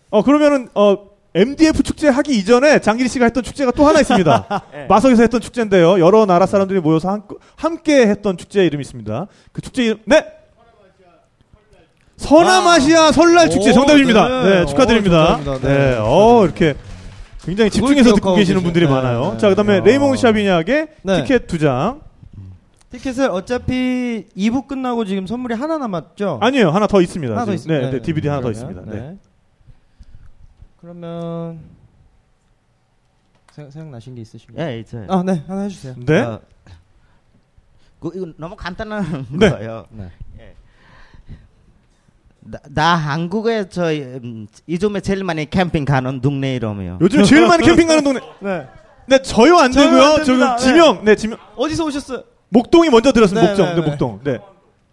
어 0.09 0.23
그러면은 0.23 0.69
어 0.73 0.97
MDF 1.41 1.83
축제 1.83 2.07
하기 2.09 2.35
이전에 2.37 2.79
장기리 2.79 3.07
씨가 3.09 3.25
했던 3.25 3.43
축제가 3.43 3.71
또 3.71 3.85
하나 3.87 3.99
있습니다. 4.01 4.61
마석에서 4.89 5.21
했던 5.21 5.39
축제인데요. 5.41 5.99
여러 5.99 6.25
나라 6.25 6.45
사람들이 6.45 6.79
모여서 6.79 7.09
한, 7.09 7.23
함께 7.55 8.07
했던 8.07 8.37
축제 8.37 8.65
이름이 8.65 8.81
있습니다. 8.81 9.27
그 9.51 9.61
축제 9.61 9.83
이름 9.85 9.99
네. 10.05 10.25
서남아시아 12.17 13.11
설날 13.11 13.49
축제 13.49 13.69
오, 13.69 13.73
정답입니다. 13.73 14.43
네. 14.43 14.49
네, 14.61 14.65
축하드립니다. 14.65 15.35
오. 15.35 15.59
네, 15.59 15.59
네, 15.61 15.97
어 15.99 16.43
이렇게 16.45 16.73
굉장히 17.45 17.69
집중해서 17.69 18.15
듣고 18.15 18.33
계시는 18.35 18.59
계시- 18.61 18.63
분들이 18.63 18.85
네, 18.85 18.91
많아요. 18.91 19.33
네. 19.33 19.37
자, 19.37 19.49
그다음에 19.49 19.77
야. 19.77 19.79
레이몽 19.81 20.15
샤비니악의 20.15 20.87
네. 21.03 21.21
티켓 21.23 21.45
두 21.47 21.59
장. 21.59 22.01
티켓을 22.91 23.29
어차피 23.29 24.25
2부 24.35 24.65
끝나고 24.67 25.05
지금 25.05 25.27
선물이 25.27 25.53
하나 25.55 25.77
남았죠? 25.77 26.39
아니에요, 26.41 26.69
하나 26.71 26.87
더 26.87 27.01
있습니다. 27.01 27.33
하나 27.33 27.45
더. 27.45 27.53
있습니다. 27.53 27.85
네, 27.85 27.91
네, 27.91 28.01
DVD 28.01 28.29
하나 28.29 28.41
더 28.41 28.47
그러면, 28.51 28.71
있습니다. 28.71 28.91
네. 28.97 29.17
네. 30.77 30.81
그러면 30.81 31.59
생각, 33.51 33.71
생각 33.71 33.89
나신 33.89 34.15
게 34.15 34.21
있으신가요? 34.21 34.67
예, 34.67 34.79
있어요. 34.79 35.07
아, 35.09 35.23
네. 35.23 35.43
하나 35.47 35.61
해주세요. 35.63 35.95
네. 35.97 36.21
어, 36.21 36.39
그, 37.99 38.11
이거 38.13 38.27
너무 38.37 38.55
간단한 38.55 39.27
네. 39.31 39.49
거예요. 39.49 39.85
네. 39.89 40.11
예. 40.39 40.55
나, 42.41 42.59
나 42.69 42.95
한국에 42.95 43.67
저 43.69 43.91
음, 43.91 44.47
이즘에 44.67 45.01
제일 45.01 45.23
많이 45.23 45.49
캠핑 45.49 45.85
가는 45.85 46.21
동네 46.21 46.55
이름이요. 46.55 46.99
요즘에 47.01 47.23
제일 47.23 47.47
많이 47.47 47.65
캠핑 47.65 47.87
가는 47.87 48.03
동네. 48.03 48.19
네. 48.39 48.67
네, 49.07 49.21
저요 49.21 49.57
안 49.57 49.71
되고요. 49.71 50.23
저기 50.23 50.63
지명, 50.63 51.03
네, 51.03 51.15
지명. 51.15 51.39
어디서 51.55 51.85
오셨어요? 51.85 52.23
목동이 52.49 52.89
먼저 52.89 53.11
들었습니다. 53.11 53.55
네, 53.55 53.55
목동, 53.55 53.65
네, 53.65 53.73
네, 53.73 53.81
네. 53.81 53.89
목동, 53.89 54.19
네. 54.23 54.39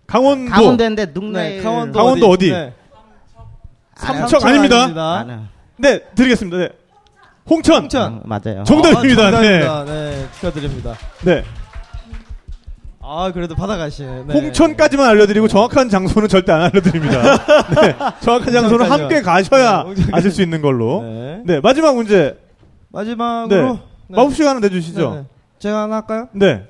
강원도, 0.06 0.50
강원도인데 0.50 1.12
동네 1.12 1.56
네, 1.56 1.62
강원도, 1.62 1.98
강원도 1.98 2.28
어디? 2.30 2.50
네. 2.50 2.72
삼척 3.96 4.44
아닙니다. 4.44 4.84
아는. 5.18 5.53
네, 5.76 6.00
드리겠습니다. 6.14 6.56
네. 6.58 6.68
홍천, 7.48 7.82
홍천. 7.82 8.14
어, 8.14 8.20
맞아요. 8.24 8.64
정답입니다. 8.64 9.26
아, 9.26 9.30
네, 9.40 9.60
정답입니다. 9.60 9.84
네. 9.84 10.28
축하드립니다. 10.40 10.94
네. 11.24 11.44
아, 13.06 13.30
그래도 13.34 13.54
받아가시네. 13.54 14.24
네. 14.26 14.32
홍천까지만 14.32 15.06
알려드리고 15.10 15.46
정확한 15.48 15.90
장소는 15.90 16.28
절대 16.28 16.52
안 16.52 16.62
알려드립니다. 16.62 17.22
네, 17.82 17.96
정확한 18.20 18.52
장소는. 18.52 18.90
함께 18.90 19.20
가셔야 19.20 19.84
네. 19.94 20.04
아실 20.12 20.30
수 20.30 20.40
있는 20.42 20.62
걸로. 20.62 21.02
네. 21.02 21.42
네, 21.44 21.60
마지막 21.60 21.94
문제 21.96 22.38
마지막으로 22.88 23.72
네. 23.74 23.80
마법 24.08 24.34
시간 24.34 24.56
하나 24.56 24.60
내주시죠. 24.60 25.10
네, 25.10 25.16
네. 25.20 25.26
제가 25.58 25.82
하나 25.82 25.96
할까요? 25.96 26.28
네. 26.32 26.66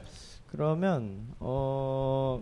그러면 0.50 1.18
어 1.38 2.40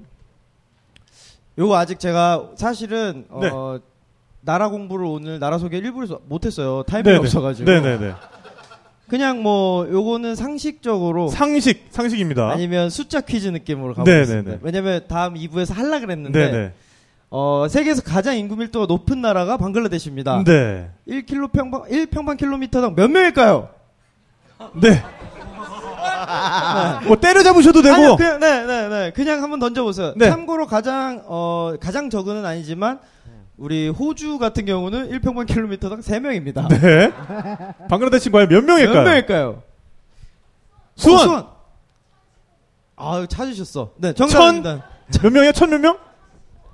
요거 1.59 1.77
아직 1.77 1.99
제가 1.99 2.51
사실은 2.57 3.27
네. 3.41 3.51
어 3.53 3.79
나라 4.45 4.69
공부를 4.69 5.07
오늘 5.07 5.39
나라 5.39 5.59
소개 5.59 5.79
일부러 5.79 6.19
못했어요. 6.29 6.83
타이밍이 6.85 7.17
없어가지고. 7.17 7.71
네네네. 7.71 8.13
그냥 9.09 9.43
뭐 9.43 9.87
요거는 9.89 10.35
상식적으로 10.35 11.29
상식 11.29 11.87
상식입니다. 11.91 12.51
아니면 12.51 12.91
숫자 12.91 13.21
퀴즈 13.21 13.49
느낌으로 13.49 13.95
네네네. 13.95 14.19
가보겠습니다. 14.19 14.59
왜냐면 14.63 15.01
다음 15.07 15.35
2부에서 15.35 15.75
할라 15.75 16.01
그랬는데 16.01 16.51
네네. 16.51 16.73
어, 17.31 17.67
세계에서 17.69 18.03
가장 18.03 18.37
인구 18.37 18.57
밀도가 18.57 18.87
높은 18.87 19.21
나라가 19.23 19.57
방글라데시입니다. 19.57 20.45
네. 20.45 20.91
1킬로 21.09 21.53
평방 21.53 21.83
1평방 21.85 22.37
킬로미터당 22.37 22.95
몇 22.95 23.11
명일까요? 23.11 23.69
네. 24.75 25.03
뭐 27.07 27.17
때려잡으셔도 27.21 27.83
되고. 27.83 27.95
아니요, 27.95 28.17
그냥 28.17 28.41
네, 28.41 28.67
네, 28.67 28.89
네. 28.89 29.11
그냥 29.15 29.43
한번 29.43 29.61
던져 29.61 29.83
보세요. 29.83 30.15
네. 30.17 30.29
참고로 30.29 30.67
가장 30.67 31.23
어, 31.27 31.75
가장 31.81 32.11
적은은 32.11 32.45
아니지만 32.45 32.99
우리 33.57 33.89
호주 33.89 34.39
같은 34.39 34.65
경우는 34.65 35.11
1평방 35.11 35.47
킬로미터당 35.47 36.01
3명입니다. 36.01 36.69
네. 36.69 37.13
방글라데시 37.89 38.31
과연 38.31 38.49
몇 38.49 38.65
명일까요? 38.65 38.95
몇 38.95 39.03
명일까요? 39.05 39.63
수원! 40.97 41.21
어, 41.21 41.23
수원. 41.25 41.47
아, 42.97 43.27
찾으셨어. 43.29 43.91
네, 43.97 44.13
정답입니다. 44.15 44.85
몇 45.23 45.33
명이요? 45.33 45.53
천몇 45.53 45.81
명? 45.81 45.99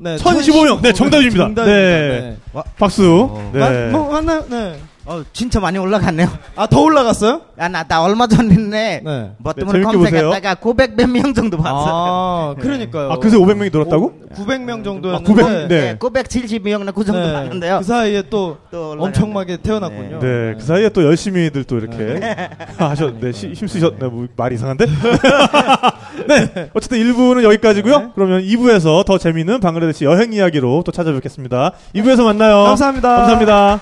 네, 0.00 0.16
1015명. 0.16 0.80
네, 0.80 0.92
정답입니다. 0.92 1.44
정답입니다. 1.46 1.64
네. 1.64 2.20
네. 2.54 2.62
박수. 2.78 3.50
네. 3.52 3.58
맞- 3.58 3.90
뭐 3.90 4.12
맞나요? 4.12 4.44
네. 4.48 4.80
어, 5.10 5.22
진짜 5.32 5.58
많이 5.58 5.78
올라갔네요. 5.78 6.28
아, 6.54 6.66
더 6.66 6.82
올라갔어요? 6.82 7.40
아, 7.56 7.66
나, 7.66 7.82
나 7.82 8.02
얼마 8.02 8.26
전에 8.26 9.00
네. 9.02 9.30
뭐 9.38 9.54
네, 9.54 9.60
때문에 9.64 9.80
보세요. 9.80 10.30
검색했다가 10.30 10.54
900몇 10.56 11.06
명 11.10 11.32
정도 11.32 11.56
봤어요. 11.56 11.86
아, 11.90 12.54
그러니까요. 12.60 13.12
아, 13.12 13.18
그새 13.18 13.38
500명이 13.38 13.72
늘었다고? 13.72 14.12
900명 14.34 14.80
아, 14.80 14.82
정도였는데 14.82 15.24
900, 15.24 15.68
네. 15.68 15.96
972명 15.98 16.94
그 16.94 17.04
정도 17.06 17.32
봤는데요. 17.32 17.78
그 17.78 17.84
사이에 17.84 18.22
또, 18.28 18.58
또. 18.70 18.96
엄청나게 18.98 19.56
태어났군요. 19.62 20.18
네, 20.18 20.54
그 20.58 20.60
사이에 20.62 20.90
또 20.90 21.02
열심히들 21.02 21.64
또 21.64 21.78
이렇게 21.78 22.20
하셨네. 22.76 23.32
시- 23.32 23.52
힘쓰셨네. 23.54 24.06
뭐, 24.08 24.26
말이 24.36 24.56
이상한데? 24.56 24.84
네. 26.28 26.70
어쨌든 26.74 26.98
1부는 26.98 27.44
여기까지고요. 27.44 27.98
네. 27.98 28.08
그러면 28.14 28.42
2부에서 28.42 29.06
더 29.06 29.16
재미있는 29.16 29.60
방글라데시 29.60 30.04
여행 30.04 30.34
이야기로 30.34 30.82
또 30.84 30.92
찾아뵙겠습니다. 30.92 31.72
2부에서 31.94 32.24
만나요. 32.24 32.64
감사합니다. 32.64 33.08
감사합니다. 33.16 33.80